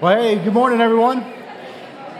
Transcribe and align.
Well, 0.00 0.22
hey, 0.22 0.36
good 0.36 0.54
morning, 0.54 0.80
everyone. 0.80 1.26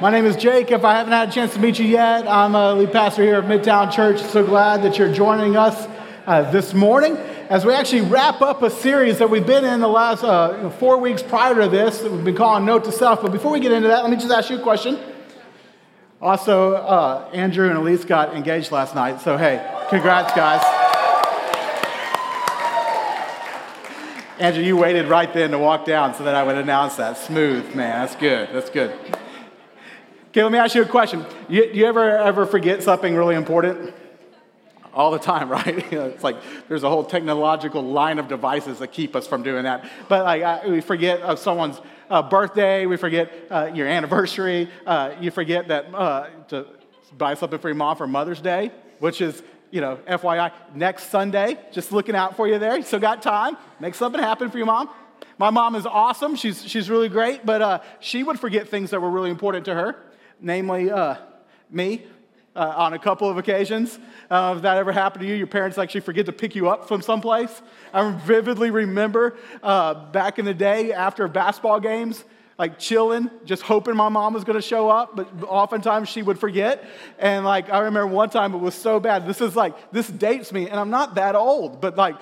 My 0.00 0.10
name 0.10 0.26
is 0.26 0.34
Jake. 0.34 0.72
If 0.72 0.84
I 0.84 0.94
haven't 0.94 1.12
had 1.12 1.28
a 1.28 1.30
chance 1.30 1.54
to 1.54 1.60
meet 1.60 1.78
you 1.78 1.84
yet, 1.84 2.26
I'm 2.26 2.56
a 2.56 2.74
lead 2.74 2.90
pastor 2.90 3.22
here 3.22 3.36
at 3.36 3.44
Midtown 3.44 3.92
Church. 3.92 4.20
So 4.20 4.44
glad 4.44 4.82
that 4.82 4.98
you're 4.98 5.12
joining 5.12 5.56
us 5.56 5.86
uh, 6.26 6.50
this 6.50 6.74
morning 6.74 7.16
as 7.48 7.64
we 7.64 7.72
actually 7.72 8.00
wrap 8.00 8.40
up 8.40 8.62
a 8.62 8.70
series 8.70 9.20
that 9.20 9.30
we've 9.30 9.46
been 9.46 9.64
in 9.64 9.78
the 9.78 9.86
last 9.86 10.24
uh, 10.24 10.70
four 10.70 10.98
weeks 10.98 11.22
prior 11.22 11.54
to 11.54 11.68
this 11.68 12.00
that 12.00 12.10
we've 12.10 12.24
been 12.24 12.34
calling 12.34 12.64
Note 12.64 12.82
to 12.86 12.90
Self. 12.90 13.22
But 13.22 13.30
before 13.30 13.52
we 13.52 13.60
get 13.60 13.70
into 13.70 13.86
that, 13.86 14.02
let 14.02 14.10
me 14.10 14.16
just 14.16 14.32
ask 14.32 14.50
you 14.50 14.58
a 14.58 14.62
question. 14.62 14.98
Also, 16.20 16.72
uh, 16.72 17.30
Andrew 17.32 17.68
and 17.68 17.78
Elise 17.78 18.04
got 18.04 18.34
engaged 18.34 18.72
last 18.72 18.96
night. 18.96 19.20
So, 19.20 19.36
hey, 19.36 19.64
congrats, 19.88 20.34
guys. 20.34 20.77
Andrew, 24.40 24.62
you 24.62 24.76
waited 24.76 25.08
right 25.08 25.32
then 25.34 25.50
to 25.50 25.58
walk 25.58 25.84
down 25.84 26.14
so 26.14 26.22
that 26.22 26.36
I 26.36 26.44
would 26.44 26.56
announce 26.56 26.94
that. 26.94 27.18
Smooth, 27.18 27.74
man. 27.74 28.06
That's 28.06 28.14
good. 28.14 28.48
That's 28.52 28.70
good. 28.70 28.92
Okay, 30.28 30.44
let 30.44 30.52
me 30.52 30.58
ask 30.58 30.76
you 30.76 30.82
a 30.82 30.86
question. 30.86 31.26
You, 31.48 31.68
you 31.72 31.86
ever 31.86 32.16
ever 32.16 32.46
forget 32.46 32.84
something 32.84 33.16
really 33.16 33.34
important? 33.34 33.92
All 34.94 35.10
the 35.10 35.18
time, 35.18 35.48
right? 35.58 35.92
It's 35.92 36.22
like 36.22 36.36
there's 36.68 36.84
a 36.84 36.88
whole 36.88 37.02
technological 37.02 37.82
line 37.82 38.20
of 38.20 38.28
devices 38.28 38.78
that 38.78 38.92
keep 38.92 39.16
us 39.16 39.26
from 39.26 39.42
doing 39.42 39.64
that. 39.64 39.90
But 40.08 40.24
like 40.24 40.42
I, 40.44 40.68
we 40.68 40.82
forget 40.82 41.20
of 41.22 41.40
someone's 41.40 41.80
uh, 42.08 42.22
birthday, 42.22 42.86
we 42.86 42.96
forget 42.96 43.32
uh, 43.50 43.70
your 43.74 43.88
anniversary, 43.88 44.70
uh, 44.86 45.14
you 45.20 45.32
forget 45.32 45.66
that 45.66 45.92
uh, 45.92 46.28
to 46.48 46.64
buy 47.16 47.34
something 47.34 47.58
for 47.58 47.68
your 47.68 47.74
mom 47.74 47.96
for 47.96 48.06
Mother's 48.06 48.40
Day, 48.40 48.70
which 49.00 49.20
is 49.20 49.42
you 49.70 49.80
know, 49.80 49.98
FYI, 50.06 50.52
next 50.74 51.10
Sunday, 51.10 51.58
just 51.72 51.92
looking 51.92 52.14
out 52.14 52.36
for 52.36 52.48
you 52.48 52.58
there. 52.58 52.76
You 52.76 52.82
still 52.82 53.00
got 53.00 53.22
time. 53.22 53.56
Make 53.80 53.94
something 53.94 54.20
happen 54.20 54.50
for 54.50 54.58
your 54.58 54.66
mom. 54.66 54.88
My 55.36 55.50
mom 55.50 55.74
is 55.74 55.86
awesome. 55.86 56.36
She's, 56.36 56.64
she's 56.64 56.90
really 56.90 57.08
great, 57.08 57.46
but 57.46 57.62
uh, 57.62 57.80
she 58.00 58.22
would 58.22 58.40
forget 58.40 58.68
things 58.68 58.90
that 58.90 59.00
were 59.00 59.10
really 59.10 59.30
important 59.30 59.64
to 59.66 59.74
her, 59.74 59.96
namely 60.40 60.90
uh, 60.90 61.16
me. 61.70 62.06
Uh, 62.56 62.74
on 62.76 62.92
a 62.92 62.98
couple 62.98 63.30
of 63.30 63.38
occasions. 63.38 64.00
Uh, 64.28 64.54
if 64.56 64.62
that 64.62 64.78
ever 64.78 64.90
happened 64.90 65.20
to 65.20 65.28
you, 65.28 65.34
your 65.34 65.46
parents 65.46 65.78
actually 65.78 66.00
forget 66.00 66.26
to 66.26 66.32
pick 66.32 66.56
you 66.56 66.68
up 66.68 66.88
from 66.88 67.00
someplace. 67.00 67.62
I 67.92 68.10
vividly 68.10 68.72
remember 68.72 69.36
uh, 69.62 70.10
back 70.10 70.40
in 70.40 70.44
the 70.44 70.54
day 70.54 70.92
after 70.92 71.28
basketball 71.28 71.78
games, 71.78 72.24
like 72.58 72.78
chilling, 72.78 73.30
just 73.44 73.62
hoping 73.62 73.94
my 73.94 74.08
mom 74.08 74.34
was 74.34 74.42
gonna 74.42 74.60
show 74.60 74.88
up, 74.88 75.14
but 75.14 75.28
oftentimes 75.44 76.08
she 76.08 76.22
would 76.22 76.38
forget. 76.38 76.84
And 77.18 77.44
like, 77.44 77.70
I 77.70 77.78
remember 77.78 78.08
one 78.08 78.30
time 78.30 78.52
it 78.52 78.58
was 78.58 78.74
so 78.74 78.98
bad. 78.98 79.26
This 79.26 79.40
is 79.40 79.54
like, 79.54 79.92
this 79.92 80.08
dates 80.08 80.52
me, 80.52 80.68
and 80.68 80.78
I'm 80.78 80.90
not 80.90 81.14
that 81.14 81.36
old, 81.36 81.80
but 81.80 81.96
like, 81.96 82.16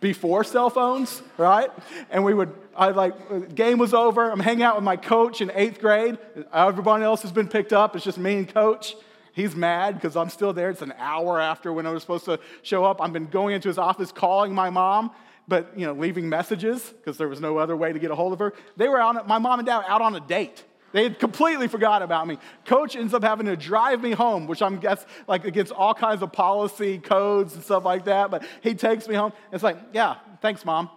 before 0.00 0.42
cell 0.42 0.70
phones, 0.70 1.22
right? 1.36 1.70
And 2.10 2.24
we 2.24 2.34
would, 2.34 2.52
I 2.76 2.88
like, 2.88 3.54
game 3.54 3.78
was 3.78 3.94
over. 3.94 4.30
I'm 4.30 4.40
hanging 4.40 4.64
out 4.64 4.74
with 4.74 4.84
my 4.84 4.96
coach 4.96 5.40
in 5.40 5.50
eighth 5.54 5.78
grade. 5.80 6.18
Everybody 6.52 7.04
else 7.04 7.22
has 7.22 7.30
been 7.30 7.46
picked 7.46 7.72
up. 7.72 7.94
It's 7.94 8.04
just 8.04 8.18
me 8.18 8.34
and 8.34 8.48
coach. 8.52 8.96
He's 9.32 9.54
mad 9.54 9.94
because 9.94 10.16
I'm 10.16 10.30
still 10.30 10.52
there. 10.52 10.70
It's 10.70 10.82
an 10.82 10.94
hour 10.98 11.40
after 11.40 11.72
when 11.72 11.86
I 11.86 11.90
was 11.90 12.02
supposed 12.02 12.24
to 12.24 12.40
show 12.62 12.84
up. 12.84 13.00
I've 13.00 13.12
been 13.12 13.26
going 13.26 13.54
into 13.54 13.68
his 13.68 13.78
office 13.78 14.10
calling 14.10 14.54
my 14.54 14.70
mom 14.70 15.12
but 15.48 15.78
you 15.78 15.86
know, 15.86 15.92
leaving 15.92 16.28
messages 16.28 16.82
because 16.82 17.18
there 17.18 17.28
was 17.28 17.40
no 17.40 17.58
other 17.58 17.76
way 17.76 17.92
to 17.92 17.98
get 17.98 18.10
a 18.10 18.14
hold 18.14 18.32
of 18.32 18.38
her. 18.38 18.52
They 18.76 18.88
were 18.88 19.00
out, 19.00 19.26
my 19.26 19.38
mom 19.38 19.60
and 19.60 19.66
dad 19.66 19.84
out 19.86 20.02
on 20.02 20.14
a 20.14 20.20
date. 20.20 20.64
They 20.92 21.02
had 21.02 21.18
completely 21.18 21.68
forgot 21.68 22.02
about 22.02 22.26
me. 22.26 22.38
Coach 22.64 22.96
ends 22.96 23.12
up 23.12 23.22
having 23.22 23.46
to 23.46 23.56
drive 23.56 24.00
me 24.02 24.12
home, 24.12 24.46
which 24.46 24.62
I'm 24.62 24.78
guess 24.78 25.04
like 25.26 25.44
against 25.44 25.72
all 25.72 25.92
kinds 25.92 26.22
of 26.22 26.32
policy 26.32 26.98
codes 26.98 27.54
and 27.54 27.62
stuff 27.62 27.84
like 27.84 28.06
that. 28.06 28.30
But 28.30 28.44
he 28.62 28.74
takes 28.74 29.06
me 29.06 29.14
home. 29.14 29.32
It's 29.52 29.62
like, 29.62 29.76
yeah, 29.92 30.16
thanks, 30.40 30.64
mom. 30.64 30.88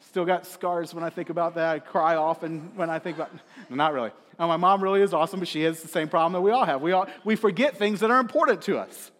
Still 0.00 0.24
got 0.24 0.46
scars 0.46 0.92
when 0.92 1.04
I 1.04 1.10
think 1.10 1.30
about 1.30 1.54
that. 1.54 1.74
I 1.74 1.78
cry 1.78 2.16
often 2.16 2.72
when 2.74 2.90
I 2.90 2.98
think 2.98 3.16
about. 3.16 3.32
No, 3.32 3.40
not 3.76 3.94
really. 3.94 4.10
Now, 4.38 4.48
my 4.48 4.56
mom 4.56 4.82
really 4.82 5.02
is 5.02 5.14
awesome, 5.14 5.38
but 5.38 5.48
she 5.48 5.62
has 5.62 5.80
the 5.82 5.88
same 5.88 6.08
problem 6.08 6.32
that 6.32 6.40
we 6.40 6.50
all 6.50 6.64
have. 6.64 6.82
We 6.82 6.92
all 6.92 7.06
we 7.24 7.36
forget 7.36 7.76
things 7.76 8.00
that 8.00 8.10
are 8.10 8.20
important 8.20 8.62
to 8.62 8.78
us. 8.78 9.10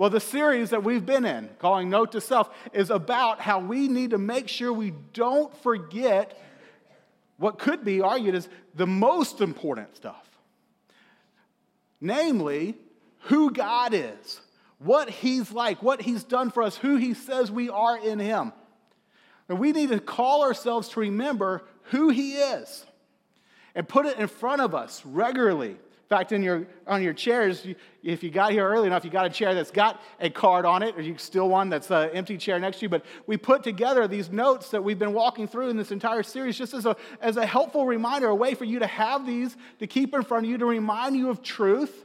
Well, 0.00 0.08
the 0.08 0.18
series 0.18 0.70
that 0.70 0.82
we've 0.82 1.04
been 1.04 1.26
in, 1.26 1.50
calling 1.58 1.90
Note 1.90 2.12
to 2.12 2.22
Self, 2.22 2.48
is 2.72 2.88
about 2.88 3.38
how 3.38 3.58
we 3.58 3.86
need 3.86 4.12
to 4.12 4.18
make 4.18 4.48
sure 4.48 4.72
we 4.72 4.94
don't 5.12 5.54
forget 5.58 6.40
what 7.36 7.58
could 7.58 7.84
be 7.84 8.00
argued 8.00 8.34
as 8.34 8.48
the 8.74 8.86
most 8.86 9.42
important 9.42 9.94
stuff. 9.94 10.26
Namely, 12.00 12.78
who 13.24 13.50
God 13.50 13.92
is, 13.92 14.40
what 14.78 15.10
He's 15.10 15.52
like, 15.52 15.82
what 15.82 16.00
He's 16.00 16.24
done 16.24 16.50
for 16.50 16.62
us, 16.62 16.78
who 16.78 16.96
He 16.96 17.12
says 17.12 17.50
we 17.50 17.68
are 17.68 17.98
in 17.98 18.18
Him. 18.18 18.54
And 19.50 19.58
we 19.58 19.72
need 19.72 19.90
to 19.90 20.00
call 20.00 20.44
ourselves 20.44 20.88
to 20.88 21.00
remember 21.00 21.62
who 21.90 22.08
He 22.08 22.36
is 22.36 22.86
and 23.74 23.86
put 23.86 24.06
it 24.06 24.18
in 24.18 24.28
front 24.28 24.62
of 24.62 24.74
us 24.74 25.04
regularly 25.04 25.76
fact, 26.10 26.32
in 26.32 26.42
your, 26.42 26.66
on 26.88 27.04
your 27.04 27.12
chairs, 27.12 27.64
if 28.02 28.24
you 28.24 28.30
got 28.30 28.50
here 28.50 28.68
early 28.68 28.88
enough, 28.88 29.04
you 29.04 29.12
got 29.12 29.26
a 29.26 29.30
chair 29.30 29.54
that's 29.54 29.70
got 29.70 30.02
a 30.18 30.28
card 30.28 30.66
on 30.66 30.82
it, 30.82 30.96
or 30.96 31.02
you 31.02 31.16
still 31.16 31.48
one 31.48 31.68
that's 31.68 31.88
an 31.92 32.10
empty 32.10 32.36
chair 32.36 32.58
next 32.58 32.78
to 32.78 32.86
you. 32.86 32.88
But 32.88 33.04
we 33.28 33.36
put 33.36 33.62
together 33.62 34.08
these 34.08 34.28
notes 34.28 34.70
that 34.70 34.82
we've 34.82 34.98
been 34.98 35.12
walking 35.12 35.46
through 35.46 35.68
in 35.68 35.76
this 35.76 35.92
entire 35.92 36.24
series 36.24 36.58
just 36.58 36.74
as 36.74 36.84
a, 36.84 36.96
as 37.20 37.36
a 37.36 37.46
helpful 37.46 37.86
reminder, 37.86 38.26
a 38.26 38.34
way 38.34 38.54
for 38.54 38.64
you 38.64 38.80
to 38.80 38.88
have 38.88 39.24
these 39.24 39.56
to 39.78 39.86
keep 39.86 40.12
in 40.12 40.24
front 40.24 40.46
of 40.46 40.50
you 40.50 40.58
to 40.58 40.66
remind 40.66 41.14
you 41.16 41.30
of 41.30 41.44
truth, 41.44 42.04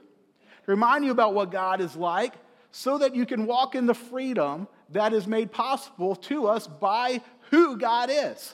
to 0.65 0.71
remind 0.71 1.03
you 1.03 1.09
about 1.09 1.33
what 1.33 1.49
God 1.49 1.81
is 1.81 1.95
like, 1.95 2.35
so 2.69 2.99
that 2.99 3.15
you 3.15 3.25
can 3.25 3.47
walk 3.47 3.73
in 3.73 3.87
the 3.87 3.95
freedom 3.95 4.67
that 4.91 5.13
is 5.13 5.25
made 5.25 5.51
possible 5.51 6.15
to 6.15 6.45
us 6.45 6.67
by 6.67 7.21
who 7.49 7.75
God 7.75 8.11
is. 8.11 8.53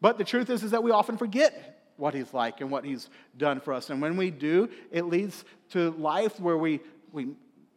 But 0.00 0.18
the 0.18 0.24
truth 0.24 0.50
is, 0.50 0.64
is 0.64 0.72
that 0.72 0.82
we 0.82 0.90
often 0.90 1.16
forget 1.16 1.71
what 1.96 2.14
he's 2.14 2.32
like 2.32 2.60
and 2.60 2.70
what 2.70 2.84
he's 2.84 3.08
done 3.36 3.60
for 3.60 3.72
us. 3.72 3.90
And 3.90 4.00
when 4.00 4.16
we 4.16 4.30
do, 4.30 4.68
it 4.90 5.06
leads 5.06 5.44
to 5.70 5.90
life 5.92 6.38
where 6.40 6.56
we, 6.56 6.80
we 7.12 7.28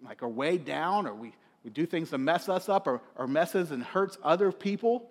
like 0.04 0.24
are 0.24 0.30
way 0.30 0.58
down 0.58 1.08
or 1.08 1.14
we, 1.14 1.34
we 1.64 1.70
do 1.72 1.86
things 1.86 2.10
to 2.12 2.18
mess 2.18 2.50
us 2.50 2.70
up 2.70 2.88
or, 2.88 3.02
or 3.16 3.28
messes 3.28 3.72
and 3.72 3.84
hurts 3.84 4.18
other 4.24 4.52
people. 4.52 5.10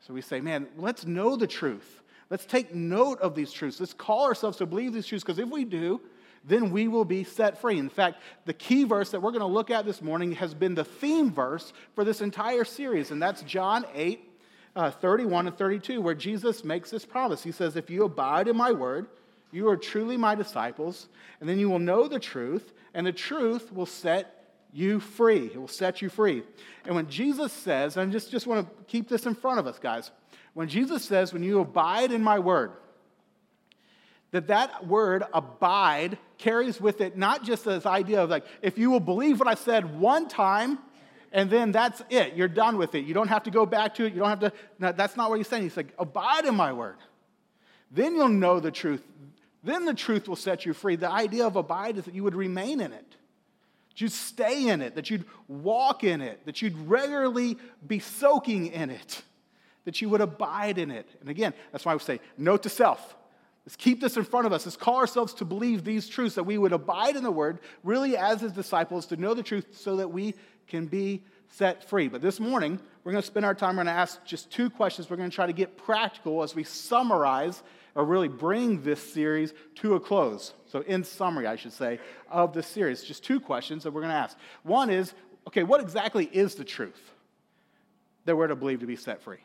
So 0.00 0.14
we 0.14 0.22
say, 0.22 0.40
man, 0.40 0.66
let's 0.76 1.06
know 1.06 1.36
the 1.36 1.46
truth. 1.46 2.02
Let's 2.30 2.46
take 2.46 2.74
note 2.74 3.20
of 3.20 3.34
these 3.34 3.52
truths. 3.52 3.80
Let's 3.80 3.92
call 3.92 4.24
ourselves 4.24 4.58
to 4.58 4.66
believe 4.66 4.92
these 4.92 5.06
truths 5.06 5.24
because 5.24 5.38
if 5.38 5.48
we 5.48 5.64
do, 5.64 6.00
then 6.44 6.70
we 6.70 6.88
will 6.88 7.04
be 7.04 7.24
set 7.24 7.60
free. 7.60 7.78
In 7.78 7.88
fact, 7.88 8.22
the 8.46 8.54
key 8.54 8.84
verse 8.84 9.10
that 9.10 9.20
we're 9.20 9.32
going 9.32 9.40
to 9.40 9.46
look 9.46 9.70
at 9.70 9.84
this 9.84 10.00
morning 10.00 10.32
has 10.32 10.54
been 10.54 10.74
the 10.74 10.84
theme 10.84 11.32
verse 11.32 11.72
for 11.94 12.04
this 12.04 12.20
entire 12.20 12.64
series, 12.64 13.10
and 13.10 13.20
that's 13.20 13.42
John 13.42 13.84
8, 13.94 14.29
uh, 14.76 14.90
31 14.90 15.48
and 15.48 15.56
32, 15.56 16.00
where 16.00 16.14
Jesus 16.14 16.64
makes 16.64 16.90
this 16.90 17.04
promise. 17.04 17.42
He 17.42 17.52
says, 17.52 17.76
If 17.76 17.90
you 17.90 18.04
abide 18.04 18.48
in 18.48 18.56
my 18.56 18.72
word, 18.72 19.08
you 19.52 19.68
are 19.68 19.76
truly 19.76 20.16
my 20.16 20.34
disciples, 20.34 21.08
and 21.40 21.48
then 21.48 21.58
you 21.58 21.68
will 21.68 21.78
know 21.78 22.06
the 22.06 22.20
truth, 22.20 22.72
and 22.94 23.06
the 23.06 23.12
truth 23.12 23.72
will 23.72 23.86
set 23.86 24.36
you 24.72 25.00
free. 25.00 25.46
It 25.46 25.60
will 25.60 25.68
set 25.68 26.00
you 26.00 26.08
free. 26.08 26.44
And 26.84 26.94
when 26.94 27.08
Jesus 27.08 27.52
says, 27.52 27.96
and 27.96 28.08
I 28.08 28.12
just, 28.12 28.30
just 28.30 28.46
want 28.46 28.66
to 28.66 28.84
keep 28.84 29.08
this 29.08 29.26
in 29.26 29.34
front 29.34 29.58
of 29.58 29.66
us, 29.66 29.78
guys. 29.78 30.12
When 30.54 30.68
Jesus 30.68 31.04
says, 31.04 31.32
When 31.32 31.42
you 31.42 31.60
abide 31.60 32.12
in 32.12 32.22
my 32.22 32.38
word, 32.38 32.72
that 34.30 34.46
that 34.46 34.86
word 34.86 35.24
abide 35.32 36.18
carries 36.38 36.80
with 36.80 37.00
it 37.00 37.16
not 37.16 37.44
just 37.44 37.64
this 37.64 37.86
idea 37.86 38.22
of 38.22 38.30
like 38.30 38.44
if 38.62 38.78
you 38.78 38.90
will 38.90 39.00
believe 39.00 39.38
what 39.38 39.48
i 39.48 39.54
said 39.54 39.98
one 39.98 40.28
time 40.28 40.78
and 41.32 41.48
then 41.48 41.72
that's 41.72 42.02
it. 42.10 42.34
You're 42.34 42.48
done 42.48 42.76
with 42.76 42.94
it. 42.94 43.04
You 43.04 43.14
don't 43.14 43.28
have 43.28 43.44
to 43.44 43.50
go 43.50 43.64
back 43.66 43.94
to 43.96 44.04
it. 44.04 44.12
You 44.12 44.20
don't 44.20 44.28
have 44.28 44.40
to, 44.40 44.52
no, 44.78 44.92
that's 44.92 45.16
not 45.16 45.30
what 45.30 45.36
he's 45.36 45.48
saying. 45.48 45.62
He's 45.62 45.76
like, 45.76 45.94
abide 45.98 46.44
in 46.44 46.54
my 46.54 46.72
word. 46.72 46.96
Then 47.90 48.14
you'll 48.14 48.28
know 48.28 48.60
the 48.60 48.70
truth. 48.70 49.02
Then 49.62 49.84
the 49.84 49.94
truth 49.94 50.28
will 50.28 50.36
set 50.36 50.64
you 50.64 50.72
free. 50.72 50.96
The 50.96 51.10
idea 51.10 51.46
of 51.46 51.56
abide 51.56 51.98
is 51.98 52.04
that 52.04 52.14
you 52.14 52.24
would 52.24 52.34
remain 52.34 52.80
in 52.80 52.92
it, 52.92 53.10
that 53.88 54.00
you'd 54.00 54.12
stay 54.12 54.68
in 54.68 54.80
it, 54.80 54.94
that 54.94 55.10
you'd 55.10 55.24
walk 55.48 56.02
in 56.02 56.20
it, 56.20 56.44
that 56.46 56.62
you'd 56.62 56.76
regularly 56.88 57.58
be 57.86 57.98
soaking 57.98 58.68
in 58.68 58.90
it, 58.90 59.22
that 59.84 60.00
you 60.00 60.08
would 60.08 60.20
abide 60.20 60.78
in 60.78 60.90
it. 60.90 61.08
And 61.20 61.28
again, 61.28 61.52
that's 61.72 61.84
why 61.84 61.92
we 61.94 62.00
say, 62.00 62.20
note 62.38 62.62
to 62.62 62.68
self. 62.68 63.16
Let's 63.66 63.76
keep 63.76 64.00
this 64.00 64.16
in 64.16 64.24
front 64.24 64.46
of 64.46 64.52
us. 64.54 64.64
Let's 64.64 64.76
call 64.76 64.96
ourselves 64.96 65.34
to 65.34 65.44
believe 65.44 65.84
these 65.84 66.08
truths, 66.08 66.36
that 66.36 66.44
we 66.44 66.56
would 66.56 66.72
abide 66.72 67.14
in 67.14 67.22
the 67.22 67.30
word, 67.30 67.58
really 67.84 68.16
as 68.16 68.40
his 68.40 68.52
disciples, 68.52 69.06
to 69.06 69.16
know 69.16 69.34
the 69.34 69.42
truth 69.42 69.78
so 69.78 69.96
that 69.96 70.08
we 70.08 70.34
can 70.70 70.86
be 70.86 71.22
set 71.48 71.88
free. 71.88 72.08
But 72.08 72.22
this 72.22 72.40
morning, 72.40 72.80
we're 73.04 73.12
going 73.12 73.22
to 73.22 73.26
spend 73.26 73.44
our 73.44 73.54
time, 73.54 73.76
we're 73.76 73.84
going 73.84 73.94
to 73.94 74.00
ask 74.00 74.24
just 74.24 74.50
two 74.50 74.70
questions. 74.70 75.10
We're 75.10 75.16
going 75.16 75.30
to 75.30 75.34
try 75.34 75.46
to 75.46 75.52
get 75.52 75.76
practical 75.76 76.42
as 76.42 76.54
we 76.54 76.64
summarize 76.64 77.62
or 77.94 78.04
really 78.04 78.28
bring 78.28 78.82
this 78.82 79.00
series 79.12 79.52
to 79.76 79.94
a 79.94 80.00
close. 80.00 80.54
So, 80.66 80.80
in 80.82 81.02
summary, 81.02 81.46
I 81.46 81.56
should 81.56 81.72
say, 81.72 81.98
of 82.30 82.52
the 82.52 82.62
series, 82.62 83.02
just 83.02 83.24
two 83.24 83.40
questions 83.40 83.82
that 83.82 83.90
we're 83.90 84.00
going 84.00 84.12
to 84.12 84.16
ask. 84.16 84.38
One 84.62 84.90
is, 84.90 85.12
okay, 85.48 85.64
what 85.64 85.80
exactly 85.80 86.26
is 86.26 86.54
the 86.54 86.64
truth 86.64 87.10
that 88.24 88.36
we're 88.36 88.46
to 88.46 88.56
believe 88.56 88.80
to 88.80 88.86
be 88.86 88.96
set 88.96 89.22
free? 89.22 89.40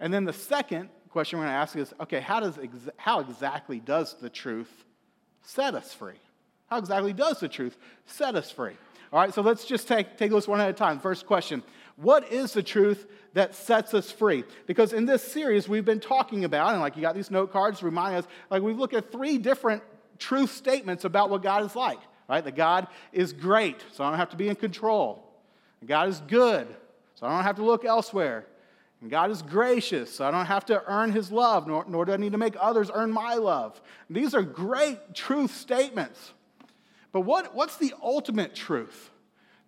And 0.00 0.12
then 0.12 0.24
the 0.24 0.32
second 0.32 0.88
question 1.10 1.38
we're 1.38 1.44
going 1.44 1.54
to 1.54 1.58
ask 1.58 1.76
is, 1.76 1.94
okay, 2.00 2.20
how, 2.20 2.40
does 2.40 2.58
how 2.96 3.20
exactly 3.20 3.78
does 3.78 4.16
the 4.20 4.30
truth 4.30 4.84
set 5.42 5.74
us 5.74 5.94
free? 5.94 6.18
How 6.66 6.78
exactly 6.78 7.12
does 7.12 7.38
the 7.38 7.48
truth 7.48 7.76
set 8.06 8.34
us 8.34 8.50
free? 8.50 8.76
All 9.12 9.20
right, 9.20 9.34
so 9.34 9.42
let's 9.42 9.66
just 9.66 9.88
take, 9.88 10.16
take 10.16 10.30
this 10.30 10.48
one 10.48 10.60
at 10.60 10.70
a 10.70 10.72
time. 10.72 10.98
First 10.98 11.26
question 11.26 11.62
What 11.96 12.32
is 12.32 12.52
the 12.52 12.62
truth 12.62 13.06
that 13.34 13.54
sets 13.54 13.92
us 13.92 14.10
free? 14.10 14.44
Because 14.66 14.94
in 14.94 15.04
this 15.04 15.22
series, 15.22 15.68
we've 15.68 15.84
been 15.84 16.00
talking 16.00 16.44
about, 16.44 16.72
and 16.72 16.80
like 16.80 16.96
you 16.96 17.02
got 17.02 17.14
these 17.14 17.30
note 17.30 17.52
cards 17.52 17.82
reminding 17.82 18.20
us, 18.20 18.26
like 18.50 18.62
we've 18.62 18.78
looked 18.78 18.94
at 18.94 19.12
three 19.12 19.36
different 19.36 19.82
truth 20.18 20.52
statements 20.52 21.04
about 21.04 21.28
what 21.28 21.42
God 21.42 21.64
is 21.64 21.76
like, 21.76 21.98
right? 22.26 22.42
That 22.42 22.56
God 22.56 22.86
is 23.12 23.34
great, 23.34 23.84
so 23.92 24.02
I 24.02 24.08
don't 24.08 24.18
have 24.18 24.30
to 24.30 24.36
be 24.36 24.48
in 24.48 24.56
control. 24.56 25.28
God 25.84 26.08
is 26.08 26.20
good, 26.20 26.66
so 27.16 27.26
I 27.26 27.34
don't 27.34 27.44
have 27.44 27.56
to 27.56 27.64
look 27.64 27.84
elsewhere. 27.84 28.46
And 29.02 29.10
God 29.10 29.30
is 29.30 29.42
gracious, 29.42 30.14
so 30.14 30.24
I 30.24 30.30
don't 30.30 30.46
have 30.46 30.64
to 30.66 30.82
earn 30.86 31.12
his 31.12 31.30
love, 31.30 31.66
nor, 31.66 31.84
nor 31.86 32.06
do 32.06 32.12
I 32.12 32.16
need 32.16 32.32
to 32.32 32.38
make 32.38 32.54
others 32.58 32.90
earn 32.94 33.12
my 33.12 33.34
love. 33.34 33.78
These 34.08 34.32
are 34.34 34.42
great 34.42 35.14
truth 35.14 35.54
statements. 35.54 36.32
But 37.12 37.20
what, 37.22 37.54
what's 37.54 37.76
the 37.76 37.94
ultimate 38.02 38.54
truth? 38.54 39.10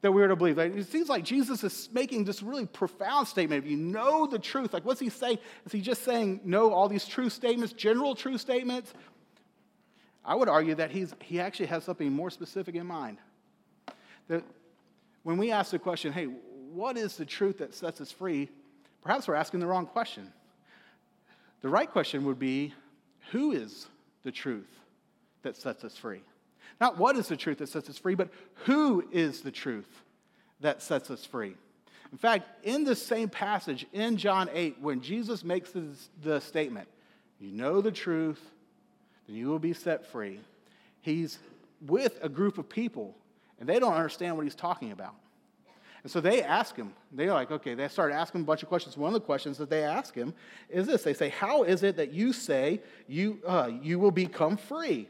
that 0.04 0.12
we 0.12 0.22
are 0.22 0.28
to 0.28 0.36
believe. 0.36 0.58
It 0.58 0.86
seems 0.88 1.08
like 1.08 1.24
Jesus 1.24 1.64
is 1.64 1.88
making 1.90 2.24
this 2.24 2.42
really 2.42 2.66
profound 2.66 3.26
statement. 3.26 3.64
If 3.64 3.70
you 3.70 3.78
know 3.78 4.26
the 4.26 4.38
truth, 4.38 4.74
like 4.74 4.84
what's 4.84 5.00
he 5.00 5.08
saying? 5.08 5.38
Is 5.64 5.72
he 5.72 5.80
just 5.80 6.04
saying 6.04 6.42
no, 6.44 6.74
all 6.74 6.90
these 6.90 7.06
true 7.06 7.30
statements, 7.30 7.72
general 7.72 8.14
true 8.14 8.36
statements? 8.36 8.92
I 10.22 10.34
would 10.34 10.50
argue 10.50 10.74
that 10.74 10.90
he's, 10.90 11.14
he 11.20 11.40
actually 11.40 11.66
has 11.66 11.84
something 11.84 12.12
more 12.12 12.28
specific 12.28 12.74
in 12.74 12.86
mind. 12.86 13.16
That 14.28 14.44
when 15.22 15.38
we 15.38 15.50
ask 15.50 15.70
the 15.70 15.78
question, 15.78 16.12
hey, 16.12 16.26
what 16.26 16.98
is 16.98 17.16
the 17.16 17.24
truth 17.24 17.56
that 17.58 17.72
sets 17.72 18.02
us 18.02 18.12
free? 18.12 18.50
Perhaps 19.02 19.26
we're 19.26 19.36
asking 19.36 19.60
the 19.60 19.66
wrong 19.66 19.86
question. 19.86 20.30
The 21.62 21.70
right 21.70 21.90
question 21.90 22.26
would 22.26 22.38
be, 22.38 22.74
who 23.30 23.52
is 23.52 23.86
the 24.22 24.32
truth 24.32 24.68
that 25.44 25.56
sets 25.56 25.82
us 25.82 25.96
free? 25.96 26.20
Not 26.80 26.98
what 26.98 27.16
is 27.16 27.28
the 27.28 27.36
truth 27.36 27.58
that 27.58 27.68
sets 27.68 27.88
us 27.88 27.98
free, 27.98 28.14
but 28.14 28.28
who 28.64 29.06
is 29.12 29.40
the 29.40 29.50
truth 29.50 30.02
that 30.60 30.82
sets 30.82 31.10
us 31.10 31.24
free. 31.24 31.54
In 32.12 32.18
fact, 32.18 32.48
in 32.64 32.84
this 32.84 33.04
same 33.04 33.28
passage 33.28 33.86
in 33.92 34.16
John 34.16 34.48
8, 34.52 34.76
when 34.80 35.00
Jesus 35.00 35.44
makes 35.44 35.70
this, 35.72 36.08
the 36.22 36.40
statement, 36.40 36.88
you 37.40 37.50
know 37.50 37.80
the 37.80 37.90
truth, 37.90 38.40
then 39.26 39.36
you 39.36 39.48
will 39.48 39.58
be 39.58 39.72
set 39.72 40.06
free, 40.06 40.40
he's 41.00 41.38
with 41.86 42.18
a 42.22 42.28
group 42.28 42.58
of 42.58 42.68
people, 42.68 43.14
and 43.58 43.68
they 43.68 43.78
don't 43.78 43.94
understand 43.94 44.36
what 44.36 44.44
he's 44.44 44.54
talking 44.54 44.92
about. 44.92 45.14
And 46.04 46.10
so 46.10 46.20
they 46.20 46.42
ask 46.42 46.76
him, 46.76 46.92
they're 47.10 47.32
like, 47.32 47.50
okay, 47.50 47.74
they 47.74 47.88
start 47.88 48.12
asking 48.12 48.42
a 48.42 48.44
bunch 48.44 48.62
of 48.62 48.68
questions. 48.68 48.96
One 48.96 49.08
of 49.08 49.14
the 49.14 49.24
questions 49.26 49.56
that 49.56 49.70
they 49.70 49.82
ask 49.82 50.14
him 50.14 50.34
is 50.68 50.86
this 50.86 51.02
they 51.02 51.14
say, 51.14 51.30
How 51.30 51.62
is 51.62 51.82
it 51.82 51.96
that 51.96 52.12
you 52.12 52.34
say 52.34 52.82
you, 53.08 53.40
uh, 53.46 53.70
you 53.82 53.98
will 53.98 54.10
become 54.10 54.58
free? 54.58 55.08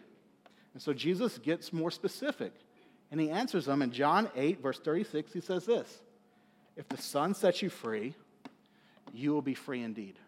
And 0.74 0.82
so 0.82 0.92
Jesus 0.92 1.38
gets 1.38 1.72
more 1.72 1.90
specific. 1.90 2.52
And 3.10 3.20
he 3.20 3.30
answers 3.30 3.66
them 3.66 3.80
in 3.80 3.92
John 3.92 4.28
8, 4.34 4.60
verse 4.60 4.78
36. 4.80 5.32
He 5.32 5.40
says 5.40 5.64
this 5.64 6.00
If 6.76 6.88
the 6.88 6.98
Son 6.98 7.34
sets 7.34 7.62
you 7.62 7.70
free, 7.70 8.14
you 9.12 9.32
will 9.32 9.42
be 9.42 9.54
free 9.54 9.82
indeed. 9.82 10.18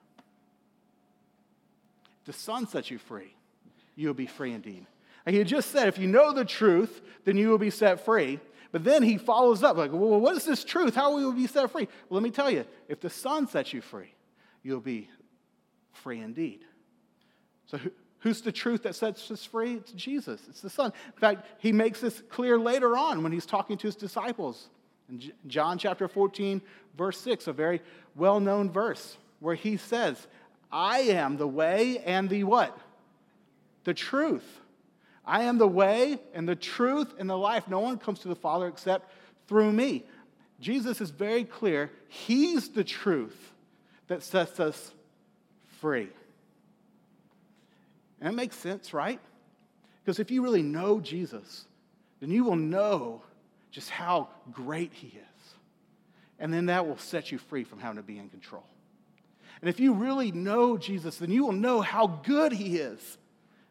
If 2.21 2.27
the 2.27 2.33
Son 2.33 2.67
sets 2.67 2.91
you 2.91 2.99
free, 2.99 3.35
you 3.97 4.07
will 4.07 4.15
be 4.15 4.27
free 4.27 4.53
indeed. 4.53 4.87
And 5.25 5.35
he 5.35 5.43
just 5.43 5.71
said, 5.71 5.89
if 5.89 5.99
you 5.99 6.07
know 6.07 6.33
the 6.33 6.45
truth, 6.45 7.01
then 7.25 7.37
you 7.37 7.49
will 7.49 7.59
be 7.59 7.71
set 7.71 8.05
free. 8.05 8.39
But 8.71 8.85
then 8.85 9.03
he 9.03 9.19
follows 9.19 9.65
up, 9.65 9.77
like, 9.77 9.93
well, 9.93 10.21
what 10.21 10.37
is 10.37 10.45
this 10.45 10.63
truth? 10.63 10.95
How 10.95 11.15
will 11.15 11.33
we 11.33 11.43
be 11.43 11.47
set 11.49 11.71
free? 11.71 11.89
Well, 12.09 12.21
let 12.21 12.23
me 12.23 12.31
tell 12.31 12.51
you, 12.51 12.65
if 12.89 13.01
the 13.01 13.11
Son 13.11 13.49
sets 13.49 13.73
you 13.73 13.81
free, 13.81 14.15
you'll 14.63 14.81
be 14.81 15.09
free 15.93 16.21
indeed. 16.21 16.61
So, 17.67 17.81
Who's 18.27 18.41
the 18.41 18.51
truth 18.51 18.83
that 18.83 18.97
sets 18.97 19.31
us 19.31 19.45
free? 19.45 19.75
It's 19.75 19.93
Jesus, 19.93 20.41
it's 20.49 20.61
the 20.61 20.69
Son. 20.69 20.93
In 21.15 21.21
fact, 21.21 21.47
he 21.59 21.71
makes 21.71 22.01
this 22.01 22.25
clear 22.29 22.59
later 22.59 22.97
on 22.97 23.23
when 23.23 23.31
he's 23.31 23.47
talking 23.47 23.79
to 23.79 23.87
his 23.87 23.95
disciples. 23.95 24.69
In 25.09 25.31
John 25.47 25.79
chapter 25.79 26.09
14, 26.09 26.61
verse 26.99 27.21
6, 27.21 27.47
a 27.47 27.53
very 27.53 27.81
well 28.17 28.41
known 28.41 28.69
verse 28.69 29.17
where 29.39 29.55
he 29.55 29.77
says, 29.77 30.27
I 30.73 31.03
am 31.03 31.37
the 31.37 31.47
way 31.47 31.99
and 31.99 32.29
the 32.29 32.43
what? 32.43 32.77
The 33.85 33.95
truth. 33.95 34.61
I 35.25 35.45
am 35.45 35.59
the 35.59 35.69
way 35.69 36.19
and 36.35 36.49
the 36.49 36.57
truth 36.57 37.15
and 37.21 37.31
the 37.31 37.39
life. 37.39 37.69
No 37.69 37.79
one 37.79 37.97
comes 37.97 38.19
to 38.21 38.29
the 38.29 38.35
Father 38.35 38.67
except 38.67 39.09
through 39.47 39.71
me. 39.71 40.05
Jesus 40.59 41.01
is 41.01 41.11
very 41.11 41.45
clear. 41.45 41.93
He's 42.09 42.71
the 42.71 42.83
truth 42.83 43.53
that 44.09 44.25
sets 44.25 44.59
us 44.59 44.93
free. 45.81 46.09
And 48.21 48.33
it 48.33 48.37
makes 48.37 48.57
sense, 48.57 48.95
right? 48.95 49.21
Because 50.05 50.19
if 50.19 50.31
you 50.31 50.43
really 50.43 50.63
know 50.63 51.01
Jesus, 51.01 51.67
then 52.21 52.31
you 52.31 52.45
will 52.45 52.57
know 52.57 53.23
just 53.71 53.91
how 53.91 54.29
great 54.53 54.93
he 54.93 55.09
is. 55.09 55.55
And 56.39 56.53
then 56.53 56.67
that 56.67 56.87
will 56.87 56.99
set 56.99 57.33
you 57.33 57.39
free 57.39 57.65
from 57.65 57.79
having 57.79 57.97
to 57.97 58.03
be 58.03 58.19
in 58.19 58.29
control. 58.29 58.65
And 59.61 59.69
if 59.69 59.81
you 59.81 59.95
really 59.95 60.33
know 60.33 60.77
Jesus, 60.77 61.17
then 61.17 61.31
you 61.31 61.45
will 61.45 61.53
know 61.53 61.81
how 61.81 62.07
good 62.07 62.53
he 62.53 62.77
is. 62.77 63.19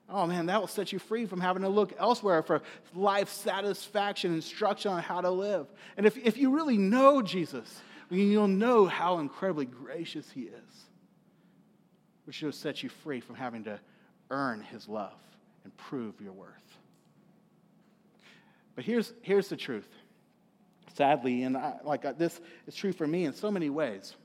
Oh 0.07 0.27
man, 0.27 0.47
that 0.47 0.59
will 0.59 0.68
set 0.68 0.92
you 0.92 1.00
free 1.00 1.25
from 1.25 1.42
having 1.42 1.63
to 1.63 1.69
look 1.69 1.94
elsewhere 1.97 2.44
for 2.44 2.62
life 2.94 3.30
satisfaction, 3.30 4.33
instruction 4.33 4.92
on 4.92 5.01
how 5.01 5.21
to 5.21 5.30
live. 5.30 5.68
And 5.97 6.06
if, 6.06 6.18
if 6.18 6.38
you 6.38 6.51
really 6.51 6.77
know 6.77 7.21
Jesus, 7.21 7.81
then 8.09 8.19
you'll 8.19 8.47
know 8.47 8.86
how 8.86 9.18
incredibly 9.19 9.65
gracious 9.65 10.30
he 10.30 10.42
is, 10.42 10.86
which 12.25 12.42
will 12.42 12.51
set 12.51 12.83
you 12.83 12.89
free 12.89 13.19
from 13.19 13.36
having 13.36 13.63
to 13.63 13.80
earn 14.30 14.62
his 14.62 14.88
love 14.88 15.13
and 15.63 15.75
prove 15.77 16.19
your 16.22 16.33
worth. 16.33 16.77
But 18.75 18.83
here's, 18.83 19.13
here's 19.22 19.48
the 19.48 19.56
truth. 19.56 19.88
Sadly, 20.95 21.44
and 21.44 21.57
I, 21.57 21.75
like 21.83 22.06
I, 22.06 22.12
this 22.13 22.39
is 22.68 22.75
true 22.75 22.94
for 22.94 23.06
me 23.06 23.25
in 23.25 23.33
so 23.33 23.51
many 23.51 23.69
ways. 23.69 24.16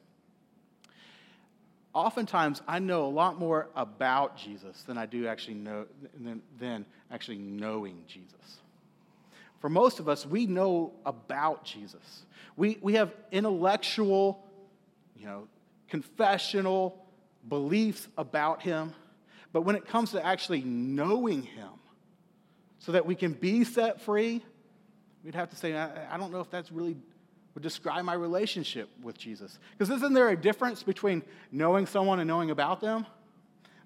Oftentimes, 1.93 2.63
I 2.69 2.79
know 2.79 3.07
a 3.07 3.11
lot 3.11 3.39
more 3.39 3.69
about 3.75 4.37
Jesus 4.37 4.83
than 4.83 4.97
I 4.97 5.07
do 5.07 5.27
actually 5.27 5.55
know 5.55 5.87
than, 6.21 6.41
than 6.59 6.87
actually 7.11 7.39
knowing 7.39 8.05
Jesus. 8.07 8.61
For 9.61 9.69
most 9.69 9.99
of 9.99 10.09
us, 10.09 10.25
we 10.25 10.47
know 10.47 10.93
about 11.05 11.65
Jesus. 11.65 12.25
We, 12.57 12.79
we 12.81 12.95
have 12.95 13.13
intellectual, 13.33 14.45
you 15.17 15.27
know, 15.27 15.49
confessional 15.89 17.05
beliefs 17.49 18.07
about 18.17 18.63
him. 18.63 18.95
But 19.53 19.63
when 19.63 19.77
it 19.77 19.87
comes 19.87 20.13
to 20.13 20.25
actually 20.25 20.63
knowing 20.63 21.43
Him 21.43 21.71
so 22.79 22.93
that 22.93 23.05
we 23.05 23.15
can 23.15 23.33
be 23.33 23.65
set 23.65 24.01
free, 24.01 24.43
we'd 25.25 25.35
have 25.35 25.51
to 25.51 25.57
say, 25.57 25.77
I, 25.77 26.17
don't 26.17 26.33
know 26.33 26.41
if 26.41 26.51
that's 26.51 26.71
really 26.71 26.97
would 27.55 27.63
describe 27.63 28.05
my 28.05 28.15
relationship 28.15 28.89
with 29.03 29.19
Jesus. 29.19 29.59
Because 29.77 29.93
isn't 29.95 30.13
there 30.13 30.29
a 30.29 30.37
difference 30.37 30.83
between 30.83 31.23
knowing 31.51 31.87
someone 31.87 32.21
and 32.21 32.29
knowing 32.29 32.51
about 32.51 32.81
them? 32.81 33.07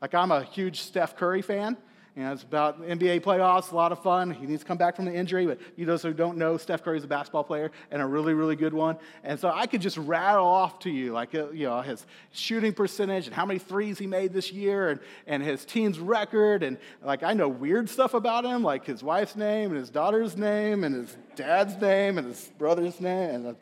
Like, 0.02 0.14
I'm 0.14 0.30
a 0.30 0.42
huge 0.44 0.82
Steph 0.82 1.16
Curry 1.16 1.40
fan. 1.40 1.76
Know, 2.16 2.32
it's 2.32 2.44
about 2.44 2.80
NBA 2.80 3.22
playoffs, 3.22 3.72
a 3.72 3.74
lot 3.74 3.90
of 3.90 4.00
fun. 4.00 4.30
He 4.30 4.46
needs 4.46 4.62
to 4.62 4.68
come 4.68 4.78
back 4.78 4.94
from 4.94 5.04
the 5.04 5.12
injury, 5.12 5.46
but 5.46 5.58
you 5.74 5.84
those 5.84 6.00
who 6.00 6.12
don't 6.12 6.38
know, 6.38 6.56
Steph 6.56 6.84
Curry 6.84 6.96
is 6.96 7.02
a 7.02 7.08
basketball 7.08 7.42
player 7.42 7.72
and 7.90 8.00
a 8.00 8.06
really, 8.06 8.34
really 8.34 8.54
good 8.54 8.72
one. 8.72 8.98
And 9.24 9.38
so 9.38 9.50
I 9.52 9.66
could 9.66 9.80
just 9.80 9.96
rattle 9.96 10.46
off 10.46 10.78
to 10.80 10.90
you, 10.90 11.12
like, 11.12 11.34
uh, 11.34 11.50
you 11.50 11.66
know, 11.66 11.80
his 11.80 12.06
shooting 12.30 12.72
percentage 12.72 13.26
and 13.26 13.34
how 13.34 13.44
many 13.44 13.58
threes 13.58 13.98
he 13.98 14.06
made 14.06 14.32
this 14.32 14.52
year 14.52 14.90
and, 14.90 15.00
and 15.26 15.42
his 15.42 15.64
team's 15.64 15.98
record. 15.98 16.62
And, 16.62 16.78
like, 17.02 17.24
I 17.24 17.32
know 17.32 17.48
weird 17.48 17.88
stuff 17.88 18.14
about 18.14 18.44
him, 18.44 18.62
like 18.62 18.86
his 18.86 19.02
wife's 19.02 19.34
name 19.34 19.70
and 19.70 19.78
his 19.78 19.90
daughter's 19.90 20.36
name 20.36 20.84
and 20.84 20.94
his 20.94 21.16
dad's 21.34 21.76
name 21.80 22.18
and 22.18 22.28
his 22.28 22.52
brother's 22.58 23.00
name. 23.00 23.46
And 23.46 23.56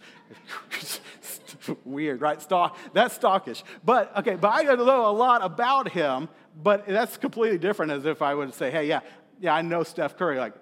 weird, 1.86 2.20
right? 2.20 2.40
Stock, 2.42 2.76
that's 2.92 3.16
stockish. 3.16 3.62
But, 3.82 4.14
okay, 4.18 4.36
but 4.36 4.48
I 4.48 4.62
know 4.62 5.08
a 5.08 5.10
lot 5.10 5.42
about 5.42 5.88
him 5.88 6.28
but 6.60 6.86
that's 6.86 7.16
completely 7.16 7.58
different 7.58 7.92
as 7.92 8.04
if 8.06 8.22
I 8.22 8.34
would 8.34 8.54
say, 8.54 8.70
hey, 8.70 8.86
yeah, 8.86 9.00
yeah, 9.40 9.54
I 9.54 9.62
know 9.62 9.82
Steph 9.82 10.16
Curry. 10.16 10.38
Like, 10.38 10.54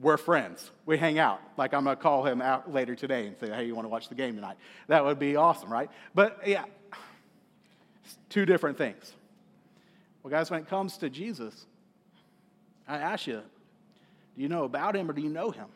we're 0.00 0.16
friends. 0.16 0.70
We 0.84 0.98
hang 0.98 1.18
out. 1.18 1.40
Like, 1.56 1.74
I'm 1.74 1.84
going 1.84 1.96
to 1.96 2.02
call 2.02 2.24
him 2.24 2.42
out 2.42 2.72
later 2.72 2.94
today 2.94 3.26
and 3.26 3.36
say, 3.38 3.48
hey, 3.48 3.66
you 3.66 3.74
want 3.74 3.84
to 3.84 3.88
watch 3.88 4.08
the 4.08 4.14
game 4.14 4.34
tonight? 4.34 4.56
That 4.88 5.04
would 5.04 5.18
be 5.18 5.36
awesome, 5.36 5.72
right? 5.72 5.90
But 6.14 6.40
yeah, 6.46 6.64
two 8.28 8.44
different 8.44 8.78
things. 8.78 9.12
Well, 10.22 10.30
guys, 10.30 10.50
when 10.50 10.60
it 10.60 10.68
comes 10.68 10.98
to 10.98 11.10
Jesus, 11.10 11.66
I 12.86 12.96
ask 12.96 13.26
you, 13.26 13.42
do 14.36 14.42
you 14.42 14.48
know 14.48 14.64
about 14.64 14.96
him 14.96 15.08
or 15.08 15.12
do 15.12 15.22
you 15.22 15.28
know 15.28 15.50
him? 15.50 15.66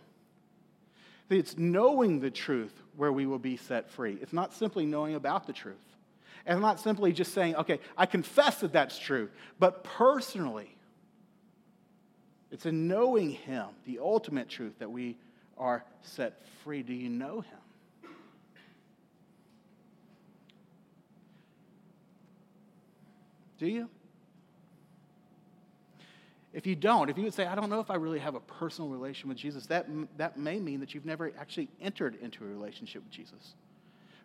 It's 1.29 1.59
knowing 1.59 2.21
the 2.21 2.31
truth 2.31 2.73
where 2.97 3.13
we 3.13 3.27
will 3.27 3.39
be 3.39 3.57
set 3.57 3.91
free. 3.91 4.17
It's 4.21 4.33
not 4.33 4.55
simply 4.55 4.87
knowing 4.87 5.15
about 5.15 5.47
the 5.47 5.53
truth. 5.53 5.77
And 6.47 6.61
not 6.61 6.79
simply 6.79 7.13
just 7.13 7.35
saying, 7.35 7.57
okay, 7.57 7.81
I 7.99 8.07
confess 8.07 8.61
that 8.61 8.73
that's 8.73 8.99
true, 8.99 9.29
but 9.59 9.83
personally, 9.83 10.77
it's 12.53 12.67
in 12.67 12.87
knowing 12.87 13.31
Him, 13.31 13.67
the 13.85 13.99
ultimate 13.99 14.49
truth, 14.49 14.79
that 14.79 14.91
we 14.91 15.17
are 15.59 15.85
set 16.03 16.47
free. 16.63 16.83
Do 16.83 16.95
you 16.95 17.09
know 17.09 17.41
Him? 17.41 17.59
Do 23.59 23.67
you? 23.67 23.89
If 26.53 26.67
you 26.67 26.75
don't, 26.75 27.11
if 27.11 27.19
you 27.19 27.25
would 27.25 27.35
say, 27.35 27.45
I 27.45 27.55
don't 27.55 27.69
know 27.69 27.81
if 27.81 27.91
I 27.91 27.97
really 27.97 28.19
have 28.19 28.35
a 28.35 28.41
personal 28.41 28.89
relation 28.89 29.29
with 29.29 29.37
Jesus, 29.37 29.67
that, 29.67 29.87
that 30.17 30.39
may 30.39 30.59
mean 30.59 30.81
that 30.81 30.95
you've 30.95 31.05
never 31.05 31.33
actually 31.39 31.69
entered 31.81 32.17
into 32.23 32.45
a 32.45 32.47
relationship 32.47 33.03
with 33.03 33.11
Jesus. 33.11 33.55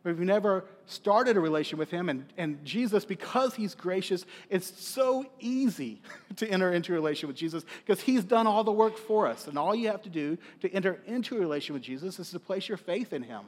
We've 0.03 0.17
never 0.17 0.65
started 0.87 1.37
a 1.37 1.39
relationship 1.39 1.77
with 1.77 1.91
Him. 1.91 2.09
And, 2.09 2.25
and 2.37 2.63
Jesus, 2.65 3.05
because 3.05 3.53
He's 3.53 3.75
gracious, 3.75 4.25
it's 4.49 4.83
so 4.83 5.25
easy 5.39 6.01
to 6.37 6.47
enter 6.49 6.71
into 6.71 6.93
a 6.93 6.95
relationship 6.95 7.27
with 7.27 7.37
Jesus 7.37 7.63
because 7.85 8.01
He's 8.01 8.23
done 8.23 8.47
all 8.47 8.63
the 8.63 8.71
work 8.71 8.97
for 8.97 9.27
us. 9.27 9.47
And 9.47 9.57
all 9.57 9.75
you 9.75 9.89
have 9.89 10.01
to 10.03 10.09
do 10.09 10.37
to 10.61 10.69
enter 10.71 11.01
into 11.05 11.37
a 11.37 11.39
relationship 11.39 11.73
with 11.75 11.83
Jesus 11.83 12.19
is 12.19 12.31
to 12.31 12.39
place 12.39 12.67
your 12.67 12.77
faith 12.77 13.13
in 13.13 13.21
Him 13.21 13.41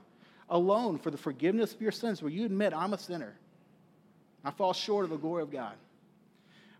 alone 0.49 0.99
for 0.99 1.09
the 1.09 1.17
forgiveness 1.17 1.73
of 1.73 1.81
your 1.81 1.91
sins, 1.91 2.21
where 2.21 2.31
you 2.31 2.45
admit, 2.45 2.73
I'm 2.73 2.93
a 2.93 2.97
sinner. 2.97 3.33
I 4.45 4.51
fall 4.51 4.73
short 4.73 5.05
of 5.05 5.09
the 5.09 5.17
glory 5.17 5.41
of 5.41 5.51
God. 5.51 5.73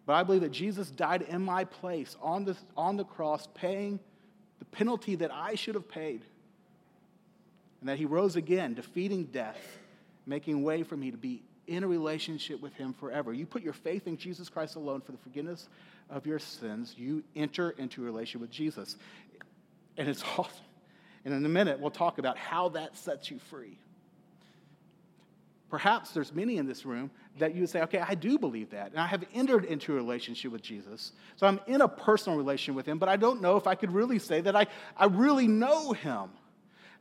But 0.05 0.13
I 0.13 0.23
believe 0.23 0.41
that 0.41 0.51
Jesus 0.51 0.91
died 0.91 1.23
in 1.23 1.41
my 1.41 1.63
place 1.63 2.17
on 2.21 2.43
the, 2.43 2.57
on 2.75 2.97
the 2.97 3.05
cross, 3.05 3.47
paying 3.55 3.99
the 4.59 4.65
penalty 4.65 5.15
that 5.15 5.33
I 5.33 5.55
should 5.55 5.75
have 5.75 5.87
paid 5.87 6.25
and 7.83 7.89
that 7.89 7.97
he 7.97 8.05
rose 8.05 8.37
again, 8.37 8.75
defeating 8.75 9.25
death, 9.25 9.59
making 10.25 10.63
way 10.63 10.83
for 10.83 10.95
me 10.95 11.11
to 11.11 11.17
be 11.17 11.43
in 11.67 11.83
a 11.83 11.87
relationship 11.87 12.61
with 12.61 12.73
him 12.75 12.93
forever. 12.93 13.33
You 13.33 13.45
put 13.45 13.61
your 13.61 13.73
faith 13.73 14.07
in 14.07 14.15
Jesus 14.15 14.47
Christ 14.47 14.77
alone 14.77 15.01
for 15.01 15.11
the 15.11 15.17
forgiveness 15.17 15.67
of 16.09 16.25
your 16.25 16.39
sins, 16.39 16.95
you 16.97 17.25
enter 17.35 17.71
into 17.71 18.01
a 18.01 18.05
relationship 18.05 18.39
with 18.39 18.51
Jesus. 18.51 18.95
And 19.97 20.07
it's 20.07 20.23
awesome. 20.37 20.63
And 21.25 21.33
in 21.33 21.45
a 21.45 21.49
minute, 21.49 21.77
we'll 21.77 21.91
talk 21.91 22.19
about 22.19 22.37
how 22.37 22.69
that 22.69 22.95
sets 22.95 23.29
you 23.29 23.37
free. 23.49 23.77
Perhaps 25.69 26.11
there's 26.11 26.33
many 26.33 26.55
in 26.55 26.65
this 26.65 26.85
room 26.85 27.11
that 27.39 27.53
you 27.53 27.61
would 27.61 27.69
say, 27.69 27.81
okay, 27.81 27.99
I 27.99 28.15
do 28.15 28.39
believe 28.39 28.69
that. 28.69 28.91
And 28.91 28.99
I 29.01 29.07
have 29.07 29.25
entered 29.33 29.65
into 29.65 29.91
a 29.91 29.95
relationship 29.97 30.53
with 30.53 30.61
Jesus. 30.61 31.11
So 31.35 31.47
I'm 31.47 31.59
in 31.67 31.81
a 31.81 31.89
personal 31.89 32.37
relationship 32.37 32.77
with 32.77 32.85
him, 32.85 32.97
but 32.97 33.09
I 33.09 33.17
don't 33.17 33.41
know 33.41 33.57
if 33.57 33.67
I 33.67 33.75
could 33.75 33.91
really 33.91 34.19
say 34.19 34.39
that 34.39 34.55
I, 34.55 34.67
I 34.95 35.07
really 35.07 35.49
know 35.49 35.91
him. 35.91 36.29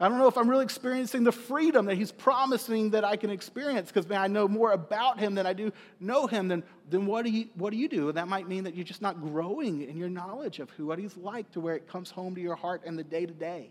I 0.01 0.09
don't 0.09 0.19
know 0.19 0.27
if 0.27 0.37
I'm 0.37 0.49
really 0.49 0.65
experiencing 0.65 1.23
the 1.23 1.33
freedom 1.33 1.87
that 1.87 1.97
he's 1.97 2.11
promising 2.11 2.91
that 2.91 3.05
I 3.05 3.17
can 3.17 3.31
experience 3.31 3.89
because, 3.89 4.09
man, 4.09 4.21
I 4.21 4.27
know 4.27 4.49
more 4.49 4.73
about 4.73 5.21
him 5.21 5.35
than 5.35 5.47
I 5.47 5.53
do 5.53 5.73
know 6.01 6.27
him. 6.27 6.49
Then, 6.49 6.65
then 6.91 7.07
what, 7.07 7.25
do 7.25 7.31
you, 7.31 7.47
what 7.55 7.71
do 7.71 7.77
you 7.77 7.89
do? 7.89 8.09
And 8.09 8.17
that 8.17 8.27
might 8.27 8.49
mean 8.49 8.65
that 8.65 8.75
you're 8.75 8.85
just 8.85 9.03
not 9.03 9.21
growing 9.21 9.83
in 9.83 9.97
your 9.97 10.09
knowledge 10.09 10.59
of 10.59 10.71
who, 10.71 10.87
what 10.87 10.99
he's 10.99 11.17
like 11.17 11.51
to 11.53 11.61
where 11.61 11.77
it 11.77 11.89
comes 11.89 12.11
home 12.11 12.35
to 12.35 12.41
your 12.41 12.57
heart 12.57 12.83
and 12.85 12.99
the 12.99 13.05
day 13.05 13.27
to 13.27 13.33
day. 13.33 13.71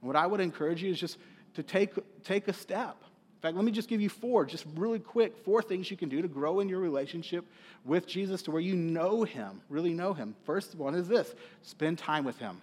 What 0.00 0.16
I 0.16 0.26
would 0.26 0.40
encourage 0.40 0.82
you 0.82 0.90
is 0.90 0.98
just 0.98 1.18
to 1.54 1.62
take, 1.62 1.92
take 2.24 2.48
a 2.48 2.52
step. 2.52 2.96
In 3.00 3.40
fact, 3.42 3.56
let 3.56 3.64
me 3.64 3.72
just 3.72 3.88
give 3.88 4.00
you 4.00 4.08
four, 4.08 4.44
just 4.44 4.64
really 4.74 4.98
quick, 4.98 5.36
four 5.44 5.62
things 5.62 5.90
you 5.90 5.96
can 5.96 6.08
do 6.08 6.22
to 6.22 6.28
grow 6.28 6.60
in 6.60 6.68
your 6.68 6.80
relationship 6.80 7.44
with 7.84 8.06
Jesus 8.06 8.42
to 8.42 8.50
where 8.50 8.62
you 8.62 8.74
know 8.74 9.22
him, 9.22 9.60
really 9.68 9.92
know 9.92 10.14
him. 10.14 10.34
First 10.44 10.74
one 10.74 10.94
is 10.94 11.06
this 11.06 11.34
spend 11.62 11.98
time 11.98 12.24
with 12.24 12.38
him 12.38 12.60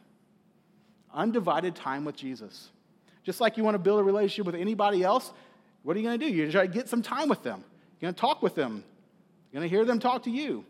undivided 1.13 1.75
time 1.75 2.05
with 2.05 2.15
Jesus. 2.15 2.69
Just 3.23 3.39
like 3.39 3.57
you 3.57 3.63
want 3.63 3.75
to 3.75 3.79
build 3.79 3.99
a 3.99 4.03
relationship 4.03 4.45
with 4.45 4.55
anybody 4.55 5.03
else, 5.03 5.31
what 5.83 5.95
are 5.95 5.99
you 5.99 6.05
going 6.05 6.19
to 6.19 6.25
do? 6.25 6.31
You're 6.31 6.51
going 6.51 6.67
to 6.67 6.73
get 6.73 6.89
some 6.89 7.01
time 7.01 7.29
with 7.29 7.43
them. 7.43 7.63
You're 7.99 8.07
going 8.07 8.15
to 8.15 8.21
talk 8.21 8.41
with 8.41 8.55
them. 8.55 8.83
You're 9.51 9.59
going 9.59 9.69
to 9.69 9.75
hear 9.75 9.85
them 9.85 9.99
talk 9.99 10.23
to 10.23 10.31
you. 10.31 10.65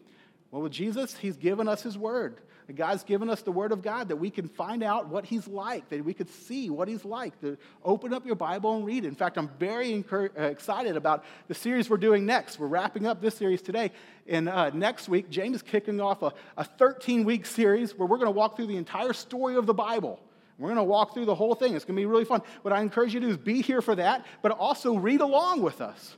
Well, 0.51 0.61
with 0.61 0.73
Jesus, 0.73 1.15
He's 1.15 1.37
given 1.37 1.67
us 1.67 1.81
His 1.81 1.97
Word. 1.97 2.37
God's 2.75 3.03
given 3.03 3.29
us 3.29 3.41
the 3.41 3.51
Word 3.51 3.71
of 3.71 3.81
God 3.81 4.09
that 4.09 4.15
we 4.15 4.29
can 4.29 4.47
find 4.47 4.83
out 4.83 5.07
what 5.07 5.25
He's 5.25 5.47
like, 5.47 5.89
that 5.89 6.03
we 6.03 6.13
could 6.13 6.29
see 6.29 6.69
what 6.69 6.87
He's 6.87 7.03
like. 7.03 7.39
To 7.41 7.57
open 7.83 8.13
up 8.13 8.25
your 8.25 8.35
Bible 8.35 8.75
and 8.75 8.85
read 8.85 9.03
it. 9.03 9.07
In 9.07 9.15
fact, 9.15 9.37
I'm 9.37 9.49
very 9.59 10.03
uh, 10.11 10.43
excited 10.43 10.95
about 10.95 11.25
the 11.47 11.53
series 11.53 11.89
we're 11.89 11.97
doing 11.97 12.25
next. 12.25 12.59
We're 12.59 12.67
wrapping 12.67 13.05
up 13.05 13.21
this 13.21 13.35
series 13.35 13.61
today. 13.61 13.91
And 14.27 14.47
uh, 14.47 14.69
next 14.69 15.09
week, 15.09 15.29
James 15.29 15.57
is 15.57 15.61
kicking 15.61 15.99
off 15.99 16.21
a 16.21 16.63
13 16.63 17.23
week 17.25 17.45
series 17.45 17.97
where 17.97 18.07
we're 18.07 18.17
going 18.17 18.27
to 18.27 18.37
walk 18.37 18.55
through 18.55 18.67
the 18.67 18.77
entire 18.77 19.13
story 19.13 19.55
of 19.55 19.65
the 19.65 19.73
Bible. 19.73 20.19
We're 20.61 20.67
going 20.67 20.77
to 20.77 20.83
walk 20.83 21.15
through 21.15 21.25
the 21.25 21.33
whole 21.33 21.55
thing. 21.55 21.73
It's 21.75 21.85
going 21.85 21.95
to 21.95 21.99
be 21.99 22.05
really 22.05 22.23
fun. 22.23 22.43
What 22.61 22.71
I 22.71 22.81
encourage 22.81 23.15
you 23.15 23.19
to 23.19 23.25
do 23.25 23.31
is 23.31 23.37
be 23.37 23.63
here 23.63 23.81
for 23.81 23.95
that, 23.95 24.27
but 24.43 24.51
also 24.51 24.95
read 24.95 25.19
along 25.19 25.63
with 25.63 25.81
us. 25.81 26.15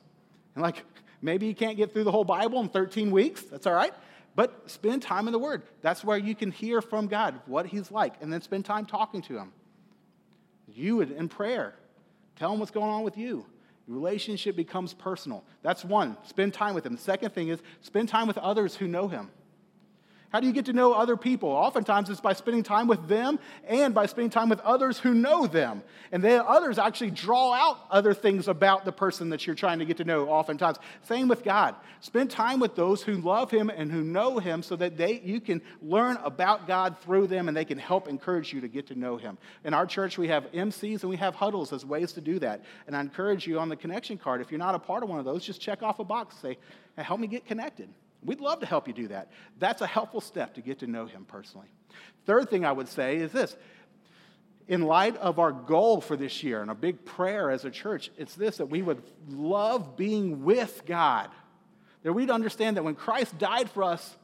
And 0.55 0.61
like, 0.61 0.83
maybe 1.21 1.47
you 1.47 1.55
can't 1.55 1.77
get 1.77 1.93
through 1.93 2.03
the 2.03 2.11
whole 2.11 2.25
Bible 2.25 2.59
in 2.59 2.67
13 2.67 3.09
weeks. 3.09 3.41
That's 3.43 3.65
all 3.65 3.73
right. 3.73 3.93
But 4.35 4.69
spend 4.69 5.01
time 5.01 5.27
in 5.27 5.31
the 5.31 5.39
Word. 5.39 5.63
That's 5.81 6.03
where 6.03 6.17
you 6.17 6.35
can 6.35 6.51
hear 6.51 6.81
from 6.81 7.07
God 7.07 7.39
what 7.45 7.67
He's 7.67 7.89
like, 7.89 8.15
and 8.19 8.33
then 8.33 8.41
spend 8.41 8.65
time 8.65 8.85
talking 8.85 9.21
to 9.23 9.37
Him. 9.37 9.53
You 10.67 10.99
in 10.99 11.29
prayer. 11.29 11.75
Tell 12.35 12.51
Him 12.51 12.59
what's 12.59 12.71
going 12.71 12.89
on 12.89 13.03
with 13.03 13.17
you. 13.17 13.45
Your 13.87 13.95
relationship 13.95 14.57
becomes 14.57 14.93
personal. 14.93 15.45
That's 15.61 15.85
one. 15.85 16.17
Spend 16.25 16.53
time 16.53 16.73
with 16.73 16.85
Him. 16.85 16.95
The 16.95 17.01
second 17.01 17.29
thing 17.33 17.47
is 17.47 17.61
spend 17.79 18.09
time 18.09 18.27
with 18.27 18.37
others 18.39 18.75
who 18.75 18.89
know 18.89 19.07
Him. 19.07 19.29
How 20.33 20.39
do 20.39 20.47
you 20.47 20.53
get 20.53 20.65
to 20.65 20.73
know 20.73 20.93
other 20.93 21.15
people? 21.15 21.49
Oftentimes 21.49 22.09
it's 22.09 22.19
by 22.19 22.33
spending 22.33 22.63
time 22.63 22.87
with 22.87 23.07
them 23.07 23.37
and 23.67 23.93
by 23.93 24.07
spending 24.07 24.31
time 24.31 24.49
with 24.49 24.59
others 24.61 24.97
who 24.97 25.13
know 25.13 25.45
them. 25.45 25.83
And 26.11 26.23
then 26.23 26.41
others 26.47 26.79
actually 26.79 27.11
draw 27.11 27.53
out 27.53 27.77
other 27.91 28.15
things 28.15 28.47
about 28.47 28.83
the 28.83 28.91
person 28.91 29.29
that 29.29 29.45
you're 29.45 29.55
trying 29.55 29.77
to 29.77 29.85
get 29.85 29.97
to 29.97 30.03
know, 30.03 30.27
oftentimes. 30.27 30.79
Same 31.03 31.27
with 31.27 31.43
God. 31.43 31.75
Spend 31.99 32.31
time 32.31 32.59
with 32.59 32.75
those 32.75 33.03
who 33.03 33.13
love 33.17 33.51
Him 33.51 33.69
and 33.69 33.91
who 33.91 34.01
know 34.01 34.39
Him 34.39 34.63
so 34.63 34.75
that 34.77 34.97
they, 34.97 35.21
you 35.23 35.39
can 35.39 35.61
learn 35.83 36.17
about 36.23 36.65
God 36.65 36.97
through 36.97 37.27
them 37.27 37.47
and 37.47 37.55
they 37.55 37.63
can 37.63 37.77
help 37.77 38.07
encourage 38.07 38.51
you 38.51 38.59
to 38.61 38.67
get 38.67 38.87
to 38.87 38.95
know 38.95 39.17
Him. 39.17 39.37
In 39.63 39.75
our 39.75 39.85
church, 39.85 40.17
we 40.17 40.29
have 40.29 40.51
MCs 40.51 41.01
and 41.01 41.11
we 41.11 41.17
have 41.17 41.35
huddles 41.35 41.71
as 41.71 41.85
ways 41.85 42.11
to 42.13 42.21
do 42.21 42.39
that. 42.39 42.63
And 42.87 42.97
I 42.97 43.01
encourage 43.01 43.45
you 43.45 43.59
on 43.59 43.69
the 43.69 43.75
connection 43.75 44.17
card, 44.17 44.41
if 44.41 44.49
you're 44.49 44.57
not 44.57 44.73
a 44.73 44.79
part 44.79 45.03
of 45.03 45.09
one 45.09 45.19
of 45.19 45.25
those, 45.25 45.45
just 45.45 45.61
check 45.61 45.83
off 45.83 45.99
a 45.99 46.03
box, 46.03 46.37
say, 46.37 46.57
help 46.97 47.19
me 47.19 47.27
get 47.27 47.45
connected. 47.45 47.87
We'd 48.25 48.41
love 48.41 48.59
to 48.61 48.65
help 48.65 48.87
you 48.87 48.93
do 48.93 49.07
that. 49.09 49.31
That's 49.59 49.81
a 49.81 49.87
helpful 49.87 50.21
step 50.21 50.55
to 50.55 50.61
get 50.61 50.79
to 50.79 50.87
know 50.87 51.05
him 51.05 51.25
personally. 51.25 51.67
Third 52.25 52.49
thing 52.49 52.65
I 52.65 52.71
would 52.71 52.87
say 52.87 53.17
is 53.17 53.31
this 53.31 53.55
in 54.67 54.81
light 54.81 55.17
of 55.17 55.39
our 55.39 55.51
goal 55.51 56.01
for 56.01 56.15
this 56.15 56.43
year 56.43 56.61
and 56.61 56.71
a 56.71 56.75
big 56.75 57.03
prayer 57.05 57.51
as 57.51 57.65
a 57.65 57.71
church, 57.71 58.11
it's 58.17 58.35
this 58.35 58.57
that 58.57 58.67
we 58.67 58.81
would 58.81 59.01
love 59.29 59.97
being 59.97 60.43
with 60.43 60.83
God. 60.85 61.29
That 62.03 62.13
we'd 62.13 62.29
understand 62.29 62.77
that 62.77 62.83
when 62.83 62.95
Christ 62.95 63.37
died 63.37 63.69
for 63.69 63.83
us, 63.83 64.17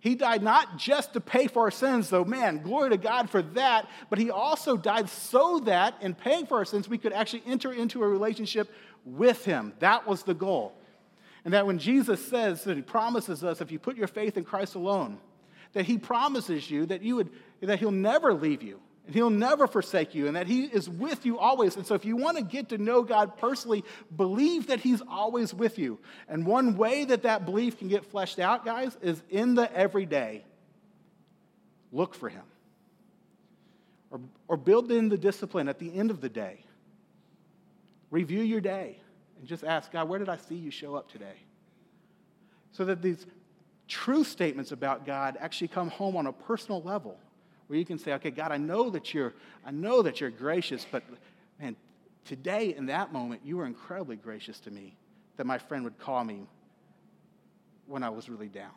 he 0.00 0.14
died 0.14 0.42
not 0.42 0.76
just 0.76 1.14
to 1.14 1.20
pay 1.20 1.46
for 1.46 1.62
our 1.62 1.70
sins, 1.70 2.10
though, 2.10 2.24
man, 2.24 2.62
glory 2.62 2.90
to 2.90 2.96
God 2.96 3.30
for 3.30 3.42
that, 3.42 3.88
but 4.10 4.18
he 4.18 4.30
also 4.30 4.76
died 4.76 5.08
so 5.08 5.60
that 5.60 5.94
in 6.00 6.14
paying 6.14 6.46
for 6.46 6.58
our 6.58 6.64
sins, 6.64 6.88
we 6.88 6.98
could 6.98 7.12
actually 7.12 7.42
enter 7.46 7.72
into 7.72 8.02
a 8.02 8.06
relationship 8.08 8.70
with 9.04 9.44
him. 9.44 9.72
That 9.78 10.06
was 10.06 10.22
the 10.22 10.34
goal. 10.34 10.74
And 11.46 11.54
that 11.54 11.64
when 11.64 11.78
Jesus 11.78 12.26
says 12.26 12.64
that 12.64 12.76
he 12.76 12.82
promises 12.82 13.44
us, 13.44 13.60
if 13.60 13.70
you 13.70 13.78
put 13.78 13.96
your 13.96 14.08
faith 14.08 14.36
in 14.36 14.42
Christ 14.42 14.74
alone, 14.74 15.18
that 15.74 15.84
he 15.84 15.96
promises 15.96 16.68
you 16.68 16.86
that, 16.86 17.02
you 17.02 17.14
would, 17.14 17.30
that 17.60 17.78
he'll 17.78 17.92
never 17.92 18.34
leave 18.34 18.64
you 18.64 18.80
and 19.06 19.14
he'll 19.14 19.30
never 19.30 19.68
forsake 19.68 20.12
you 20.12 20.26
and 20.26 20.34
that 20.34 20.48
he 20.48 20.64
is 20.64 20.88
with 20.88 21.24
you 21.24 21.38
always. 21.38 21.76
And 21.76 21.86
so 21.86 21.94
if 21.94 22.04
you 22.04 22.16
want 22.16 22.36
to 22.36 22.42
get 22.42 22.70
to 22.70 22.78
know 22.78 23.04
God 23.04 23.38
personally, 23.38 23.84
believe 24.16 24.66
that 24.66 24.80
he's 24.80 25.00
always 25.08 25.54
with 25.54 25.78
you. 25.78 26.00
And 26.28 26.44
one 26.44 26.76
way 26.76 27.04
that 27.04 27.22
that 27.22 27.44
belief 27.44 27.78
can 27.78 27.86
get 27.86 28.04
fleshed 28.04 28.40
out, 28.40 28.64
guys, 28.64 28.98
is 29.00 29.22
in 29.30 29.54
the 29.54 29.72
everyday. 29.72 30.44
Look 31.92 32.16
for 32.16 32.28
him. 32.28 32.42
Or, 34.10 34.18
or 34.48 34.56
build 34.56 34.90
in 34.90 35.10
the 35.10 35.18
discipline 35.18 35.68
at 35.68 35.78
the 35.78 35.96
end 35.96 36.10
of 36.10 36.20
the 36.20 36.28
day. 36.28 36.64
Review 38.10 38.42
your 38.42 38.60
day 38.60 38.98
and 39.38 39.46
just 39.46 39.64
ask 39.64 39.92
God, 39.92 40.08
where 40.08 40.18
did 40.18 40.28
I 40.28 40.36
see 40.36 40.54
you 40.54 40.70
show 40.70 40.94
up 40.94 41.10
today? 41.10 41.42
So 42.72 42.84
that 42.84 43.02
these 43.02 43.26
true 43.88 44.24
statements 44.24 44.72
about 44.72 45.06
God 45.06 45.36
actually 45.40 45.68
come 45.68 45.88
home 45.88 46.16
on 46.16 46.26
a 46.26 46.32
personal 46.32 46.82
level 46.82 47.18
where 47.66 47.78
you 47.78 47.84
can 47.84 47.98
say, 47.98 48.12
okay, 48.14 48.30
God, 48.30 48.52
I 48.52 48.56
know 48.56 48.90
that 48.90 49.12
you're, 49.12 49.34
I 49.64 49.70
know 49.70 50.02
that 50.02 50.20
you're 50.20 50.30
gracious, 50.30 50.86
but 50.90 51.02
man, 51.60 51.76
today 52.24 52.74
in 52.76 52.86
that 52.86 53.12
moment, 53.12 53.42
you 53.44 53.56
were 53.56 53.66
incredibly 53.66 54.16
gracious 54.16 54.60
to 54.60 54.70
me 54.70 54.96
that 55.36 55.46
my 55.46 55.58
friend 55.58 55.84
would 55.84 55.98
call 55.98 56.24
me 56.24 56.46
when 57.86 58.02
I 58.02 58.10
was 58.10 58.28
really 58.28 58.48
down. 58.48 58.70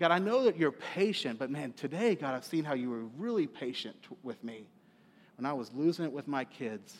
God, 0.00 0.10
I 0.10 0.18
know 0.18 0.44
that 0.44 0.56
you're 0.56 0.72
patient, 0.72 1.38
but 1.38 1.50
man, 1.50 1.72
today, 1.72 2.14
God, 2.14 2.34
I've 2.34 2.44
seen 2.44 2.64
how 2.64 2.74
you 2.74 2.90
were 2.90 3.04
really 3.16 3.46
patient 3.46 3.96
with 4.22 4.42
me 4.42 4.66
when 5.36 5.46
I 5.46 5.52
was 5.52 5.72
losing 5.72 6.04
it 6.04 6.12
with 6.12 6.26
my 6.26 6.44
kids 6.44 6.96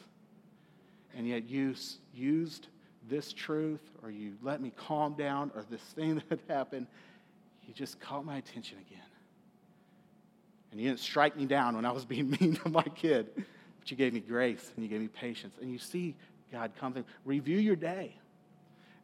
and 1.16 1.26
yet 1.26 1.49
you 1.49 1.75
used 2.12 2.68
this 3.09 3.33
truth 3.33 3.80
or 4.02 4.11
you 4.11 4.35
let 4.42 4.61
me 4.61 4.73
calm 4.76 5.14
down 5.14 5.50
or 5.54 5.64
this 5.71 5.80
thing 5.80 6.23
that 6.28 6.40
happened, 6.49 6.87
you 7.66 7.75
just 7.75 8.00
caught 8.00 8.25
my 8.25 8.37
attention 8.37 8.78
again. 8.88 9.00
And 10.71 10.80
you 10.80 10.88
didn't 10.88 11.00
strike 11.00 11.37
me 11.37 11.47
down 11.47 11.76
when 11.76 11.85
I 11.85 11.92
was 11.92 12.04
being 12.04 12.30
mean 12.40 12.56
to 12.56 12.68
my 12.68 12.83
kid, 12.83 13.28
but 13.35 13.90
you 13.90 13.97
gave 13.97 14.12
me 14.12 14.21
grace 14.21 14.73
and 14.75 14.85
you 14.85 14.90
gave 14.90 15.00
me 15.00 15.09
patience. 15.09 15.54
And 15.61 15.71
you 15.71 15.78
see 15.78 16.14
God 16.50 16.73
come 16.78 16.92
through. 16.92 17.04
Review 17.25 17.59
your 17.59 17.76
day. 17.76 18.16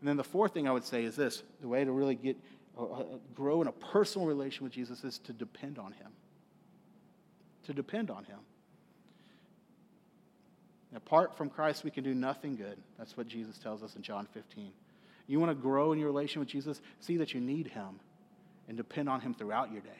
And 0.00 0.08
then 0.08 0.16
the 0.16 0.24
fourth 0.24 0.54
thing 0.54 0.66
I 0.66 0.72
would 0.72 0.84
say 0.84 1.04
is 1.04 1.16
this 1.16 1.42
the 1.60 1.68
way 1.68 1.84
to 1.84 1.92
really 1.92 2.14
get 2.14 2.36
uh, 2.78 2.84
uh 2.84 3.04
grow 3.34 3.60
in 3.60 3.68
a 3.68 3.72
personal 3.72 4.26
relation 4.26 4.64
with 4.64 4.72
Jesus 4.72 5.04
is 5.04 5.18
to 5.18 5.32
depend 5.32 5.78
on 5.78 5.92
him. 5.92 6.10
To 7.64 7.74
depend 7.74 8.10
on 8.10 8.24
him. 8.24 8.38
Apart 10.94 11.36
from 11.36 11.50
Christ, 11.50 11.84
we 11.84 11.90
can 11.90 12.02
do 12.02 12.14
nothing 12.14 12.56
good. 12.56 12.76
That's 12.98 13.16
what 13.16 13.28
Jesus 13.28 13.58
tells 13.58 13.82
us 13.82 13.94
in 13.94 14.02
John 14.02 14.26
15. 14.32 14.72
You 15.28 15.38
want 15.38 15.50
to 15.50 15.54
grow 15.54 15.92
in 15.92 15.98
your 15.98 16.08
relation 16.08 16.40
with 16.40 16.48
Jesus? 16.48 16.80
See 16.98 17.18
that 17.18 17.32
you 17.32 17.40
need 17.40 17.68
Him 17.68 18.00
and 18.66 18.76
depend 18.76 19.08
on 19.08 19.20
Him 19.20 19.32
throughout 19.32 19.70
your 19.70 19.82
day. 19.82 19.90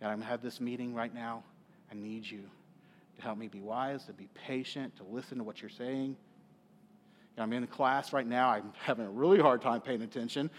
God, 0.00 0.08
I'm 0.08 0.18
going 0.18 0.22
to 0.22 0.30
have 0.30 0.42
this 0.42 0.60
meeting 0.60 0.94
right 0.94 1.12
now. 1.12 1.42
I 1.90 1.94
need 1.94 2.24
you 2.24 2.42
to 3.16 3.22
help 3.22 3.36
me 3.36 3.48
be 3.48 3.60
wise, 3.60 4.04
to 4.04 4.12
be 4.12 4.28
patient, 4.46 4.96
to 4.98 5.02
listen 5.02 5.38
to 5.38 5.44
what 5.44 5.60
you're 5.60 5.68
saying. 5.68 6.16
And 7.36 7.42
I'm 7.42 7.52
in 7.52 7.66
class 7.66 8.12
right 8.12 8.26
now. 8.26 8.50
I'm 8.50 8.72
having 8.78 9.06
a 9.06 9.10
really 9.10 9.40
hard 9.40 9.62
time 9.62 9.80
paying 9.80 10.02
attention. 10.02 10.50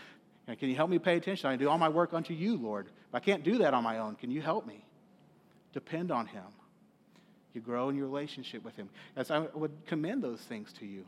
And 0.47 0.59
can 0.59 0.69
you 0.69 0.75
help 0.75 0.89
me 0.89 0.99
pay 0.99 1.15
attention? 1.15 1.49
I 1.49 1.55
do 1.55 1.69
all 1.69 1.77
my 1.77 1.89
work 1.89 2.13
unto 2.13 2.33
you, 2.33 2.57
Lord. 2.57 2.87
If 2.87 3.15
I 3.15 3.19
can't 3.19 3.43
do 3.43 3.59
that 3.59 3.73
on 3.73 3.83
my 3.83 3.99
own, 3.99 4.15
can 4.15 4.31
you 4.31 4.41
help 4.41 4.67
me? 4.67 4.83
Depend 5.73 6.11
on 6.11 6.27
Him. 6.27 6.43
You 7.53 7.61
grow 7.61 7.89
in 7.89 7.95
your 7.95 8.05
relationship 8.05 8.63
with 8.63 8.75
Him. 8.75 8.89
As 9.15 9.31
I 9.31 9.39
would 9.39 9.71
commend 9.87 10.23
those 10.23 10.41
things 10.41 10.71
to 10.79 10.85
you. 10.85 11.05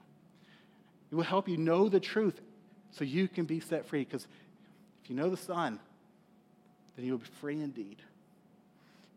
It 1.12 1.16
will 1.16 1.24
help 1.24 1.48
you 1.48 1.58
know 1.58 1.90
the 1.90 2.00
truth 2.00 2.42
so 2.92 3.04
you 3.04 3.28
can 3.28 3.46
be 3.46 3.60
set 3.60 3.86
free. 3.86 4.04
Because 4.04 4.28
if 5.04 5.10
you 5.10 5.16
know 5.16 5.30
the 5.30 5.38
Son, 5.38 5.80
then 6.96 7.06
you'll 7.06 7.20
be 7.20 7.26
free 7.40 7.62
indeed. 7.62 7.98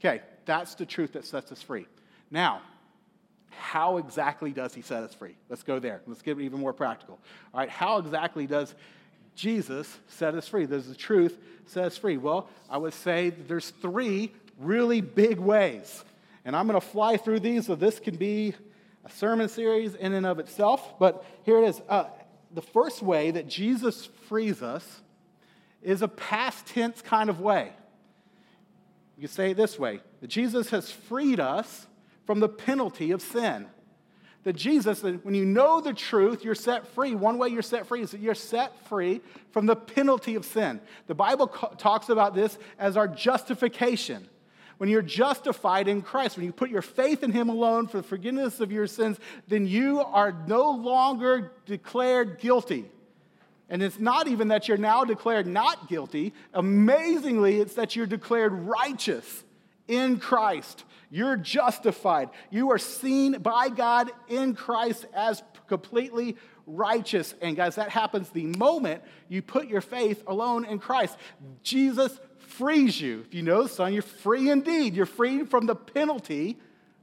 Okay, 0.00 0.22
that's 0.44 0.74
the 0.74 0.86
truth 0.86 1.14
that 1.14 1.24
sets 1.24 1.50
us 1.52 1.62
free. 1.62 1.86
Now, 2.30 2.60
how 3.50 3.96
exactly 3.96 4.52
does 4.52 4.74
he 4.74 4.82
set 4.82 5.02
us 5.02 5.14
free? 5.14 5.34
Let's 5.48 5.62
go 5.62 5.78
there. 5.78 6.02
Let's 6.06 6.22
get 6.22 6.38
even 6.38 6.60
more 6.60 6.72
practical. 6.72 7.18
All 7.54 7.60
right, 7.60 7.70
how 7.70 7.98
exactly 7.98 8.46
does 8.46 8.74
Jesus 9.34 9.98
set 10.08 10.34
us 10.34 10.46
free? 10.46 10.66
Does 10.66 10.88
the 10.88 10.94
truth 10.94 11.38
set 11.66 11.84
us 11.84 11.96
free? 11.96 12.16
Well, 12.16 12.48
I 12.68 12.78
would 12.78 12.94
say 12.94 13.30
there's 13.30 13.70
three 13.70 14.32
really 14.58 15.00
big 15.00 15.38
ways. 15.38 16.04
And 16.46 16.54
I'm 16.54 16.68
going 16.68 16.80
to 16.80 16.86
fly 16.86 17.16
through 17.16 17.40
these, 17.40 17.66
so 17.66 17.74
this 17.74 17.98
can 17.98 18.16
be 18.16 18.54
a 19.04 19.10
sermon 19.10 19.48
series 19.48 19.96
in 19.96 20.14
and 20.14 20.24
of 20.24 20.38
itself. 20.38 20.96
But 20.96 21.24
here 21.42 21.60
it 21.60 21.68
is. 21.68 21.82
Uh, 21.88 22.04
the 22.54 22.62
first 22.62 23.02
way 23.02 23.32
that 23.32 23.48
Jesus 23.48 24.08
frees 24.28 24.62
us 24.62 25.02
is 25.82 26.02
a 26.02 26.08
past 26.08 26.66
tense 26.66 27.02
kind 27.02 27.28
of 27.28 27.40
way. 27.40 27.72
You 29.18 29.26
say 29.26 29.50
it 29.50 29.56
this 29.56 29.76
way 29.76 30.00
that 30.20 30.28
Jesus 30.28 30.70
has 30.70 30.88
freed 30.88 31.40
us 31.40 31.88
from 32.26 32.38
the 32.38 32.48
penalty 32.48 33.10
of 33.10 33.20
sin. 33.20 33.66
That 34.44 34.52
Jesus, 34.52 35.02
when 35.02 35.34
you 35.34 35.44
know 35.44 35.80
the 35.80 35.92
truth, 35.92 36.44
you're 36.44 36.54
set 36.54 36.86
free. 36.86 37.16
One 37.16 37.38
way 37.38 37.48
you're 37.48 37.62
set 37.62 37.88
free 37.88 38.02
is 38.02 38.12
that 38.12 38.20
you're 38.20 38.36
set 38.36 38.86
free 38.86 39.20
from 39.50 39.66
the 39.66 39.74
penalty 39.74 40.36
of 40.36 40.44
sin. 40.44 40.80
The 41.08 41.14
Bible 41.16 41.48
talks 41.48 42.08
about 42.08 42.36
this 42.36 42.56
as 42.78 42.96
our 42.96 43.08
justification. 43.08 44.28
When 44.78 44.90
you're 44.90 45.02
justified 45.02 45.88
in 45.88 46.02
Christ, 46.02 46.36
when 46.36 46.44
you 46.44 46.52
put 46.52 46.70
your 46.70 46.82
faith 46.82 47.22
in 47.22 47.32
Him 47.32 47.48
alone 47.48 47.86
for 47.86 47.96
the 47.98 48.02
forgiveness 48.02 48.60
of 48.60 48.70
your 48.70 48.86
sins, 48.86 49.18
then 49.48 49.66
you 49.66 50.00
are 50.00 50.32
no 50.46 50.70
longer 50.70 51.52
declared 51.64 52.38
guilty. 52.38 52.84
And 53.68 53.82
it's 53.82 53.98
not 53.98 54.28
even 54.28 54.48
that 54.48 54.68
you're 54.68 54.76
now 54.76 55.04
declared 55.04 55.46
not 55.46 55.88
guilty. 55.88 56.32
Amazingly, 56.54 57.58
it's 57.58 57.74
that 57.74 57.96
you're 57.96 58.06
declared 58.06 58.52
righteous 58.52 59.44
in 59.88 60.18
Christ. 60.18 60.84
You're 61.10 61.36
justified. 61.36 62.30
You 62.50 62.70
are 62.72 62.78
seen 62.78 63.38
by 63.38 63.68
God 63.68 64.10
in 64.28 64.54
Christ 64.54 65.06
as 65.14 65.42
completely 65.68 66.36
righteous. 66.66 67.34
And 67.40 67.56
guys, 67.56 67.76
that 67.76 67.90
happens 67.90 68.28
the 68.30 68.46
moment 68.46 69.02
you 69.28 69.42
put 69.42 69.68
your 69.68 69.80
faith 69.80 70.22
alone 70.26 70.64
in 70.64 70.78
Christ. 70.78 71.16
Jesus 71.62 72.18
frees 72.58 73.00
you. 73.00 73.20
If 73.26 73.34
you 73.34 73.42
know 73.42 73.62
the 73.62 73.68
Son, 73.68 73.92
you're 73.92 74.02
free 74.02 74.50
indeed. 74.50 74.94
You're 74.94 75.06
free 75.06 75.44
from 75.44 75.66
the 75.66 75.76
penalty 75.76 76.58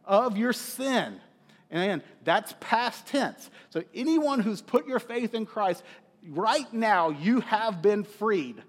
of 0.06 0.38
your 0.38 0.54
sin. 0.54 1.20
And 1.72 2.04
that's 2.24 2.54
past 2.60 3.08
tense. 3.08 3.50
So 3.70 3.84
anyone 3.96 4.40
who's 4.40 4.62
put 4.62 4.88
your 4.88 5.00
faith 5.00 5.34
in 5.34 5.46
Christ, 5.46 5.84
right 6.30 6.72
now 6.72 7.10
you 7.10 7.40
have 7.42 7.82
been 7.82 8.04
freed 8.04 8.62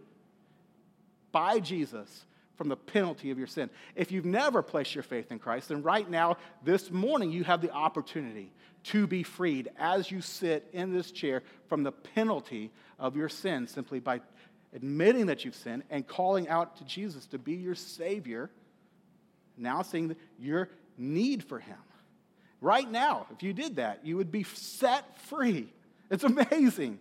by 1.33 1.61
Jesus 1.61 2.25
from 2.57 2.69
the 2.69 2.77
penalty 2.77 3.31
of 3.31 3.39
your 3.39 3.47
sin. 3.47 3.69
If 3.97 4.13
you've 4.13 4.25
never 4.25 4.63
placed 4.63 4.95
your 4.95 5.03
faith 5.03 5.33
in 5.33 5.39
Christ, 5.39 5.69
then 5.69 5.83
right 5.83 6.09
now, 6.09 6.37
this 6.63 6.91
morning, 6.91 7.33
you 7.33 7.45
have 7.45 7.61
the 7.61 7.73
opportunity 7.73 8.53
to 8.85 9.07
be 9.07 9.23
freed 9.23 9.71
as 9.79 10.11
you 10.11 10.21
sit 10.21 10.69
in 10.73 10.93
this 10.93 11.11
chair 11.11 11.43
from 11.69 11.83
the 11.83 11.93
penalty 11.93 12.71
of 12.99 13.17
your 13.17 13.29
sin 13.29 13.67
simply 13.67 13.99
by 13.99 14.21
admitting 14.75 15.27
that 15.27 15.45
you've 15.45 15.55
sinned 15.55 15.85
and 15.91 16.07
calling 16.07 16.49
out 16.49 16.77
to 16.77 16.85
Jesus 16.85 17.27
to 17.27 17.39
be 17.39 17.55
your 17.55 17.75
Savior, 17.75 18.51
now 19.57 19.83
seeing 19.83 20.17
your 20.39 20.69
need 20.99 21.45
for 21.45 21.59
Him. 21.59 21.79
Right 22.61 22.91
now, 22.91 23.27
if 23.31 23.43
you 23.43 23.53
did 23.53 23.77
that, 23.77 24.05
you 24.05 24.17
would 24.17 24.33
be 24.33 24.43
set 24.43 25.19
free. 25.21 25.69
It's 26.11 26.25
amazing. 26.25 26.99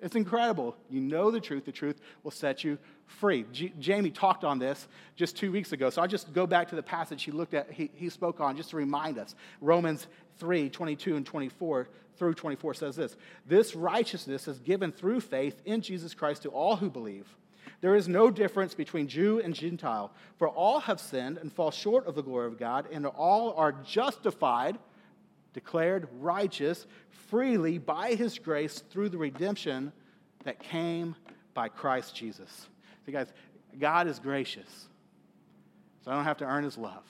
It's 0.00 0.16
incredible. 0.16 0.76
You 0.90 1.00
know 1.00 1.30
the 1.30 1.40
truth, 1.40 1.64
the 1.64 1.72
truth 1.72 2.00
will 2.22 2.30
set 2.30 2.62
you 2.62 2.78
free. 3.06 3.44
G- 3.52 3.72
Jamie 3.80 4.10
talked 4.10 4.44
on 4.44 4.58
this 4.58 4.86
just 5.16 5.36
two 5.36 5.50
weeks 5.50 5.72
ago, 5.72 5.90
so 5.90 6.02
I'll 6.02 6.08
just 6.08 6.32
go 6.32 6.46
back 6.46 6.68
to 6.68 6.76
the 6.76 6.82
passage 6.82 7.24
he 7.24 7.32
looked 7.32 7.54
at, 7.54 7.70
he, 7.72 7.90
he 7.94 8.08
spoke 8.08 8.40
on, 8.40 8.56
just 8.56 8.70
to 8.70 8.76
remind 8.76 9.18
us. 9.18 9.34
Romans 9.60 10.06
3 10.38 10.68
22 10.70 11.16
and 11.16 11.26
24 11.26 11.88
through 12.18 12.34
24 12.34 12.74
says 12.74 12.96
this 12.96 13.16
This 13.46 13.74
righteousness 13.74 14.48
is 14.48 14.58
given 14.58 14.92
through 14.92 15.20
faith 15.20 15.60
in 15.64 15.80
Jesus 15.80 16.14
Christ 16.14 16.42
to 16.42 16.50
all 16.50 16.76
who 16.76 16.90
believe. 16.90 17.26
There 17.80 17.94
is 17.94 18.08
no 18.08 18.30
difference 18.30 18.74
between 18.74 19.06
Jew 19.06 19.40
and 19.40 19.54
Gentile, 19.54 20.12
for 20.36 20.48
all 20.48 20.80
have 20.80 21.00
sinned 21.00 21.38
and 21.38 21.52
fall 21.52 21.70
short 21.70 22.06
of 22.06 22.14
the 22.14 22.22
glory 22.22 22.46
of 22.46 22.58
God, 22.58 22.86
and 22.90 23.06
all 23.06 23.54
are 23.54 23.72
justified 23.72 24.78
declared 25.52 26.08
righteous 26.20 26.86
freely 27.10 27.78
by 27.78 28.14
his 28.14 28.38
grace 28.38 28.82
through 28.90 29.08
the 29.08 29.18
redemption 29.18 29.92
that 30.44 30.60
came 30.60 31.16
by 31.54 31.68
Christ 31.68 32.14
Jesus. 32.14 32.68
So, 33.04 33.12
guys, 33.12 33.32
God 33.78 34.06
is 34.06 34.18
gracious, 34.18 34.88
so 36.04 36.10
I 36.10 36.14
don't 36.14 36.24
have 36.24 36.38
to 36.38 36.44
earn 36.44 36.64
his 36.64 36.78
love. 36.78 37.02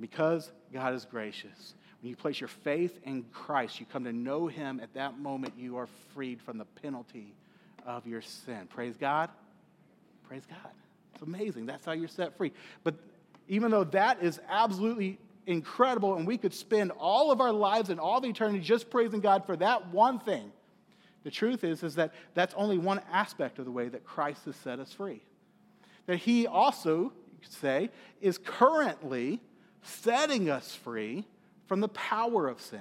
Because 0.00 0.50
God 0.72 0.94
is 0.94 1.04
gracious, 1.04 1.74
when 2.04 2.10
you 2.10 2.16
place 2.16 2.38
your 2.38 2.48
faith 2.48 3.00
in 3.04 3.24
Christ, 3.32 3.80
you 3.80 3.86
come 3.90 4.04
to 4.04 4.12
know 4.12 4.46
him. 4.46 4.78
At 4.78 4.92
that 4.92 5.18
moment, 5.18 5.54
you 5.56 5.78
are 5.78 5.88
freed 6.12 6.38
from 6.38 6.58
the 6.58 6.66
penalty 6.82 7.32
of 7.86 8.06
your 8.06 8.20
sin. 8.20 8.68
Praise 8.68 8.94
God. 8.98 9.30
Praise 10.28 10.42
God. 10.46 10.70
It's 11.14 11.22
amazing. 11.22 11.64
That's 11.64 11.86
how 11.86 11.92
you're 11.92 12.08
set 12.08 12.36
free. 12.36 12.52
But 12.82 12.96
even 13.48 13.70
though 13.70 13.84
that 13.84 14.22
is 14.22 14.38
absolutely 14.50 15.18
incredible, 15.46 16.16
and 16.16 16.26
we 16.26 16.36
could 16.36 16.52
spend 16.52 16.90
all 16.90 17.32
of 17.32 17.40
our 17.40 17.52
lives 17.52 17.88
and 17.88 17.98
all 17.98 18.18
of 18.18 18.24
eternity 18.26 18.60
just 18.60 18.90
praising 18.90 19.20
God 19.20 19.46
for 19.46 19.56
that 19.56 19.88
one 19.88 20.18
thing. 20.18 20.52
The 21.22 21.30
truth 21.30 21.64
is, 21.64 21.82
is 21.82 21.94
that 21.94 22.12
that's 22.34 22.52
only 22.52 22.76
one 22.76 23.00
aspect 23.10 23.58
of 23.58 23.64
the 23.64 23.70
way 23.70 23.88
that 23.88 24.04
Christ 24.04 24.44
has 24.44 24.56
set 24.56 24.78
us 24.78 24.92
free. 24.92 25.22
That 26.04 26.18
He 26.18 26.46
also, 26.46 26.98
you 26.98 27.38
could 27.40 27.52
say, 27.52 27.88
is 28.20 28.36
currently 28.36 29.40
setting 29.80 30.50
us 30.50 30.74
free 30.74 31.24
from 31.66 31.80
the 31.80 31.88
power 31.88 32.48
of 32.48 32.60
sin. 32.60 32.80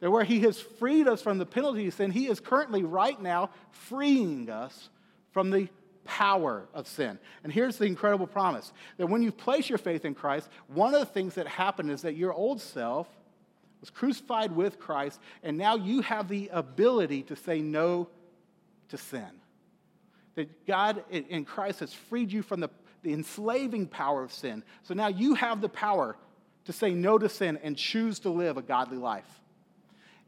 That 0.00 0.10
where 0.10 0.24
He 0.24 0.40
has 0.40 0.60
freed 0.60 1.06
us 1.06 1.22
from 1.22 1.38
the 1.38 1.46
penalty 1.46 1.86
of 1.86 1.94
sin, 1.94 2.10
He 2.10 2.26
is 2.26 2.40
currently, 2.40 2.82
right 2.82 3.20
now, 3.20 3.50
freeing 3.70 4.50
us 4.50 4.88
from 5.30 5.50
the 5.50 5.68
power 6.04 6.66
of 6.74 6.88
sin. 6.88 7.18
And 7.44 7.52
here's 7.52 7.76
the 7.76 7.84
incredible 7.84 8.26
promise 8.26 8.72
that 8.96 9.06
when 9.06 9.22
you 9.22 9.32
place 9.32 9.68
your 9.68 9.78
faith 9.78 10.04
in 10.04 10.14
Christ, 10.14 10.48
one 10.66 10.94
of 10.94 11.00
the 11.00 11.06
things 11.06 11.34
that 11.34 11.46
happened 11.46 11.90
is 11.90 12.02
that 12.02 12.16
your 12.16 12.32
old 12.32 12.60
self 12.60 13.08
was 13.80 13.90
crucified 13.90 14.52
with 14.52 14.78
Christ, 14.78 15.20
and 15.42 15.58
now 15.58 15.76
you 15.76 16.02
have 16.02 16.28
the 16.28 16.48
ability 16.52 17.22
to 17.24 17.36
say 17.36 17.60
no 17.60 18.08
to 18.88 18.96
sin. 18.96 19.28
That 20.34 20.66
God 20.66 21.04
in 21.10 21.44
Christ 21.44 21.80
has 21.80 21.92
freed 21.92 22.32
you 22.32 22.42
from 22.42 22.60
the, 22.60 22.70
the 23.02 23.12
enslaving 23.12 23.88
power 23.88 24.22
of 24.22 24.32
sin. 24.32 24.62
So 24.82 24.94
now 24.94 25.08
you 25.08 25.34
have 25.34 25.60
the 25.60 25.68
power 25.68 26.16
to 26.64 26.72
say 26.72 26.92
no 26.92 27.18
to 27.18 27.28
sin 27.28 27.58
and 27.62 27.76
choose 27.76 28.20
to 28.20 28.30
live 28.30 28.56
a 28.56 28.62
godly 28.62 28.98
life. 28.98 29.40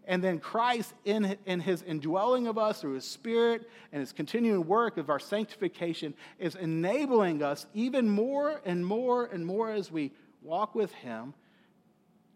And 0.06 0.22
then 0.22 0.38
Christ, 0.38 0.92
in, 1.04 1.36
in 1.46 1.60
his 1.60 1.82
indwelling 1.82 2.46
of 2.46 2.58
us 2.58 2.80
through 2.80 2.94
his 2.94 3.06
spirit 3.06 3.68
and 3.90 4.00
his 4.00 4.12
continuing 4.12 4.66
work 4.66 4.98
of 4.98 5.08
our 5.08 5.18
sanctification, 5.18 6.14
is 6.38 6.56
enabling 6.56 7.42
us 7.42 7.66
even 7.72 8.08
more 8.08 8.60
and 8.66 8.84
more 8.84 9.24
and 9.24 9.46
more 9.46 9.70
as 9.70 9.90
we 9.90 10.12
walk 10.42 10.74
with 10.74 10.92
him 10.92 11.32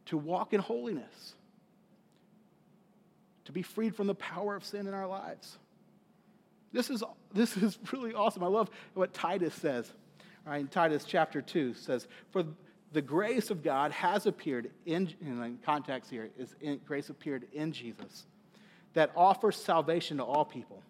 to 0.07 0.17
walk 0.17 0.55
in 0.55 0.61
holiness, 0.61 1.35
to 3.45 3.53
be 3.53 3.61
freed 3.61 3.95
from 3.95 4.07
the 4.07 4.15
power 4.15 4.57
of 4.57 4.65
sin 4.65 4.87
in 4.87 4.95
our 4.95 5.07
lives. 5.07 5.59
This 6.73 6.89
is, 6.89 7.05
this 7.35 7.57
is 7.57 7.79
really 7.93 8.15
awesome. 8.15 8.43
I 8.43 8.47
love 8.47 8.71
what 8.95 9.13
Titus 9.13 9.55
says. 9.55 9.93
All 10.47 10.53
right, 10.53 10.61
in 10.61 10.69
Titus 10.69 11.05
chapter 11.05 11.43
2 11.43 11.75
says, 11.75 12.09
For 12.31 12.45
the 12.93 13.03
grace 13.03 13.51
of 13.51 13.63
God 13.63 13.93
has 13.93 14.27
appeared 14.27 14.71
in, 14.87 15.13
in 15.21 15.59
context 15.65 16.11
here, 16.11 16.31
is 16.39 16.55
in, 16.61 16.81
grace 16.87 17.11
appeared 17.11 17.47
in 17.53 17.73
Jesus 17.73 18.27
that 18.95 19.11
offers 19.15 19.57
salvation 19.57 20.17
to 20.17 20.25
all 20.25 20.45
people. 20.45 20.83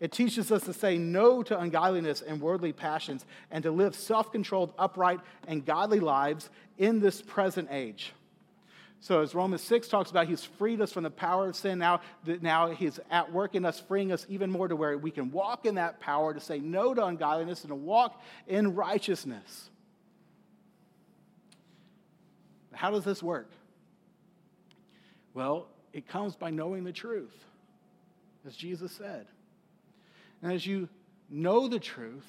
It 0.00 0.10
teaches 0.10 0.50
us 0.50 0.64
to 0.64 0.72
say 0.72 0.98
no 0.98 1.44
to 1.44 1.58
ungodliness 1.58 2.22
and 2.22 2.40
worldly 2.40 2.72
passions 2.72 3.24
and 3.52 3.62
to 3.62 3.70
live 3.70 3.94
self 3.94 4.32
controlled, 4.32 4.72
upright, 4.78 5.20
and 5.46 5.64
godly 5.64 6.00
lives 6.00 6.50
in 6.76 6.98
this 6.98 7.22
present 7.22 7.68
age. 7.70 8.12
So, 8.98 9.20
as 9.20 9.34
Romans 9.34 9.62
6 9.62 9.88
talks 9.88 10.10
about, 10.10 10.28
he's 10.28 10.44
freed 10.44 10.80
us 10.80 10.92
from 10.92 11.02
the 11.02 11.10
power 11.10 11.48
of 11.48 11.56
sin. 11.56 11.78
Now, 11.78 12.00
now 12.40 12.70
he's 12.70 13.00
at 13.10 13.32
work 13.32 13.54
in 13.54 13.64
us, 13.64 13.80
freeing 13.80 14.12
us 14.12 14.26
even 14.28 14.50
more 14.50 14.68
to 14.68 14.76
where 14.76 14.96
we 14.96 15.10
can 15.10 15.30
walk 15.30 15.66
in 15.66 15.74
that 15.74 16.00
power 16.00 16.32
to 16.32 16.40
say 16.40 16.60
no 16.60 16.94
to 16.94 17.04
ungodliness 17.04 17.62
and 17.62 17.70
to 17.70 17.74
walk 17.76 18.20
in 18.46 18.74
righteousness. 18.74 19.70
How 22.72 22.90
does 22.90 23.04
this 23.04 23.22
work? 23.22 23.50
Well, 25.34 25.66
it 25.92 26.08
comes 26.08 26.36
by 26.36 26.50
knowing 26.50 26.84
the 26.84 26.92
truth, 26.92 27.34
as 28.46 28.56
Jesus 28.56 28.92
said. 28.92 29.26
And 30.42 30.52
as 30.52 30.66
you 30.66 30.88
know 31.30 31.68
the 31.68 31.78
truth, 31.78 32.26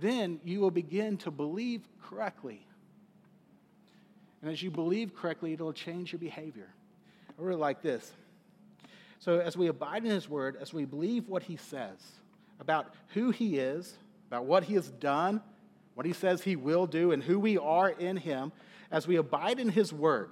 then 0.00 0.40
you 0.44 0.60
will 0.60 0.70
begin 0.70 1.16
to 1.18 1.30
believe 1.30 1.82
correctly. 2.02 2.66
And 4.40 4.50
as 4.50 4.62
you 4.62 4.70
believe 4.70 5.14
correctly, 5.14 5.52
it'll 5.52 5.72
change 5.72 6.12
your 6.12 6.18
behavior. 6.18 6.68
I 7.28 7.42
really 7.42 7.60
like 7.60 7.82
this. 7.82 8.12
So, 9.18 9.38
as 9.38 9.56
we 9.56 9.68
abide 9.68 10.04
in 10.04 10.10
His 10.10 10.28
Word, 10.28 10.56
as 10.60 10.72
we 10.72 10.84
believe 10.84 11.28
what 11.28 11.44
He 11.44 11.56
says 11.56 11.98
about 12.58 12.92
who 13.14 13.30
He 13.30 13.58
is, 13.58 13.94
about 14.28 14.46
what 14.46 14.64
He 14.64 14.74
has 14.74 14.90
done, 14.90 15.40
what 15.94 16.06
He 16.06 16.12
says 16.12 16.42
He 16.42 16.56
will 16.56 16.86
do, 16.86 17.12
and 17.12 17.22
who 17.22 17.38
we 17.38 17.56
are 17.56 17.90
in 17.90 18.16
Him, 18.16 18.50
as 18.92 19.08
we 19.08 19.16
abide 19.16 19.58
in 19.58 19.70
His 19.70 19.92
Word, 19.92 20.30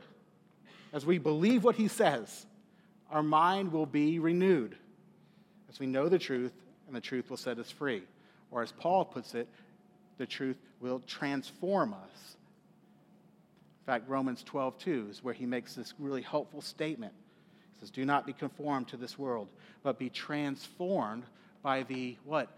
as 0.93 1.05
we 1.05 1.19
believe 1.19 1.65
what 1.65 1.77
He 1.77 1.89
says, 1.89 2.47
our 3.11 3.23
mind 3.23 3.73
will 3.73 3.87
be 3.87 4.21
renewed. 4.21 4.77
As 5.69 5.81
we 5.81 5.87
know 5.87 6.09
the 6.09 6.19
truth, 6.19 6.53
and 6.87 6.95
the 6.95 7.01
truth 7.01 7.31
will 7.31 7.37
set 7.37 7.59
us 7.59 7.71
free. 7.71 8.03
Or, 8.51 8.63
as 8.63 8.73
Paul 8.73 9.05
puts 9.05 9.35
it, 9.35 9.49
the 10.19 10.27
truth 10.27 10.57
will 10.81 11.01
transform 11.07 11.95
us. 11.95 12.37
In 13.81 13.87
fact, 13.87 14.09
Romans 14.09 14.43
12, 14.43 14.79
2 14.79 15.09
is 15.11 15.25
where 15.25 15.35
he 15.35 15.47
makes 15.47 15.75
this 15.75 15.95
really 15.99 16.23
helpful 16.23 16.61
statement 16.61 17.13
He 17.75 17.81
says, 17.81 17.91
Do 17.91 18.05
not 18.05 18.27
be 18.27 18.33
conformed 18.33 18.89
to 18.89 18.97
this 18.97 19.19
world, 19.19 19.49
but 19.83 19.99
be 19.99 20.11
transformed 20.11 21.25
by 21.63 21.85
the 21.85 22.17
what? 22.25 22.49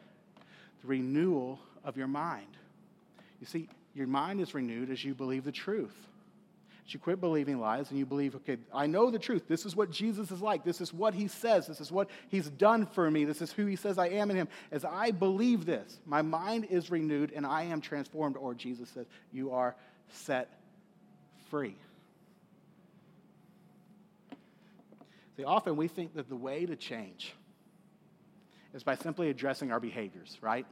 The 0.82 0.88
renewal 0.88 1.60
of 1.84 1.96
your 1.96 2.08
mind. 2.08 2.56
You 3.40 3.46
see, 3.46 3.68
your 3.94 4.06
mind 4.06 4.40
is 4.40 4.54
renewed 4.54 4.90
as 4.90 5.04
you 5.04 5.14
believe 5.14 5.44
the 5.44 5.52
truth. 5.52 5.94
As 6.86 6.92
you 6.92 6.98
quit 6.98 7.20
believing 7.20 7.60
lies 7.60 7.90
and 7.90 7.98
you 7.98 8.04
believe, 8.04 8.34
okay, 8.34 8.56
I 8.74 8.86
know 8.86 9.10
the 9.10 9.18
truth. 9.18 9.46
This 9.46 9.64
is 9.64 9.76
what 9.76 9.90
Jesus 9.90 10.30
is 10.30 10.40
like. 10.40 10.64
This 10.64 10.80
is 10.80 10.92
what 10.92 11.14
he 11.14 11.28
says. 11.28 11.68
This 11.68 11.80
is 11.80 11.92
what 11.92 12.10
he's 12.28 12.48
done 12.48 12.86
for 12.86 13.08
me. 13.08 13.24
This 13.24 13.40
is 13.40 13.52
who 13.52 13.66
he 13.66 13.76
says 13.76 13.98
I 13.98 14.08
am 14.08 14.30
in 14.30 14.36
him. 14.36 14.48
As 14.72 14.84
I 14.84 15.12
believe 15.12 15.64
this, 15.64 16.00
my 16.06 16.22
mind 16.22 16.66
is 16.70 16.90
renewed 16.90 17.32
and 17.34 17.46
I 17.46 17.64
am 17.64 17.80
transformed, 17.80 18.36
or 18.36 18.54
Jesus 18.54 18.88
says, 18.88 19.06
you 19.32 19.52
are 19.52 19.76
set 20.08 20.50
free. 21.50 21.76
See, 25.36 25.44
often 25.44 25.76
we 25.76 25.88
think 25.88 26.14
that 26.14 26.28
the 26.28 26.36
way 26.36 26.66
to 26.66 26.76
change 26.76 27.32
is 28.74 28.82
by 28.82 28.96
simply 28.96 29.30
addressing 29.30 29.70
our 29.70 29.80
behaviors, 29.80 30.36
right? 30.40 30.66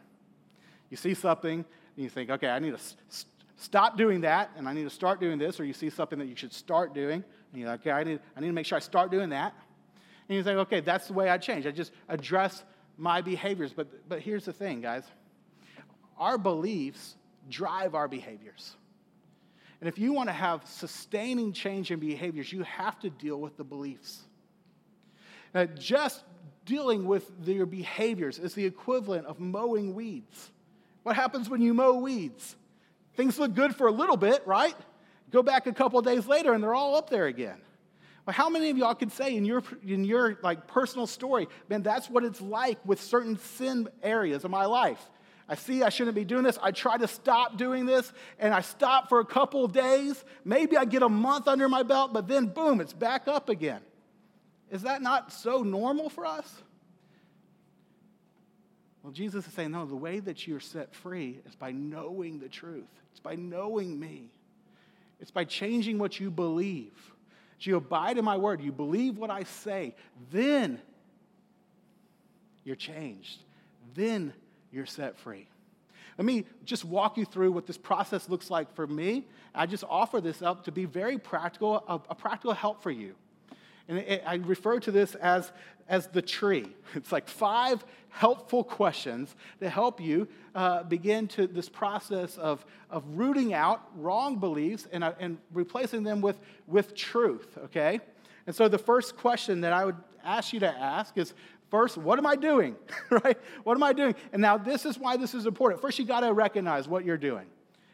You 0.90 0.96
see 0.96 1.14
something 1.14 1.64
and 1.96 2.05
you 2.05 2.11
think, 2.11 2.31
okay, 2.31 2.48
I 2.48 2.59
need 2.59 2.72
to 2.72 2.79
st- 2.79 3.26
stop 3.57 3.96
doing 3.96 4.22
that 4.22 4.50
and 4.57 4.68
I 4.68 4.72
need 4.72 4.85
to 4.85 4.90
start 4.90 5.20
doing 5.20 5.38
this, 5.38 5.61
or 5.61 5.64
you 5.64 5.72
see 5.72 5.90
something 5.90 6.18
that 6.18 6.26
you 6.26 6.37
should 6.37 6.53
start 6.53 6.94
doing, 6.94 7.24
and 7.53 7.61
you're 7.61 7.68
like, 7.68 7.81
okay, 7.81 7.90
I 7.90 8.05
need, 8.05 8.20
I 8.37 8.40
need 8.40 8.48
to 8.48 8.53
make 8.53 8.66
sure 8.66 8.76
I 8.76 8.81
start 8.81 9.11
doing 9.11 9.31
that. 9.31 9.55
And 10.29 10.37
you 10.37 10.42
think, 10.42 10.59
okay, 10.59 10.81
that's 10.81 11.09
the 11.09 11.12
way 11.12 11.29
I 11.29 11.38
change. 11.38 11.66
I 11.66 11.72
just 11.72 11.92
address 12.09 12.64
my 12.96 13.20
behaviors. 13.20 13.72
But, 13.72 14.09
but 14.09 14.20
here's 14.20 14.44
the 14.44 14.53
thing, 14.53 14.81
guys 14.81 15.05
our 16.18 16.37
beliefs 16.37 17.16
drive 17.48 17.94
our 17.94 18.07
behaviors. 18.07 18.76
And 19.81 19.88
if 19.88 19.98
you 19.98 20.12
want 20.12 20.29
to 20.29 20.35
have 20.35 20.66
sustaining 20.66 21.55
change 21.55 21.90
in 21.90 21.98
behaviors, 21.98 22.53
you 22.53 22.62
have 22.64 23.00
to 23.00 23.09
deal 23.09 23.40
with 23.40 23.57
the 23.57 23.64
beliefs. 23.64 24.20
Uh, 25.55 25.64
just 25.64 26.22
dealing 26.66 27.07
with 27.07 27.33
your 27.44 27.64
behaviors 27.64 28.38
is 28.38 28.55
the 28.55 28.64
equivalent 28.64 29.26
of 29.26 29.40
mowing 29.40 29.94
weeds. 29.94 30.50
What 31.03 31.17
happens 31.17 31.49
when 31.49 31.61
you 31.61 31.75
mow 31.75 31.95
weeds? 31.95 32.57
Things 33.15 33.39
look 33.39 33.55
good 33.55 33.75
for 33.75 33.87
a 33.87 33.93
little 33.93 34.17
bit, 34.17 34.47
right? 34.47 34.75
Go 35.31 35.43
back 35.43 35.67
a 35.67 35.73
couple 35.73 36.01
days 36.03 36.27
later 36.27 36.53
and 36.53 36.63
they're 36.63 36.75
all 36.75 36.97
up 36.97 37.11
there 37.11 37.27
again. 37.27 37.61
Well, 38.27 38.35
how 38.35 38.49
many 38.51 38.71
of 38.71 38.77
y'all 38.77 38.95
could 38.95 39.13
say 39.13 39.35
in 39.35 39.45
your, 39.45 39.63
in 39.87 40.05
your 40.05 40.39
like 40.43 40.67
personal 40.67 41.07
story, 41.07 41.49
man, 41.69 41.83
that's 41.83 42.11
what 42.11 42.25
it's 42.25 42.41
like 42.41 42.79
with 42.85 43.01
certain 43.01 43.39
sin 43.39 43.89
areas 44.03 44.45
of 44.45 44.51
my 44.51 44.67
life? 44.67 45.01
I 45.51 45.57
see 45.57 45.83
I 45.83 45.89
shouldn't 45.89 46.15
be 46.15 46.25
doing 46.25 46.45
this. 46.45 46.59
I 46.63 46.71
try 46.71 46.97
to 46.97 47.09
stop 47.09 47.57
doing 47.57 47.85
this, 47.85 48.13
and 48.39 48.55
I 48.55 48.61
stop 48.61 49.09
for 49.09 49.19
a 49.19 49.25
couple 49.25 49.67
days. 49.67 50.25
Maybe 50.45 50.77
I 50.77 50.85
get 50.85 51.03
a 51.03 51.09
month 51.09 51.49
under 51.49 51.69
my 51.69 51.83
belt, 51.83 52.13
but 52.13 52.29
then 52.29 52.47
boom, 52.47 52.81
it's 52.81 52.93
back 52.93 53.27
up 53.27 53.49
again. 53.49 53.81
Is 54.71 54.83
that 54.83 55.03
not 55.03 55.33
so 55.33 55.65
normal 55.65 56.09
for 56.09 56.25
us? 56.25 56.63
Well, 59.03 59.13
Jesus 59.13 59.47
is 59.47 59.53
saying, 59.55 59.71
no, 59.71 59.87
the 59.87 59.97
way 59.97 60.21
that 60.21 60.47
you're 60.47 60.61
set 60.61 60.95
free 60.95 61.41
is 61.47 61.55
by 61.55 61.73
knowing 61.73 62.39
the 62.39 62.49
truth. 62.49 62.89
It's 63.11 63.21
by 63.21 63.35
knowing 63.35 63.99
me. 63.99 64.31
It's 65.21 65.31
by 65.31 65.45
changing 65.45 65.99
what 65.99 66.21
you 66.21 66.31
believe. 66.31 66.93
As 67.59 67.67
you 67.67 67.77
abide 67.77 68.19
in 68.19 68.25
my 68.25 68.37
word, 68.37 68.61
you 68.61 68.73
believe 68.73 69.19
what 69.19 69.31
I 69.31 69.45
say, 69.45 69.95
then 70.31 70.81
you're 72.65 72.77
changed. 72.77 73.39
Then 73.95 74.33
you're 74.71 74.87
set 74.87 75.19
free. 75.19 75.47
Let 76.19 76.27
me 76.27 76.45
just 76.65 76.85
walk 76.85 77.17
you 77.17 77.25
through 77.25 77.53
what 77.53 77.67
this 77.67 77.79
process 77.79 78.29
looks 78.29 78.51
like 78.51 78.75
for 78.75 78.87
me. 78.87 79.27
I 79.55 79.67
just 79.67 79.85
offer 79.89 80.21
this 80.21 80.43
up 80.43 80.65
to 80.65 80.73
be 80.73 80.85
very 80.85 81.19
practical, 81.19 81.83
a, 81.89 81.95
a 82.11 82.15
practical 82.15 82.53
help 82.53 82.83
for 82.83 82.91
you. 82.91 83.15
And 83.90 83.98
it, 83.98 84.22
I 84.24 84.37
refer 84.37 84.79
to 84.81 84.92
this 84.92 85.16
as, 85.16 85.53
as 85.88 86.07
the 86.07 86.22
tree. 86.22 86.68
It's 86.94 87.12
like 87.12 87.29
five 87.29 87.85
helpful 88.09 88.64
questions 88.64 89.35
to 89.61 89.68
help 89.68 90.00
you 90.00 90.26
uh, 90.55 90.85
begin 90.85 91.29
to 91.29 91.46
this 91.46 91.68
process 91.68 92.37
of, 92.38 92.64
of 92.88 93.05
rooting 93.14 93.53
out 93.53 93.83
wrong 93.96 94.38
beliefs 94.38 94.88
and, 94.92 95.05
uh, 95.05 95.12
and 95.20 95.38
replacing 95.53 96.03
them 96.05 96.20
with, 96.20 96.40
with 96.66 96.94
truth, 96.94 97.59
okay? 97.64 98.00
And 98.46 98.55
so 98.57 98.68
the 98.68 98.79
first 98.79 99.16
question 99.16 99.61
that 99.61 99.72
I 99.72 99.85
would 99.85 99.96
ask 100.24 100.53
you 100.53 100.61
to 100.61 100.68
ask 100.68 101.16
is 101.18 101.35
first, 101.70 101.96
what 101.96 102.18
am 102.18 102.26
I 102.26 102.37
doing? 102.37 102.76
right? 103.11 103.38
What 103.64 103.76
am 103.76 103.83
I 103.83 103.92
doing? 103.92 104.14
And 104.33 104.40
now 104.40 104.57
this 104.57 104.87
is 104.87 104.98
why 104.98 105.16
this 105.16 105.35
is 105.35 105.46
important. 105.46 105.81
First, 105.81 105.98
you 105.98 106.05
got 106.05 106.20
to 106.20 106.33
recognize 106.33 106.88
what 106.88 107.05
you're 107.05 107.16
doing. 107.18 107.46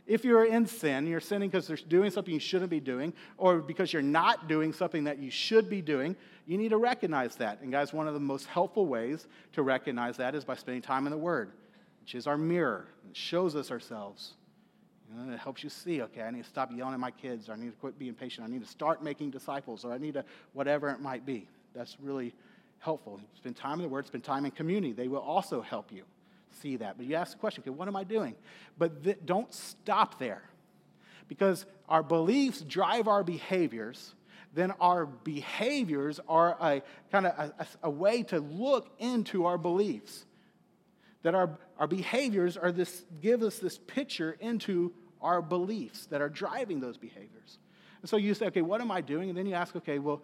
If 0.07 0.25
you're 0.25 0.45
in 0.45 0.66
sin, 0.66 1.07
you're 1.07 1.21
sinning 1.21 1.49
because 1.49 1.69
you're 1.69 1.79
doing 1.88 2.11
something 2.11 2.33
you 2.33 2.38
shouldn't 2.38 2.71
be 2.71 2.79
doing, 2.79 3.12
or 3.38 3.59
because 3.59 3.92
you're 3.92 4.03
not 4.03 4.49
doing 4.49 4.73
something 4.73 5.05
that 5.05 5.19
you 5.19 5.31
should 5.31 5.69
be 5.69 5.83
doing, 5.83 6.14
you 6.47 6.57
need 6.57 6.69
to 6.69 6.77
recognize 6.77 7.35
that. 7.37 7.61
And, 7.61 7.73
guys, 7.73 7.92
one 7.92 8.07
of 8.07 8.14
the 8.14 8.21
most 8.21 8.47
helpful 8.47 8.87
ways 8.87 9.27
to 9.53 9.62
recognize 9.62 10.16
that 10.19 10.37
is 10.37 10.45
by 10.45 10.55
spending 10.55 10.83
time 10.83 11.07
in 11.07 11.11
the 11.11 11.19
Word, 11.19 11.51
which 12.01 12.14
is 12.14 12.29
our 12.29 12.38
mirror. 12.38 12.87
It 13.11 13.16
shows 13.16 13.57
us 13.57 13.73
ourselves. 13.73 14.35
Know, 15.12 15.33
it 15.33 15.38
helps 15.38 15.64
you 15.64 15.71
see, 15.71 16.03
okay, 16.03 16.23
I 16.23 16.31
need 16.31 16.45
to 16.45 16.49
stop 16.49 16.71
yelling 16.73 16.95
at 16.95 17.01
my 17.01 17.12
kids, 17.12 17.49
or 17.49 17.53
I 17.53 17.57
need 17.57 17.71
to 17.71 17.77
quit 17.77 17.99
being 17.99 18.14
patient, 18.14 18.47
I 18.47 18.51
need 18.51 18.62
to 18.62 18.69
start 18.69 19.03
making 19.03 19.31
disciples, 19.31 19.85
or 19.85 19.92
I 19.92 19.99
need 19.99 20.14
to, 20.14 20.25
whatever 20.53 20.88
it 20.90 21.01
might 21.01 21.25
be. 21.25 21.49
That's 21.75 21.97
really 22.01 22.35
helpful. 22.79 23.21
Spend 23.37 23.57
time 23.57 23.75
in 23.75 23.83
the 23.83 23.88
Word, 23.88 24.07
spend 24.07 24.23
time 24.23 24.45
in 24.45 24.51
community. 24.53 24.92
They 24.92 25.09
will 25.09 25.21
also 25.21 25.61
help 25.61 25.90
you 25.90 26.05
see 26.61 26.77
that. 26.77 26.97
But 26.97 27.07
you 27.07 27.14
ask 27.14 27.33
the 27.33 27.38
question, 27.38 27.62
okay, 27.62 27.71
what 27.71 27.88
am 27.88 27.97
I 27.97 28.05
doing? 28.05 28.35
But 28.79 29.05
th- 29.05 29.19
don't 29.25 29.53
stop 29.53 30.19
there. 30.19 30.42
Because 31.29 31.66
our 31.88 32.03
beliefs 32.03 32.61
drive 32.61 33.09
our 33.09 33.25
behaviors, 33.25 34.14
then 34.55 34.73
our 34.81 35.07
behaviors 35.07 36.21
are 36.29 36.57
a 36.61 36.83
kind 37.12 37.27
of 37.27 37.53
a, 37.59 37.66
a, 37.85 37.90
way 37.90 38.23
to 38.25 38.40
look 38.40 38.88
into 38.99 39.45
our 39.45 39.59
beliefs. 39.59 40.25
That 41.23 41.35
our, 41.35 41.59
our 41.79 41.87
behaviors 41.87 42.57
are 42.57 42.73
this 42.73 43.05
give 43.21 43.42
us 43.42 43.59
this 43.59 43.79
picture 43.79 44.37
into 44.40 44.92
our 45.21 45.42
beliefs 45.42 46.07
that 46.07 46.21
are 46.21 46.29
driving 46.29 46.81
those 46.81 46.97
behaviors. 46.97 47.59
And 48.01 48.09
so 48.09 48.16
you 48.16 48.35
say, 48.35 48.47
okay, 48.47 48.62
what 48.62 48.81
am 48.81 48.90
I 48.90 49.01
doing? 49.01 49.29
And 49.29 49.37
then 49.37 49.47
you 49.47 49.55
ask, 49.55 49.75
okay, 49.77 49.99
well, 49.99 50.23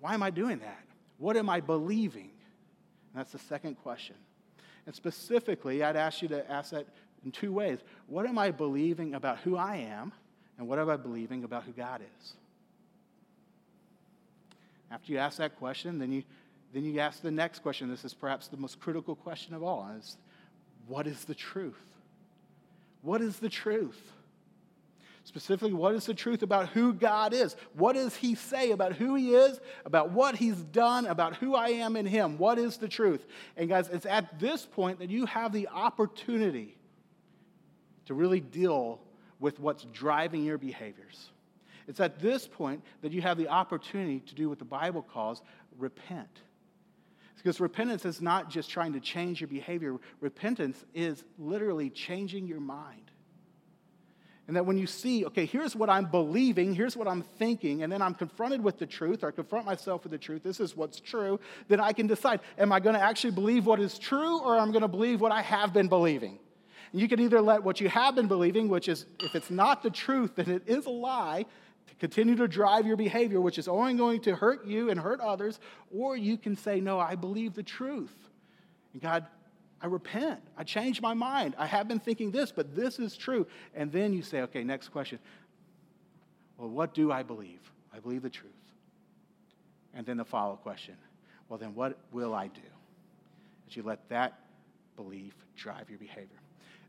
why 0.00 0.14
am 0.14 0.22
I 0.22 0.30
doing 0.30 0.60
that? 0.60 0.84
What 1.18 1.36
am 1.36 1.50
I 1.50 1.60
believing? 1.60 2.30
And 3.12 3.20
that's 3.20 3.32
the 3.32 3.38
second 3.38 3.74
question. 3.76 4.16
And 4.86 4.94
specifically, 4.94 5.82
I'd 5.82 5.96
ask 5.96 6.22
you 6.22 6.28
to 6.28 6.50
ask 6.50 6.70
that 6.70 6.86
in 7.24 7.30
two 7.30 7.52
ways. 7.52 7.78
What 8.06 8.26
am 8.26 8.38
I 8.38 8.50
believing 8.50 9.14
about 9.14 9.38
who 9.38 9.56
I 9.56 9.76
am? 9.76 10.12
And 10.58 10.68
what 10.68 10.78
am 10.78 10.90
I 10.90 10.96
believing 10.96 11.44
about 11.44 11.64
who 11.64 11.72
God 11.72 12.02
is? 12.20 12.32
After 14.90 15.12
you 15.12 15.18
ask 15.18 15.38
that 15.38 15.56
question, 15.56 15.98
then 15.98 16.12
you, 16.12 16.22
then 16.74 16.84
you 16.84 16.98
ask 16.98 17.22
the 17.22 17.30
next 17.30 17.60
question. 17.60 17.88
This 17.88 18.04
is 18.04 18.12
perhaps 18.12 18.48
the 18.48 18.56
most 18.56 18.80
critical 18.80 19.14
question 19.14 19.54
of 19.54 19.62
all. 19.62 19.88
Is 19.98 20.16
what 20.86 21.06
is 21.06 21.24
the 21.24 21.34
truth? 21.34 21.80
What 23.02 23.20
is 23.20 23.38
the 23.38 23.48
truth? 23.48 24.00
Specifically, 25.30 25.72
what 25.72 25.94
is 25.94 26.06
the 26.06 26.12
truth 26.12 26.42
about 26.42 26.70
who 26.70 26.92
God 26.92 27.32
is? 27.32 27.54
What 27.74 27.92
does 27.92 28.16
He 28.16 28.34
say 28.34 28.72
about 28.72 28.94
who 28.94 29.14
He 29.14 29.32
is, 29.36 29.60
about 29.84 30.10
what 30.10 30.34
He's 30.34 30.56
done, 30.56 31.06
about 31.06 31.36
who 31.36 31.54
I 31.54 31.68
am 31.68 31.94
in 31.94 32.04
Him? 32.04 32.36
What 32.36 32.58
is 32.58 32.78
the 32.78 32.88
truth? 32.88 33.28
And 33.56 33.68
guys, 33.68 33.88
it's 33.90 34.06
at 34.06 34.40
this 34.40 34.66
point 34.66 34.98
that 34.98 35.08
you 35.08 35.26
have 35.26 35.52
the 35.52 35.68
opportunity 35.68 36.76
to 38.06 38.14
really 38.14 38.40
deal 38.40 39.00
with 39.38 39.60
what's 39.60 39.84
driving 39.92 40.42
your 40.42 40.58
behaviors. 40.58 41.30
It's 41.86 42.00
at 42.00 42.18
this 42.18 42.48
point 42.48 42.82
that 43.02 43.12
you 43.12 43.22
have 43.22 43.38
the 43.38 43.46
opportunity 43.46 44.18
to 44.18 44.34
do 44.34 44.48
what 44.48 44.58
the 44.58 44.64
Bible 44.64 45.02
calls 45.02 45.42
repent. 45.78 46.40
Because 47.36 47.60
repentance 47.60 48.04
is 48.04 48.20
not 48.20 48.50
just 48.50 48.68
trying 48.68 48.94
to 48.94 49.00
change 49.00 49.40
your 49.40 49.46
behavior, 49.46 49.96
repentance 50.18 50.84
is 50.92 51.22
literally 51.38 51.88
changing 51.88 52.48
your 52.48 52.58
mind. 52.58 53.09
And 54.50 54.56
that 54.56 54.66
when 54.66 54.76
you 54.76 54.88
see, 54.88 55.24
okay, 55.26 55.46
here's 55.46 55.76
what 55.76 55.88
I'm 55.88 56.06
believing, 56.06 56.74
here's 56.74 56.96
what 56.96 57.06
I'm 57.06 57.22
thinking, 57.22 57.84
and 57.84 57.92
then 57.92 58.02
I'm 58.02 58.14
confronted 58.14 58.60
with 58.60 58.80
the 58.80 58.86
truth, 58.86 59.22
or 59.22 59.28
I 59.28 59.30
confront 59.30 59.64
myself 59.64 60.02
with 60.02 60.10
the 60.10 60.18
truth, 60.18 60.42
this 60.42 60.58
is 60.58 60.76
what's 60.76 60.98
true, 60.98 61.38
then 61.68 61.78
I 61.78 61.92
can 61.92 62.08
decide, 62.08 62.40
am 62.58 62.72
I 62.72 62.80
to 62.80 63.00
actually 63.00 63.30
believe 63.30 63.64
what 63.64 63.78
is 63.78 63.96
true, 63.96 64.40
or 64.40 64.58
am 64.58 64.74
I 64.74 64.80
to 64.80 64.88
believe 64.88 65.20
what 65.20 65.30
I 65.30 65.40
have 65.40 65.72
been 65.72 65.86
believing? 65.86 66.36
And 66.90 67.00
you 67.00 67.06
can 67.06 67.20
either 67.20 67.40
let 67.40 67.62
what 67.62 67.80
you 67.80 67.88
have 67.90 68.16
been 68.16 68.26
believing, 68.26 68.68
which 68.68 68.88
is, 68.88 69.06
if 69.20 69.36
it's 69.36 69.52
not 69.52 69.84
the 69.84 69.90
truth, 69.90 70.34
then 70.34 70.50
it 70.50 70.64
is 70.66 70.86
a 70.86 70.90
lie, 70.90 71.46
to 71.86 71.94
continue 72.00 72.34
to 72.34 72.48
drive 72.48 72.88
your 72.88 72.96
behavior, 72.96 73.40
which 73.40 73.56
is 73.56 73.68
only 73.68 73.94
going 73.94 74.20
to 74.22 74.34
hurt 74.34 74.66
you 74.66 74.90
and 74.90 74.98
hurt 74.98 75.20
others, 75.20 75.60
or 75.96 76.16
you 76.16 76.36
can 76.36 76.56
say, 76.56 76.80
no, 76.80 76.98
I 76.98 77.14
believe 77.14 77.54
the 77.54 77.62
truth. 77.62 78.16
And 78.94 79.00
God, 79.00 79.26
I 79.82 79.86
repent. 79.86 80.40
I 80.56 80.64
change 80.64 81.00
my 81.00 81.14
mind. 81.14 81.54
I 81.58 81.66
have 81.66 81.88
been 81.88 82.00
thinking 82.00 82.30
this, 82.30 82.52
but 82.52 82.74
this 82.74 82.98
is 82.98 83.16
true. 83.16 83.46
And 83.74 83.90
then 83.90 84.12
you 84.12 84.22
say, 84.22 84.42
okay, 84.42 84.62
next 84.62 84.88
question. 84.88 85.18
Well, 86.58 86.68
what 86.68 86.92
do 86.94 87.10
I 87.10 87.22
believe? 87.22 87.60
I 87.94 87.98
believe 87.98 88.22
the 88.22 88.30
truth. 88.30 88.52
And 89.94 90.04
then 90.04 90.18
the 90.18 90.24
follow 90.24 90.52
up 90.52 90.62
question. 90.62 90.96
Well, 91.48 91.58
then 91.58 91.74
what 91.74 91.98
will 92.12 92.34
I 92.34 92.48
do? 92.48 92.60
As 93.68 93.76
you 93.76 93.82
let 93.82 94.08
that 94.10 94.38
belief 94.96 95.34
drive 95.56 95.88
your 95.88 95.98
behavior. 95.98 96.38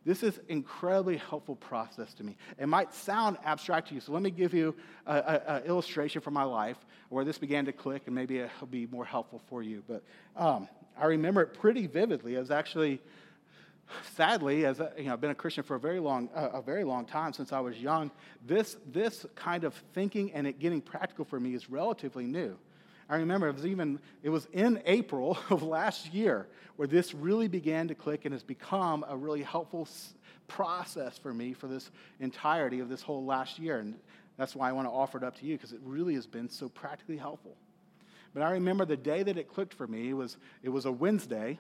This 0.04 0.24
is 0.24 0.40
incredibly 0.50 1.18
helpful 1.18 1.56
process 1.56 2.14
to 2.16 2.24
me. 2.24 2.36
It 2.58 2.68
might 2.68 2.94
sound 2.94 3.38
abstract 3.46 3.90
to 3.90 3.96
you, 3.96 4.02
so 4.02 4.12
let 4.12 4.24
me 4.24 4.32
give 4.32 4.54
you 4.54 4.76
an 5.06 5.64
illustration 5.64 6.22
from 6.22 6.34
my 6.34 6.44
life 6.44 6.78
where 7.10 7.24
this 7.24 7.38
began 7.38 7.66
to 7.66 7.72
click, 7.72 8.04
and 8.08 8.16
maybe 8.16 8.40
it'll 8.40 8.68
be 8.68 8.88
more 8.88 9.06
helpful 9.06 9.42
for 9.48 9.62
you. 9.62 9.84
But 9.88 10.04
um, 10.36 10.68
I 11.02 11.06
remember 11.06 11.42
it 11.42 11.56
pretty 11.56 11.88
vividly. 11.88 12.36
It 12.36 12.40
was 12.40 12.52
actually, 12.52 13.02
sadly, 14.14 14.66
as 14.66 14.80
a, 14.80 14.92
you 14.96 15.06
know, 15.06 15.14
I've 15.14 15.22
been 15.22 15.32
a 15.32 15.36
Christian 15.36 15.64
for 15.64 15.76
a 15.76 15.80
very 15.80 16.00
long, 16.00 16.30
uh, 16.36 16.50
a 16.54 16.62
very 16.62 16.84
long 16.84 17.06
time 17.06 17.34
since 17.34 17.52
I 17.52 17.60
was 17.60 17.76
young. 17.78 18.12
This 18.46 18.78
this 18.92 19.26
kind 19.36 19.64
of 19.64 19.74
thinking 19.94 20.32
and 20.34 20.46
it 20.46 20.60
getting 20.60 20.80
practical 20.80 21.26
for 21.26 21.40
me 21.40 21.56
is 21.56 21.72
relatively 21.72 22.26
new. 22.26 22.56
I 23.10 23.16
remember 23.16 23.50
it 23.50 23.56
was 23.56 23.66
even, 23.66 24.00
it 24.24 24.30
was 24.30 24.48
in 24.54 24.82
April 24.86 25.38
of 25.50 25.64
last 25.64 26.14
year 26.14 26.48
where 26.78 26.88
this 26.88 27.14
really 27.16 27.48
began 27.48 27.88
to 27.88 27.96
click 27.96 28.26
and 28.26 28.34
has 28.34 28.44
become 28.44 29.04
a 29.10 29.18
really 29.18 29.42
helpful 29.42 29.88
process 30.48 31.18
for 31.18 31.34
me 31.34 31.52
for 31.52 31.68
this 31.68 31.90
entirety 32.20 32.80
of 32.80 32.90
this 32.90 33.02
whole 33.02 33.26
last 33.26 33.60
year. 33.60 33.80
And 33.80 33.96
that's 34.38 34.56
why 34.56 34.70
I 34.70 34.72
want 34.72 34.88
to 34.88 34.92
offer 34.92 35.18
it 35.18 35.24
up 35.24 35.38
to 35.40 35.46
you 35.46 35.58
because 35.58 35.74
it 35.74 35.82
really 35.84 36.14
has 36.14 36.28
been 36.28 36.48
so 36.48 36.70
practically 36.70 37.18
helpful. 37.18 37.58
But 38.34 38.44
I 38.44 38.52
remember 38.52 38.86
the 38.86 38.98
day 38.98 39.24
that 39.24 39.38
it 39.38 39.50
clicked 39.50 39.74
for 39.74 39.88
me, 39.88 40.10
it 40.10 40.14
was, 40.14 40.38
it 40.64 40.70
was 40.70 40.86
a 40.86 40.92
Wednesday. 40.92 41.60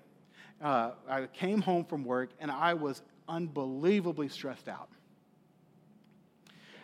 Uh, 0.61 0.91
I 1.09 1.27
came 1.27 1.61
home 1.61 1.85
from 1.85 2.05
work 2.05 2.29
and 2.39 2.49
I 2.49 2.73
was 2.73 3.01
unbelievably 3.27 4.29
stressed 4.29 4.69
out. 4.69 4.89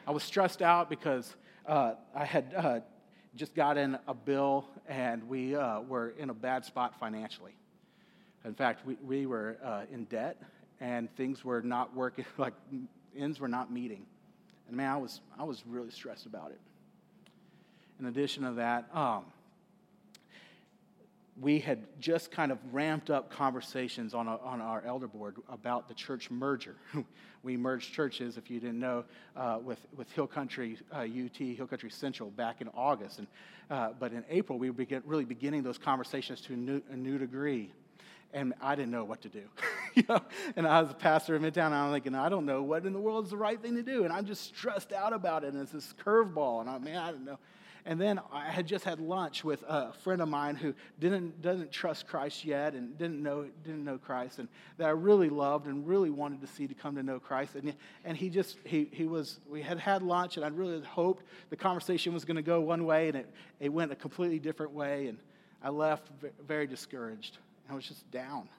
I 0.05 0.11
was 0.11 0.23
stressed 0.23 0.61
out 0.61 0.89
because 0.89 1.35
uh, 1.65 1.93
I 2.15 2.25
had 2.25 2.53
uh, 2.55 2.79
just 3.35 3.53
got 3.53 3.77
in 3.77 3.97
a 4.07 4.13
bill 4.13 4.65
and 4.87 5.27
we 5.29 5.55
uh, 5.55 5.81
were 5.81 6.13
in 6.17 6.29
a 6.29 6.33
bad 6.33 6.65
spot 6.65 6.99
financially. 6.99 7.55
In 8.45 8.53
fact, 8.53 8.85
we, 8.85 8.95
we 9.05 9.25
were 9.25 9.57
uh, 9.63 9.81
in 9.91 10.05
debt 10.05 10.41
and 10.79 11.13
things 11.15 11.43
were 11.43 11.61
not 11.61 11.95
working, 11.95 12.25
like 12.37 12.53
ends 13.15 13.39
were 13.39 13.47
not 13.47 13.71
meeting. 13.71 14.05
And 14.67 14.75
man, 14.75 14.91
I 14.91 14.97
was, 14.97 15.21
I 15.37 15.43
was 15.43 15.63
really 15.67 15.91
stressed 15.91 16.25
about 16.25 16.51
it. 16.51 16.59
In 17.99 18.05
addition 18.05 18.43
to 18.43 18.51
that, 18.53 18.87
um, 18.93 19.25
we 21.39 21.59
had 21.59 21.85
just 21.99 22.31
kind 22.31 22.51
of 22.51 22.57
ramped 22.71 23.09
up 23.09 23.29
conversations 23.29 24.13
on, 24.13 24.27
a, 24.27 24.37
on 24.37 24.59
our 24.59 24.83
elder 24.85 25.07
board 25.07 25.35
about 25.49 25.87
the 25.87 25.93
church 25.93 26.31
merger. 26.31 26.75
we 27.43 27.55
merged 27.55 27.93
churches, 27.93 28.37
if 28.37 28.49
you 28.49 28.59
didn't 28.59 28.79
know, 28.79 29.03
uh, 29.35 29.59
with, 29.63 29.79
with 29.95 30.11
Hill 30.13 30.25
Country 30.25 30.77
uh, 30.91 30.99
UT, 30.99 31.37
Hill 31.37 31.67
Country 31.67 31.91
Central 31.91 32.31
back 32.31 32.61
in 32.61 32.69
August. 32.69 33.19
And, 33.19 33.27
uh, 33.69 33.89
but 33.99 34.13
in 34.13 34.23
April, 34.29 34.57
we 34.57 34.69
were 34.69 34.77
begin, 34.77 35.03
really 35.05 35.25
beginning 35.25 35.61
those 35.61 35.77
conversations 35.77 36.41
to 36.41 36.53
a 36.53 36.57
new, 36.57 36.81
a 36.89 36.95
new 36.95 37.19
degree. 37.19 37.71
And 38.33 38.53
I 38.59 38.75
didn't 38.75 38.91
know 38.91 39.03
what 39.03 39.21
to 39.21 39.29
do. 39.29 39.43
you 39.95 40.03
know? 40.09 40.19
And 40.55 40.67
I 40.67 40.81
was 40.81 40.91
a 40.91 40.95
pastor 40.95 41.35
in 41.35 41.43
Midtown, 41.43 41.67
and 41.67 41.75
I'm 41.75 41.93
thinking, 41.93 42.15
I 42.15 42.29
don't 42.29 42.45
know 42.45 42.63
what 42.63 42.85
in 42.85 42.93
the 42.93 42.99
world 42.99 43.25
is 43.25 43.31
the 43.31 43.37
right 43.37 43.61
thing 43.61 43.75
to 43.75 43.83
do. 43.83 44.05
And 44.05 44.11
I'm 44.11 44.25
just 44.25 44.43
stressed 44.43 44.91
out 44.91 45.13
about 45.13 45.43
it. 45.43 45.53
And 45.53 45.61
it's 45.61 45.71
this 45.71 45.93
curveball. 46.03 46.61
And 46.61 46.69
I, 46.69 46.77
man, 46.79 46.97
I 46.97 47.11
don't 47.11 47.25
know. 47.25 47.37
And 47.87 48.01
then 48.01 48.19
I 48.33 48.49
had 48.49 48.67
just 48.67 48.83
had 48.83 48.99
lunch 48.99 49.45
with 49.45 49.63
a 49.65 49.93
friend 49.93 50.21
of 50.21 50.27
mine 50.27 50.57
who 50.57 50.73
didn't, 50.99 51.41
doesn't 51.41 51.71
trust 51.71 52.05
Christ 52.05 52.43
yet 52.43 52.73
and 52.73 52.97
didn't 52.97 53.23
know, 53.23 53.47
didn't 53.63 53.85
know 53.85 53.97
Christ 53.97 54.39
and 54.39 54.49
that 54.75 54.87
I 54.87 54.91
really 54.91 55.29
loved 55.29 55.67
and 55.67 55.87
really 55.87 56.09
wanted 56.09 56.41
to 56.41 56.47
see 56.47 56.67
to 56.67 56.73
come 56.73 56.95
to 56.97 57.03
know 57.03 57.17
Christ. 57.17 57.55
And, 57.55 57.73
and 58.03 58.17
he 58.17 58.29
just, 58.29 58.57
he, 58.65 58.89
he 58.91 59.05
was, 59.05 59.39
we 59.49 59.61
had 59.61 59.79
had 59.79 60.03
lunch 60.03 60.35
and 60.35 60.45
I 60.45 60.49
really 60.49 60.81
hoped 60.81 61.23
the 61.49 61.55
conversation 61.55 62.13
was 62.13 62.25
going 62.25 62.35
to 62.35 62.41
go 62.41 62.59
one 62.59 62.83
way 62.85 63.07
and 63.07 63.15
it, 63.15 63.33
it 63.61 63.69
went 63.69 63.89
a 63.93 63.95
completely 63.95 64.39
different 64.39 64.73
way. 64.73 65.07
And 65.07 65.17
I 65.63 65.69
left 65.69 66.09
very 66.45 66.67
discouraged. 66.67 67.37
I 67.69 67.73
was 67.73 67.87
just 67.87 68.11
down. 68.11 68.49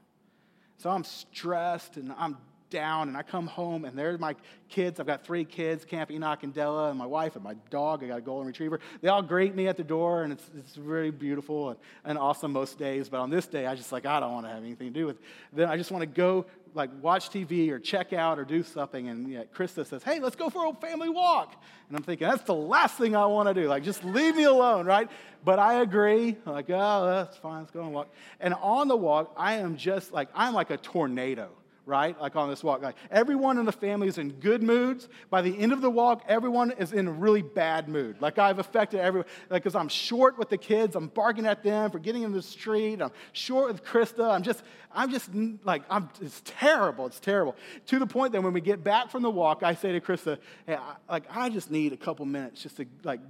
So 0.78 0.88
I'm 0.88 1.04
stressed 1.04 1.98
and 1.98 2.14
I'm 2.16 2.38
down 2.70 3.08
and 3.08 3.16
I 3.16 3.22
come 3.22 3.46
home 3.46 3.84
and 3.84 3.98
there's 3.98 4.18
my 4.18 4.34
kids. 4.68 5.00
I've 5.00 5.06
got 5.06 5.24
three 5.24 5.44
kids, 5.44 5.84
Camp 5.84 6.10
Enoch 6.10 6.42
and 6.42 6.52
Della, 6.52 6.90
and 6.90 6.98
my 6.98 7.06
wife 7.06 7.34
and 7.34 7.44
my 7.44 7.54
dog. 7.70 8.04
I 8.04 8.08
got 8.08 8.18
a 8.18 8.22
golden 8.22 8.46
retriever. 8.46 8.80
They 9.00 9.08
all 9.08 9.22
greet 9.22 9.54
me 9.54 9.68
at 9.68 9.76
the 9.76 9.84
door 9.84 10.22
and 10.22 10.32
it's, 10.32 10.50
it's 10.56 10.76
really 10.76 11.10
beautiful 11.10 11.70
and, 11.70 11.78
and 12.04 12.18
awesome 12.18 12.52
most 12.52 12.78
days. 12.78 13.08
But 13.08 13.20
on 13.20 13.30
this 13.30 13.46
day, 13.46 13.66
I 13.66 13.74
just 13.74 13.92
like, 13.92 14.06
I 14.06 14.20
don't 14.20 14.32
want 14.32 14.46
to 14.46 14.52
have 14.52 14.62
anything 14.62 14.92
to 14.92 14.98
do 15.00 15.06
with 15.06 15.16
it. 15.16 15.22
Then 15.52 15.68
I 15.68 15.76
just 15.76 15.90
want 15.90 16.02
to 16.02 16.06
go 16.06 16.46
like 16.74 16.90
watch 17.02 17.30
TV 17.30 17.70
or 17.70 17.78
check 17.78 18.12
out 18.12 18.38
or 18.38 18.44
do 18.44 18.62
something. 18.62 19.08
And 19.08 19.28
you 19.28 19.44
Krista 19.54 19.86
says, 19.86 20.02
hey, 20.02 20.20
let's 20.20 20.36
go 20.36 20.50
for 20.50 20.66
a 20.66 20.74
family 20.74 21.08
walk. 21.08 21.54
And 21.88 21.96
I'm 21.96 22.02
thinking, 22.02 22.28
that's 22.28 22.42
the 22.42 22.54
last 22.54 22.98
thing 22.98 23.16
I 23.16 23.26
want 23.26 23.48
to 23.48 23.54
do. 23.54 23.68
Like, 23.68 23.82
just 23.82 24.04
leave 24.04 24.36
me 24.36 24.44
alone, 24.44 24.86
right? 24.86 25.08
But 25.44 25.58
I 25.58 25.80
agree. 25.80 26.36
I'm 26.46 26.52
like, 26.52 26.68
oh, 26.68 27.06
that's 27.06 27.36
fine. 27.36 27.60
Let's 27.60 27.70
go 27.70 27.82
and 27.82 27.92
walk. 27.92 28.08
And 28.40 28.54
on 28.54 28.88
the 28.88 28.96
walk, 28.96 29.32
I 29.36 29.54
am 29.54 29.76
just 29.76 30.12
like, 30.12 30.28
I'm 30.34 30.54
like 30.54 30.70
a 30.70 30.76
tornado 30.76 31.48
right? 31.88 32.20
Like 32.20 32.36
on 32.36 32.50
this 32.50 32.62
walk. 32.62 32.82
Like 32.82 32.96
everyone 33.10 33.56
in 33.58 33.64
the 33.64 33.72
family 33.72 34.08
is 34.08 34.18
in 34.18 34.32
good 34.32 34.62
moods. 34.62 35.08
By 35.30 35.40
the 35.40 35.58
end 35.58 35.72
of 35.72 35.80
the 35.80 35.90
walk, 35.90 36.22
everyone 36.28 36.70
is 36.72 36.92
in 36.92 37.08
a 37.08 37.10
really 37.10 37.40
bad 37.40 37.88
mood. 37.88 38.20
Like 38.20 38.38
I've 38.38 38.58
affected 38.58 39.00
everyone. 39.00 39.26
Like 39.48 39.62
because 39.62 39.74
I'm 39.74 39.88
short 39.88 40.38
with 40.38 40.50
the 40.50 40.58
kids, 40.58 40.94
I'm 40.94 41.08
barking 41.08 41.46
at 41.46 41.64
them 41.64 41.90
for 41.90 41.98
getting 41.98 42.22
in 42.22 42.32
the 42.32 42.42
street. 42.42 43.00
I'm 43.00 43.10
short 43.32 43.72
with 43.72 43.82
Krista. 43.82 44.30
I'm 44.30 44.42
just, 44.42 44.62
I'm 44.92 45.10
just 45.10 45.30
like, 45.64 45.82
I'm. 45.88 46.10
It's 46.20 46.42
terrible. 46.44 47.06
It's 47.06 47.20
terrible. 47.20 47.56
To 47.86 47.98
the 47.98 48.06
point 48.06 48.32
that 48.32 48.42
when 48.42 48.52
we 48.52 48.60
get 48.60 48.84
back 48.84 49.10
from 49.10 49.22
the 49.22 49.30
walk, 49.30 49.62
I 49.62 49.74
say 49.74 49.92
to 49.92 50.00
Krista, 50.00 50.38
"Hey, 50.66 50.76
I, 50.76 50.94
like 51.10 51.24
I 51.34 51.48
just 51.48 51.70
need 51.70 51.94
a 51.94 51.96
couple 51.96 52.26
minutes 52.26 52.62
just 52.62 52.76
to 52.76 52.86
like 53.02 53.20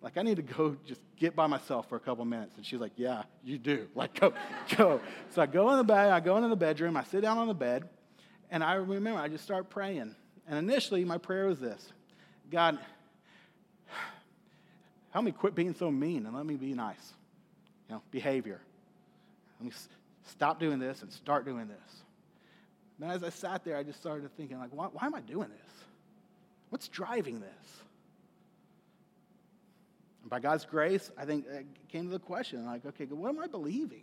like 0.00 0.16
I 0.16 0.22
need 0.22 0.36
to 0.36 0.42
go 0.42 0.76
just 0.86 1.00
get 1.16 1.34
by 1.34 1.46
myself 1.46 1.88
for 1.88 1.96
a 1.96 2.00
couple 2.00 2.24
minutes. 2.24 2.56
And 2.56 2.64
she's 2.64 2.78
like, 2.78 2.92
yeah, 2.96 3.24
you 3.44 3.58
do. 3.58 3.88
Like 3.94 4.18
go, 4.18 4.32
go. 4.76 5.00
So 5.30 5.42
I 5.42 5.46
go 5.46 5.70
in 5.70 5.78
the 5.78 5.84
bed, 5.84 6.10
I 6.10 6.20
go 6.20 6.36
into 6.36 6.48
the 6.48 6.56
bedroom, 6.56 6.96
I 6.96 7.04
sit 7.04 7.22
down 7.22 7.38
on 7.38 7.48
the 7.48 7.54
bed, 7.54 7.88
and 8.50 8.62
I 8.64 8.74
remember 8.74 9.20
I 9.20 9.28
just 9.28 9.44
started 9.44 9.68
praying. 9.70 10.14
And 10.48 10.58
initially, 10.58 11.04
my 11.04 11.18
prayer 11.18 11.46
was 11.46 11.60
this 11.60 11.92
God, 12.50 12.78
help 15.10 15.24
me 15.24 15.32
quit 15.32 15.54
being 15.54 15.74
so 15.74 15.90
mean 15.90 16.26
and 16.26 16.34
let 16.34 16.46
me 16.46 16.56
be 16.56 16.72
nice. 16.74 17.12
You 17.88 17.96
know, 17.96 18.02
behavior. 18.10 18.60
Let 19.60 19.66
me 19.66 19.72
stop 20.24 20.60
doing 20.60 20.78
this 20.78 21.02
and 21.02 21.12
start 21.12 21.44
doing 21.44 21.68
this. 21.68 22.02
And 23.00 23.10
as 23.10 23.22
I 23.22 23.30
sat 23.30 23.64
there, 23.64 23.76
I 23.76 23.82
just 23.82 24.00
started 24.00 24.28
thinking, 24.36 24.58
like, 24.58 24.70
why, 24.72 24.86
why 24.86 25.06
am 25.06 25.14
I 25.14 25.20
doing 25.20 25.48
this? 25.48 25.84
What's 26.70 26.88
driving 26.88 27.40
this? 27.40 27.82
And 30.22 30.30
by 30.30 30.40
God's 30.40 30.64
grace, 30.64 31.10
I 31.16 31.24
think 31.24 31.46
it 31.46 31.66
came 31.88 32.06
to 32.06 32.10
the 32.10 32.18
question, 32.18 32.66
like, 32.66 32.84
okay, 32.84 33.04
what 33.04 33.28
am 33.28 33.38
I 33.38 33.46
believing? 33.46 34.02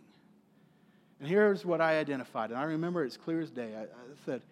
And 1.18 1.28
here's 1.28 1.64
what 1.64 1.80
I 1.80 1.98
identified. 1.98 2.50
And 2.50 2.58
I 2.58 2.64
remember 2.64 3.04
it's 3.04 3.16
clear 3.16 3.40
as 3.40 3.50
day. 3.50 3.74
I, 3.76 3.82
I 3.82 3.86
said, 4.24 4.42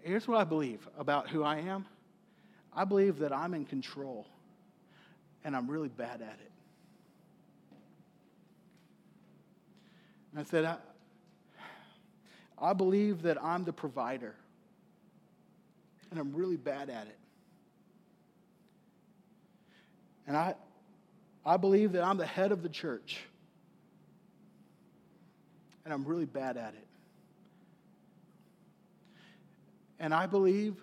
here's 0.00 0.28
what 0.28 0.38
I 0.38 0.44
believe 0.44 0.86
about 0.98 1.28
who 1.28 1.42
I 1.42 1.58
am. 1.58 1.86
I 2.74 2.84
believe 2.84 3.18
that 3.20 3.32
I'm 3.32 3.54
in 3.54 3.64
control, 3.64 4.26
and 5.44 5.56
I'm 5.56 5.68
really 5.68 5.88
bad 5.88 6.20
at 6.20 6.38
it. 6.40 6.52
And 10.30 10.40
I 10.40 10.42
said, 10.44 10.64
I, 10.64 10.76
I 12.60 12.72
believe 12.72 13.22
that 13.22 13.42
I'm 13.42 13.64
the 13.64 13.72
provider, 13.72 14.34
and 16.10 16.20
I'm 16.20 16.32
really 16.34 16.56
bad 16.56 16.90
at 16.90 17.06
it. 17.06 17.18
And 20.26 20.36
I, 20.36 20.54
I 21.44 21.56
believe 21.56 21.92
that 21.92 22.04
I'm 22.04 22.18
the 22.18 22.26
head 22.26 22.52
of 22.52 22.62
the 22.62 22.68
church 22.68 23.20
and 25.88 25.94
I'm 25.94 26.04
really 26.04 26.26
bad 26.26 26.58
at 26.58 26.74
it. 26.74 26.86
And 29.98 30.12
I 30.12 30.26
believe 30.26 30.76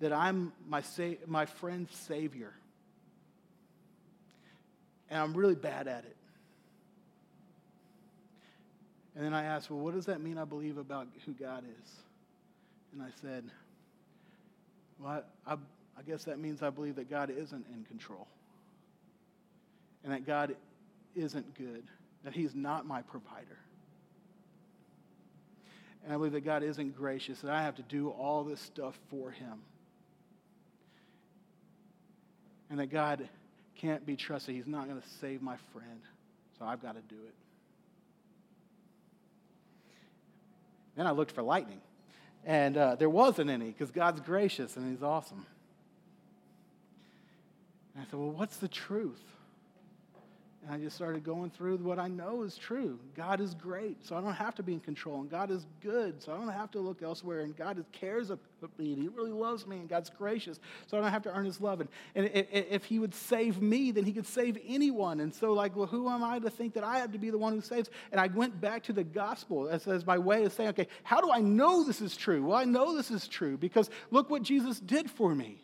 that 0.00 0.12
I'm 0.12 0.52
my, 0.68 0.82
sa- 0.82 1.16
my 1.26 1.46
friend's 1.46 1.96
savior. 1.96 2.52
And 5.08 5.18
I'm 5.18 5.32
really 5.32 5.54
bad 5.54 5.88
at 5.88 6.04
it. 6.04 6.16
And 9.16 9.24
then 9.24 9.32
I 9.32 9.44
asked, 9.44 9.70
well, 9.70 9.80
what 9.80 9.94
does 9.94 10.04
that 10.04 10.20
mean 10.20 10.36
I 10.36 10.44
believe 10.44 10.76
about 10.76 11.08
who 11.24 11.32
God 11.32 11.64
is? 11.64 11.90
And 12.92 13.02
I 13.02 13.08
said, 13.22 13.44
Well, 14.98 15.22
I, 15.46 15.54
I 15.54 16.02
guess 16.06 16.24
that 16.24 16.38
means 16.38 16.62
I 16.62 16.68
believe 16.68 16.96
that 16.96 17.08
God 17.08 17.30
isn't 17.30 17.64
in 17.72 17.84
control 17.84 18.28
and 20.04 20.12
that 20.12 20.26
God 20.26 20.54
isn't 21.16 21.54
good, 21.54 21.84
that 22.24 22.34
He's 22.34 22.54
not 22.54 22.84
my 22.84 23.00
provider. 23.00 23.56
And 26.04 26.12
I 26.12 26.16
believe 26.16 26.32
that 26.32 26.44
God 26.44 26.62
isn't 26.62 26.96
gracious, 26.96 27.40
that 27.40 27.52
I 27.52 27.62
have 27.62 27.76
to 27.76 27.82
do 27.82 28.10
all 28.10 28.44
this 28.44 28.60
stuff 28.60 28.98
for 29.08 29.30
Him. 29.30 29.60
And 32.70 32.78
that 32.78 32.86
God 32.86 33.28
can't 33.76 34.04
be 34.04 34.16
trusted. 34.16 34.54
He's 34.54 34.66
not 34.66 34.88
going 34.88 35.00
to 35.00 35.08
save 35.20 35.42
my 35.42 35.56
friend. 35.72 36.00
So 36.58 36.64
I've 36.64 36.82
got 36.82 36.94
to 36.94 37.14
do 37.14 37.20
it. 37.20 37.34
Then 40.96 41.06
I 41.06 41.12
looked 41.12 41.32
for 41.32 41.42
lightning. 41.42 41.80
And 42.44 42.76
uh, 42.76 42.96
there 42.96 43.10
wasn't 43.10 43.50
any 43.50 43.66
because 43.66 43.90
God's 43.90 44.20
gracious 44.20 44.76
and 44.76 44.90
He's 44.90 45.02
awesome. 45.02 45.46
And 47.94 48.02
I 48.02 48.10
said, 48.10 48.18
Well, 48.18 48.30
what's 48.30 48.56
the 48.56 48.68
truth? 48.68 49.22
And 50.64 50.72
I 50.72 50.78
just 50.78 50.94
started 50.94 51.24
going 51.24 51.50
through 51.50 51.78
what 51.78 51.98
I 51.98 52.06
know 52.06 52.42
is 52.42 52.56
true. 52.56 53.00
God 53.16 53.40
is 53.40 53.52
great, 53.52 54.06
so 54.06 54.16
I 54.16 54.20
don't 54.20 54.32
have 54.32 54.54
to 54.56 54.62
be 54.62 54.74
in 54.74 54.80
control. 54.80 55.20
And 55.20 55.28
God 55.28 55.50
is 55.50 55.66
good, 55.80 56.22
so 56.22 56.32
I 56.32 56.36
don't 56.36 56.48
have 56.48 56.70
to 56.72 56.78
look 56.78 57.02
elsewhere. 57.02 57.40
And 57.40 57.56
God 57.56 57.84
cares 57.90 58.30
about 58.30 58.78
me, 58.78 58.92
and 58.92 59.02
He 59.02 59.08
really 59.08 59.32
loves 59.32 59.66
me, 59.66 59.78
and 59.78 59.88
God's 59.88 60.08
gracious, 60.08 60.60
so 60.86 60.96
I 60.96 61.00
don't 61.00 61.10
have 61.10 61.24
to 61.24 61.36
earn 61.36 61.46
His 61.46 61.60
love. 61.60 61.80
And, 61.80 61.88
and 62.14 62.30
if 62.52 62.84
He 62.84 63.00
would 63.00 63.12
save 63.12 63.60
me, 63.60 63.90
then 63.90 64.04
He 64.04 64.12
could 64.12 64.26
save 64.26 64.56
anyone. 64.64 65.18
And 65.18 65.34
so, 65.34 65.52
like, 65.52 65.74
well, 65.74 65.86
who 65.86 66.08
am 66.08 66.22
I 66.22 66.38
to 66.38 66.50
think 66.50 66.74
that 66.74 66.84
I 66.84 66.98
have 66.98 67.10
to 67.10 67.18
be 67.18 67.30
the 67.30 67.38
one 67.38 67.54
who 67.54 67.60
saves? 67.60 67.90
And 68.12 68.20
I 68.20 68.28
went 68.28 68.60
back 68.60 68.84
to 68.84 68.92
the 68.92 69.04
gospel 69.04 69.68
as, 69.68 69.88
as 69.88 70.06
my 70.06 70.18
way 70.18 70.44
of 70.44 70.52
saying, 70.52 70.70
okay, 70.70 70.86
how 71.02 71.20
do 71.20 71.32
I 71.32 71.40
know 71.40 71.82
this 71.82 72.00
is 72.00 72.16
true? 72.16 72.46
Well, 72.46 72.56
I 72.56 72.64
know 72.64 72.96
this 72.96 73.10
is 73.10 73.26
true 73.26 73.56
because 73.56 73.90
look 74.12 74.30
what 74.30 74.42
Jesus 74.42 74.78
did 74.78 75.10
for 75.10 75.34
me 75.34 75.58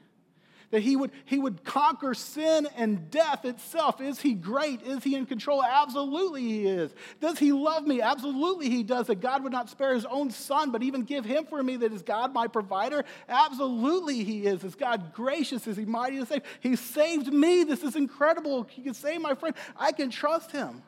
that 0.71 0.83
he 0.83 0.97
would, 0.97 1.13
he 1.25 1.39
would 1.39 1.65
conquer 1.65 2.13
sin 2.13 2.69
and 2.77 3.11
death 3.11 3.45
itself. 3.45 4.01
Is 4.01 4.21
he 4.21 4.35
great? 4.35 4.83
Is 4.83 5.03
he 5.03 5.15
in 5.15 5.25
control? 5.25 5.65
Absolutely 5.65 6.43
he 6.43 6.67
is. 6.67 6.93
Does 7.21 7.39
he 7.39 7.53
love 7.53 7.87
me? 7.87 8.03
Absolutely 8.03 8.69
he 8.69 8.83
does. 8.83 9.07
That 9.07 9.21
God 9.21 9.43
would 9.43 9.53
not 9.53 9.71
spare 9.71 9.95
his 9.95 10.05
own 10.05 10.31
son, 10.31 10.71
but 10.71 10.83
even 10.83 11.03
give 11.03 11.25
him 11.25 11.47
for 11.47 11.63
me, 11.63 11.77
that 11.77 11.93
is 11.93 12.03
God 12.03 12.35
my 12.35 12.47
provider? 12.47 13.05
Absolutely 13.29 14.25
he 14.25 14.47
is. 14.47 14.63
Is 14.63 14.75
God 14.75 15.15
gracious? 15.15 15.67
Is 15.67 15.77
he 15.77 15.87
mighty 15.87 16.19
to 16.19 16.27
save? 16.27 16.43
He 16.61 16.77
saved 16.77 17.33
me. 17.33 17.65
This 17.65 17.83
is 17.83 17.97
incredible. 17.97 18.65
He 18.65 18.83
can 18.83 18.95
save 18.95 19.23
my 19.23 19.35
friend. 19.35 19.55
I 19.77 19.93
can 19.93 20.11
trust 20.11 20.53
him. 20.53 20.83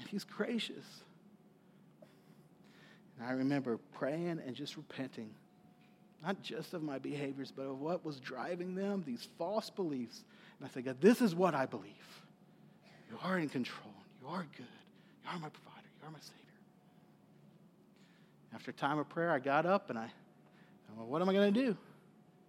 And 0.00 0.08
he's 0.08 0.24
gracious. 0.24 0.84
And 3.18 3.28
I 3.28 3.32
remember 3.34 3.78
praying 3.92 4.40
and 4.44 4.56
just 4.56 4.76
repenting 4.76 5.30
not 6.24 6.40
just 6.42 6.72
of 6.74 6.82
my 6.82 6.98
behaviors, 6.98 7.52
but 7.54 7.62
of 7.62 7.80
what 7.80 8.04
was 8.04 8.20
driving 8.20 8.74
them, 8.74 9.02
these 9.06 9.28
false 9.38 9.70
beliefs. 9.70 10.22
And 10.58 10.68
I 10.68 10.72
said, 10.72 10.84
God, 10.84 11.00
this 11.00 11.20
is 11.20 11.34
what 11.34 11.54
I 11.54 11.66
believe. 11.66 11.92
You 13.10 13.18
are 13.24 13.38
in 13.38 13.48
control. 13.48 13.92
You 14.20 14.28
are 14.28 14.46
good. 14.56 14.66
You 15.24 15.30
are 15.30 15.38
my 15.38 15.48
provider. 15.48 15.88
You 16.00 16.08
are 16.08 16.10
my 16.10 16.20
Savior. 16.20 16.38
After 18.54 18.70
a 18.70 18.74
time 18.74 18.98
of 18.98 19.08
prayer, 19.08 19.32
I 19.32 19.40
got 19.40 19.66
up 19.66 19.90
and 19.90 19.98
I, 19.98 20.10
well, 20.96 21.06
what 21.06 21.22
am 21.22 21.28
I 21.28 21.32
going 21.32 21.52
to 21.52 21.60
do? 21.60 21.76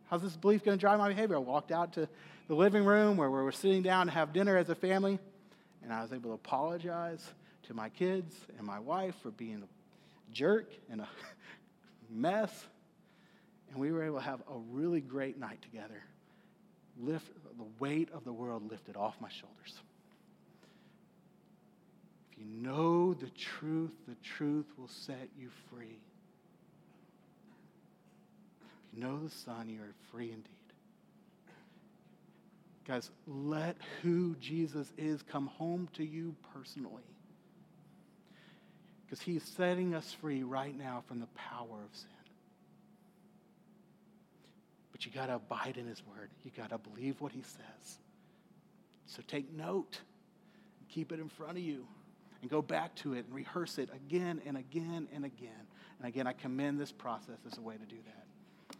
How's 0.09 0.21
this 0.21 0.37
belief 0.37 0.63
going 0.63 0.77
to 0.77 0.79
drive 0.81 0.99
my 0.99 1.07
behavior? 1.07 1.37
I 1.37 1.39
walked 1.39 1.71
out 1.71 1.93
to 1.93 2.07
the 2.47 2.55
living 2.55 2.83
room 2.83 3.17
where 3.17 3.31
we 3.31 3.41
were 3.41 3.51
sitting 3.51 3.81
down 3.81 4.05
to 4.07 4.11
have 4.11 4.33
dinner 4.33 4.57
as 4.57 4.69
a 4.69 4.75
family, 4.75 5.17
and 5.81 5.91
I 5.91 6.01
was 6.01 6.13
able 6.13 6.29
to 6.29 6.35
apologize 6.35 7.25
to 7.63 7.73
my 7.73 7.89
kids 7.89 8.35
and 8.57 8.67
my 8.67 8.79
wife 8.79 9.15
for 9.23 9.31
being 9.31 9.63
a 9.63 10.33
jerk 10.33 10.69
and 10.91 11.01
a 11.01 11.07
mess 12.11 12.67
and 13.73 13.81
we 13.81 13.91
were 13.91 14.03
able 14.03 14.19
to 14.19 14.23
have 14.23 14.41
a 14.41 14.57
really 14.71 15.01
great 15.01 15.39
night 15.39 15.61
together. 15.63 16.03
Lift 16.99 17.27
the 17.57 17.65
weight 17.79 18.09
of 18.13 18.23
the 18.23 18.31
world 18.31 18.69
lifted 18.69 18.95
off 18.95 19.15
my 19.19 19.29
shoulders. 19.29 19.79
If 22.31 22.37
you 22.37 22.45
know 22.45 23.15
the 23.15 23.29
truth, 23.29 23.91
the 24.07 24.15
truth 24.37 24.65
will 24.77 24.87
set 24.87 25.29
you 25.37 25.49
free. 25.71 25.97
If 28.61 28.97
you 28.97 29.03
know 29.03 29.23
the 29.23 29.31
Son, 29.31 29.69
you 29.69 29.81
are 29.81 29.93
free 30.11 30.29
indeed. 30.29 30.49
Guys, 32.87 33.09
let 33.25 33.77
who 34.01 34.35
Jesus 34.35 34.91
is 34.97 35.23
come 35.23 35.47
home 35.47 35.89
to 35.93 36.03
you 36.03 36.35
personally. 36.53 37.01
Because 39.05 39.21
he's 39.21 39.43
setting 39.43 39.95
us 39.95 40.15
free 40.21 40.43
right 40.43 40.77
now 40.77 41.03
from 41.07 41.21
the 41.21 41.27
power 41.35 41.79
of 41.83 41.95
sin 41.95 42.22
you 45.05 45.11
got 45.11 45.27
to 45.27 45.35
abide 45.35 45.77
in 45.77 45.87
his 45.87 46.03
word. 46.05 46.29
You 46.43 46.51
got 46.55 46.69
to 46.69 46.77
believe 46.77 47.19
what 47.21 47.31
he 47.31 47.41
says. 47.41 47.99
So 49.05 49.21
take 49.27 49.51
note, 49.53 49.99
keep 50.89 51.11
it 51.11 51.19
in 51.19 51.29
front 51.29 51.57
of 51.57 51.63
you, 51.63 51.85
and 52.41 52.49
go 52.49 52.61
back 52.61 52.95
to 52.95 53.13
it 53.13 53.25
and 53.25 53.33
rehearse 53.33 53.77
it 53.77 53.89
again 53.93 54.41
and 54.45 54.57
again 54.57 55.07
and 55.13 55.25
again. 55.25 55.67
And 55.99 56.07
again, 56.07 56.27
I 56.27 56.33
commend 56.33 56.79
this 56.79 56.91
process 56.91 57.39
as 57.49 57.57
a 57.57 57.61
way 57.61 57.75
to 57.75 57.85
do 57.85 57.97
that. 58.05 58.77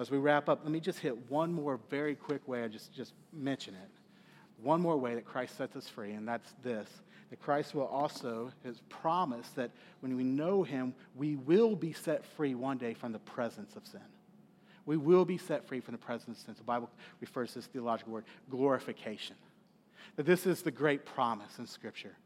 As 0.00 0.10
we 0.10 0.18
wrap 0.18 0.48
up, 0.48 0.60
let 0.62 0.72
me 0.72 0.80
just 0.80 1.00
hit 1.00 1.30
one 1.30 1.52
more 1.52 1.80
very 1.90 2.14
quick 2.14 2.46
way. 2.46 2.62
I 2.62 2.68
just, 2.68 2.94
just 2.94 3.14
mention 3.32 3.74
it. 3.74 3.90
One 4.62 4.80
more 4.80 4.96
way 4.96 5.14
that 5.14 5.24
Christ 5.24 5.56
sets 5.56 5.76
us 5.76 5.88
free, 5.88 6.12
and 6.12 6.26
that's 6.26 6.54
this 6.62 6.88
that 7.30 7.40
Christ 7.40 7.74
will 7.74 7.84
also 7.84 8.50
has 8.64 8.80
promised 8.88 9.54
that 9.56 9.70
when 10.00 10.16
we 10.16 10.24
know 10.24 10.62
him, 10.62 10.94
we 11.14 11.36
will 11.36 11.76
be 11.76 11.92
set 11.92 12.24
free 12.24 12.54
one 12.54 12.78
day 12.78 12.94
from 12.94 13.12
the 13.12 13.18
presence 13.18 13.76
of 13.76 13.86
sin 13.86 14.00
we 14.88 14.96
will 14.96 15.26
be 15.26 15.36
set 15.36 15.68
free 15.68 15.80
from 15.80 15.92
the 15.92 15.98
presence 15.98 16.38
of 16.38 16.44
sin. 16.46 16.54
The 16.56 16.64
Bible 16.64 16.88
refers 17.20 17.50
to 17.52 17.58
this 17.58 17.66
theological 17.66 18.14
word, 18.14 18.24
glorification. 18.48 19.36
That 20.16 20.24
this 20.24 20.46
is 20.46 20.62
the 20.62 20.70
great 20.70 21.04
promise 21.04 21.58
in 21.58 21.66
Scripture, 21.66 22.16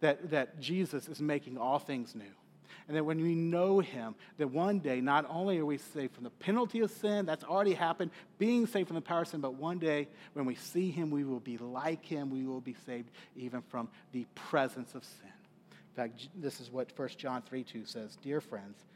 that, 0.00 0.30
that 0.30 0.58
Jesus 0.58 1.06
is 1.06 1.20
making 1.20 1.58
all 1.58 1.78
things 1.78 2.16
new. 2.16 2.24
And 2.88 2.96
that 2.96 3.04
when 3.04 3.22
we 3.22 3.36
know 3.36 3.78
him, 3.78 4.16
that 4.38 4.48
one 4.48 4.80
day 4.80 5.00
not 5.00 5.26
only 5.30 5.58
are 5.58 5.64
we 5.64 5.78
saved 5.78 6.12
from 6.12 6.24
the 6.24 6.30
penalty 6.30 6.80
of 6.80 6.90
sin, 6.90 7.24
that's 7.24 7.44
already 7.44 7.74
happened, 7.74 8.10
being 8.36 8.66
saved 8.66 8.88
from 8.88 8.96
the 8.96 9.00
power 9.00 9.22
of 9.22 9.28
sin, 9.28 9.40
but 9.40 9.54
one 9.54 9.78
day 9.78 10.08
when 10.32 10.44
we 10.44 10.56
see 10.56 10.90
him, 10.90 11.12
we 11.12 11.22
will 11.22 11.38
be 11.38 11.56
like 11.56 12.04
him. 12.04 12.30
We 12.30 12.42
will 12.42 12.60
be 12.60 12.74
saved 12.84 13.10
even 13.36 13.62
from 13.62 13.88
the 14.10 14.26
presence 14.34 14.96
of 14.96 15.04
sin. 15.04 15.30
In 15.70 15.94
fact, 15.94 16.28
this 16.34 16.58
is 16.58 16.72
what 16.72 16.90
1 16.96 17.10
John 17.16 17.42
3 17.42 17.62
2 17.62 17.84
says 17.84 18.18
Dear 18.20 18.40
friends, 18.40 18.86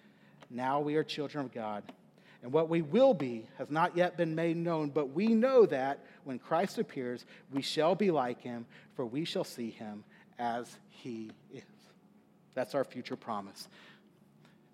now 0.50 0.80
we 0.80 0.96
are 0.96 1.04
children 1.04 1.44
of 1.44 1.52
God 1.52 1.84
and 2.42 2.52
what 2.52 2.68
we 2.68 2.82
will 2.82 3.14
be 3.14 3.46
has 3.56 3.70
not 3.70 3.96
yet 3.96 4.16
been 4.16 4.34
made 4.34 4.56
known, 4.56 4.90
but 4.90 5.12
we 5.12 5.28
know 5.28 5.64
that 5.66 6.00
when 6.24 6.38
Christ 6.38 6.78
appears, 6.78 7.24
we 7.52 7.62
shall 7.62 7.94
be 7.94 8.10
like 8.10 8.40
him, 8.40 8.66
for 8.96 9.06
we 9.06 9.24
shall 9.24 9.44
see 9.44 9.70
him 9.70 10.02
as 10.38 10.76
he 10.88 11.30
is. 11.54 11.62
That's 12.54 12.74
our 12.74 12.84
future 12.84 13.16
promise. 13.16 13.68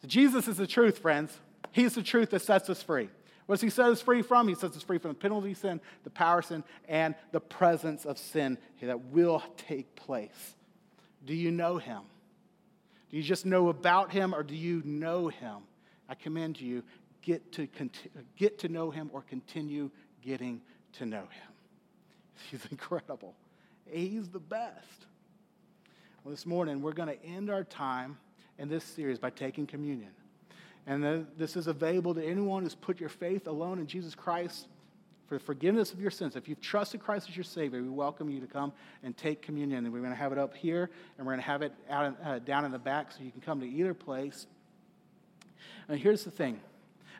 So 0.00 0.08
Jesus 0.08 0.48
is 0.48 0.56
the 0.56 0.66
truth, 0.66 0.98
friends. 0.98 1.38
He's 1.72 1.94
the 1.94 2.02
truth 2.02 2.30
that 2.30 2.40
sets 2.40 2.70
us 2.70 2.82
free. 2.82 3.10
What 3.46 3.56
does 3.56 3.62
he 3.62 3.70
set 3.70 3.86
us 3.86 4.00
free 4.00 4.22
from? 4.22 4.48
He 4.48 4.54
sets 4.54 4.76
us 4.76 4.82
free 4.82 4.98
from 4.98 5.10
the 5.10 5.18
penalty 5.18 5.52
of 5.52 5.58
sin, 5.58 5.80
the 6.04 6.10
power 6.10 6.40
of 6.40 6.46
sin, 6.46 6.64
and 6.88 7.14
the 7.32 7.40
presence 7.40 8.04
of 8.04 8.18
sin 8.18 8.58
that 8.80 9.06
will 9.06 9.42
take 9.56 9.94
place. 9.94 10.54
Do 11.24 11.34
you 11.34 11.50
know 11.50 11.78
him? 11.78 12.00
Do 13.10 13.16
you 13.16 13.22
just 13.22 13.46
know 13.46 13.68
about 13.68 14.12
him 14.12 14.34
or 14.34 14.42
do 14.42 14.54
you 14.54 14.82
know 14.84 15.28
him? 15.28 15.56
I 16.08 16.14
commend 16.14 16.60
you 16.60 16.82
get 17.28 17.52
to, 17.52 17.68
get 18.36 18.58
to 18.58 18.68
know 18.68 18.90
him 18.90 19.10
or 19.12 19.20
continue 19.20 19.90
getting 20.22 20.62
to 20.94 21.04
know 21.04 21.20
him. 21.20 21.52
He's 22.50 22.64
incredible. 22.70 23.34
He's 23.86 24.30
the 24.30 24.38
best. 24.38 25.06
Well, 26.24 26.30
this 26.30 26.46
morning, 26.46 26.80
we're 26.80 26.92
going 26.92 27.10
to 27.10 27.22
end 27.22 27.50
our 27.50 27.64
time 27.64 28.16
in 28.58 28.70
this 28.70 28.82
series 28.82 29.18
by 29.18 29.28
taking 29.28 29.66
communion. 29.66 30.08
And 30.86 31.26
this 31.36 31.54
is 31.54 31.66
available 31.66 32.14
to 32.14 32.24
anyone 32.24 32.62
who's 32.62 32.74
put 32.74 32.98
your 32.98 33.10
faith 33.10 33.46
alone 33.46 33.78
in 33.78 33.86
Jesus 33.86 34.14
Christ 34.14 34.66
for 35.26 35.34
the 35.34 35.44
forgiveness 35.44 35.92
of 35.92 36.00
your 36.00 36.10
sins. 36.10 36.34
If 36.34 36.48
you've 36.48 36.62
trusted 36.62 37.02
Christ 37.02 37.28
as 37.28 37.36
your 37.36 37.44
Savior, 37.44 37.82
we 37.82 37.90
welcome 37.90 38.30
you 38.30 38.40
to 38.40 38.46
come 38.46 38.72
and 39.02 39.14
take 39.14 39.42
communion. 39.42 39.84
And 39.84 39.92
we're 39.92 40.00
going 40.00 40.12
to 40.12 40.16
have 40.16 40.32
it 40.32 40.38
up 40.38 40.56
here, 40.56 40.88
and 41.18 41.26
we're 41.26 41.34
going 41.34 41.44
to 41.44 41.46
have 41.46 41.60
it 41.60 41.74
out, 41.90 42.16
uh, 42.24 42.38
down 42.38 42.64
in 42.64 42.72
the 42.72 42.78
back 42.78 43.12
so 43.12 43.18
you 43.22 43.30
can 43.30 43.42
come 43.42 43.60
to 43.60 43.68
either 43.68 43.92
place. 43.92 44.46
And 45.88 46.00
here's 46.00 46.24
the 46.24 46.30
thing 46.30 46.60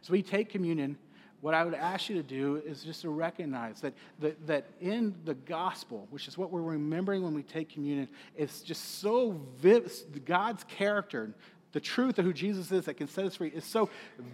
as 0.03 0.11
we 0.11 0.22
take 0.22 0.49
communion, 0.49 0.96
what 1.40 1.55
I 1.55 1.64
would 1.64 1.74
ask 1.74 2.09
you 2.09 2.16
to 2.16 2.22
do 2.22 2.57
is 2.57 2.82
just 2.82 3.03
to 3.03 3.11
recognize 3.11 3.80
that, 3.80 3.94
that, 4.18 4.46
that 4.46 4.66
in 4.80 5.14
the 5.24 5.34
gospel, 5.34 6.09
which 6.11 6.26
is 6.26 6.36
what 6.36 6.51
we're 6.51 6.62
remembering 6.62 7.22
when 7.22 7.34
we 7.34 7.42
take 7.42 7.68
communion, 7.68 8.09
it's 8.36 8.61
just 8.61 9.01
so 9.01 9.40
vivid, 9.61 10.24
God's 10.24 10.64
character, 10.64 11.32
the 11.72 11.80
truth 11.80 12.18
of 12.18 12.24
who 12.24 12.32
Jesus 12.32 12.72
is 12.72 12.86
that 12.86 12.94
can 12.94 13.07
set 13.07 13.24
us 13.24 13.36
free, 13.36 13.49
is 13.49 13.64
so 13.64 13.88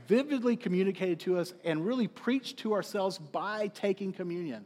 vividly 0.08 0.56
communicated 0.56 1.20
to 1.20 1.38
us 1.38 1.52
and 1.64 1.84
really 1.84 2.08
preached 2.08 2.58
to 2.58 2.72
ourselves 2.72 3.18
by 3.18 3.68
taking 3.68 4.12
communion. 4.12 4.64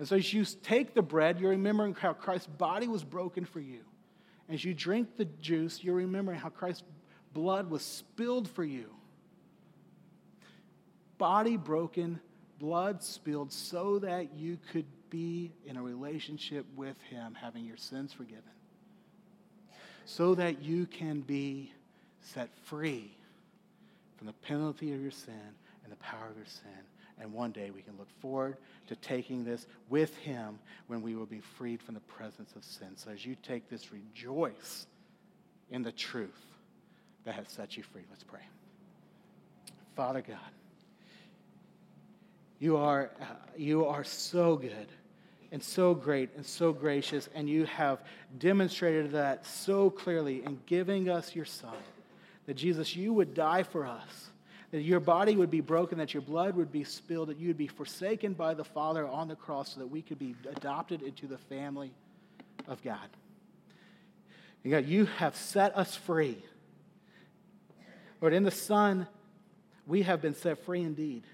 And 0.00 0.08
so 0.08 0.16
as 0.16 0.32
you 0.32 0.44
take 0.44 0.94
the 0.94 1.02
bread, 1.02 1.38
you're 1.38 1.50
remembering 1.50 1.94
how 1.94 2.12
Christ's 2.12 2.48
body 2.48 2.88
was 2.88 3.04
broken 3.04 3.44
for 3.44 3.60
you. 3.60 3.80
As 4.48 4.64
you 4.64 4.74
drink 4.74 5.16
the 5.16 5.26
juice, 5.26 5.84
you're 5.84 5.94
remembering 5.94 6.40
how 6.40 6.48
Christ's 6.48 6.82
blood 7.34 7.70
was 7.70 7.82
spilled 7.82 8.48
for 8.48 8.64
you. 8.64 8.90
Body 11.20 11.58
broken, 11.58 12.18
blood 12.58 13.04
spilled, 13.04 13.52
so 13.52 14.00
that 14.00 14.34
you 14.34 14.58
could 14.72 14.86
be 15.10 15.52
in 15.66 15.76
a 15.76 15.82
relationship 15.82 16.64
with 16.74 16.96
Him, 17.10 17.36
having 17.40 17.64
your 17.64 17.76
sins 17.76 18.12
forgiven, 18.12 18.42
so 20.06 20.34
that 20.34 20.62
you 20.62 20.86
can 20.86 21.20
be 21.20 21.72
set 22.22 22.48
free 22.64 23.14
from 24.16 24.26
the 24.26 24.32
penalty 24.32 24.94
of 24.94 25.00
your 25.00 25.10
sin 25.10 25.54
and 25.84 25.92
the 25.92 25.96
power 25.96 26.26
of 26.30 26.36
your 26.36 26.46
sin. 26.46 26.70
And 27.20 27.34
one 27.34 27.52
day 27.52 27.70
we 27.70 27.82
can 27.82 27.98
look 27.98 28.08
forward 28.20 28.56
to 28.86 28.96
taking 28.96 29.44
this 29.44 29.66
with 29.90 30.16
Him 30.16 30.58
when 30.86 31.02
we 31.02 31.14
will 31.14 31.26
be 31.26 31.40
freed 31.40 31.82
from 31.82 31.94
the 31.94 32.00
presence 32.00 32.50
of 32.56 32.64
sin. 32.64 32.96
So 32.96 33.10
as 33.10 33.26
you 33.26 33.36
take 33.42 33.68
this, 33.68 33.92
rejoice 33.92 34.86
in 35.70 35.82
the 35.82 35.92
truth 35.92 36.46
that 37.24 37.34
has 37.34 37.48
set 37.48 37.76
you 37.76 37.82
free. 37.82 38.02
Let's 38.08 38.24
pray. 38.24 38.40
Father 39.94 40.22
God, 40.26 40.38
you 42.60 42.76
are, 42.76 43.10
uh, 43.20 43.24
you 43.56 43.86
are 43.86 44.04
so 44.04 44.54
good 44.54 44.86
and 45.50 45.60
so 45.62 45.94
great 45.94 46.30
and 46.36 46.46
so 46.46 46.72
gracious, 46.72 47.28
and 47.34 47.48
you 47.48 47.64
have 47.64 48.04
demonstrated 48.38 49.10
that 49.12 49.44
so 49.44 49.90
clearly 49.90 50.44
in 50.44 50.60
giving 50.66 51.08
us 51.08 51.34
your 51.34 51.44
Son. 51.46 51.74
That 52.46 52.54
Jesus, 52.54 52.94
you 52.94 53.12
would 53.12 53.34
die 53.34 53.64
for 53.64 53.84
us, 53.84 54.30
that 54.70 54.82
your 54.82 55.00
body 55.00 55.36
would 55.36 55.50
be 55.50 55.60
broken, 55.60 55.98
that 55.98 56.14
your 56.14 56.20
blood 56.20 56.54
would 56.54 56.70
be 56.70 56.84
spilled, 56.84 57.30
that 57.30 57.38
you 57.38 57.48
would 57.48 57.58
be 57.58 57.66
forsaken 57.66 58.34
by 58.34 58.54
the 58.54 58.64
Father 58.64 59.08
on 59.08 59.26
the 59.26 59.34
cross 59.34 59.74
so 59.74 59.80
that 59.80 59.86
we 59.86 60.02
could 60.02 60.18
be 60.18 60.36
adopted 60.54 61.02
into 61.02 61.26
the 61.26 61.38
family 61.38 61.90
of 62.68 62.82
God. 62.84 63.08
And 64.62 64.72
God, 64.72 64.86
you 64.86 65.06
have 65.06 65.34
set 65.34 65.76
us 65.76 65.96
free. 65.96 66.38
Lord, 68.20 68.34
in 68.34 68.44
the 68.44 68.50
Son, 68.50 69.06
we 69.86 70.02
have 70.02 70.20
been 70.20 70.34
set 70.34 70.64
free 70.64 70.82
indeed. 70.82 71.24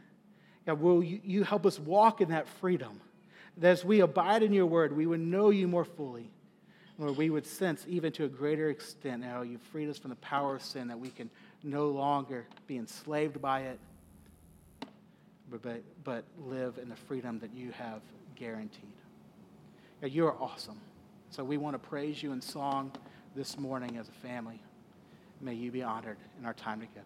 God, 0.67 0.81
will 0.81 1.03
you, 1.03 1.21
you 1.23 1.45
help 1.45 1.65
us 1.65 1.79
walk 1.79 2.21
in 2.21 2.31
that 2.31 2.49
freedom? 2.49 3.01
That 3.59 3.71
as 3.71 3.85
we 3.85 4.01
abide 4.01 4.43
in 4.43 4.53
your 4.53 4.67
word, 4.67 4.95
we 4.95 5.07
would 5.07 5.21
know 5.21 5.51
you 5.51 5.69
more 5.69 5.85
fully. 5.85 6.31
Lord, 6.99 7.17
we 7.17 7.31
would 7.31 7.47
sense 7.47 7.85
even 7.89 8.13
to 8.13 8.25
a 8.25 8.29
greater 8.29 8.71
extent 8.71 9.25
how 9.25 9.43
you've 9.43 9.63
freed 9.63 9.89
us 9.89 9.99
from 9.99 10.11
the 10.11 10.17
power 10.17 10.57
of 10.57 10.63
sin, 10.63 10.89
that 10.89 10.99
we 10.99 11.11
can 11.11 11.31
no 11.63 11.89
longer 11.89 12.47
be 12.67 12.79
enslaved 12.79 13.41
by 13.41 13.61
it, 13.61 13.79
but, 15.51 15.83
but 16.05 16.25
live 16.39 16.79
in 16.79 16.89
the 16.89 16.97
freedom 16.97 17.39
that 17.41 17.55
you 17.55 17.71
have 17.73 18.01
guaranteed. 18.35 18.93
God, 20.01 20.11
you 20.11 20.27
are 20.27 20.35
awesome. 20.41 20.81
So 21.31 21.45
we 21.45 21.59
want 21.59 21.75
to 21.75 21.79
praise 21.79 22.23
you 22.23 22.33
in 22.33 22.41
song 22.41 22.93
this 23.35 23.59
morning 23.59 23.99
as 23.99 24.09
a 24.09 24.27
family. 24.27 24.61
May 25.41 25.55
you 25.55 25.71
be 25.71 25.83
honored 25.83 26.17
in 26.39 26.47
our 26.47 26.55
time 26.55 26.81
together. 26.81 27.05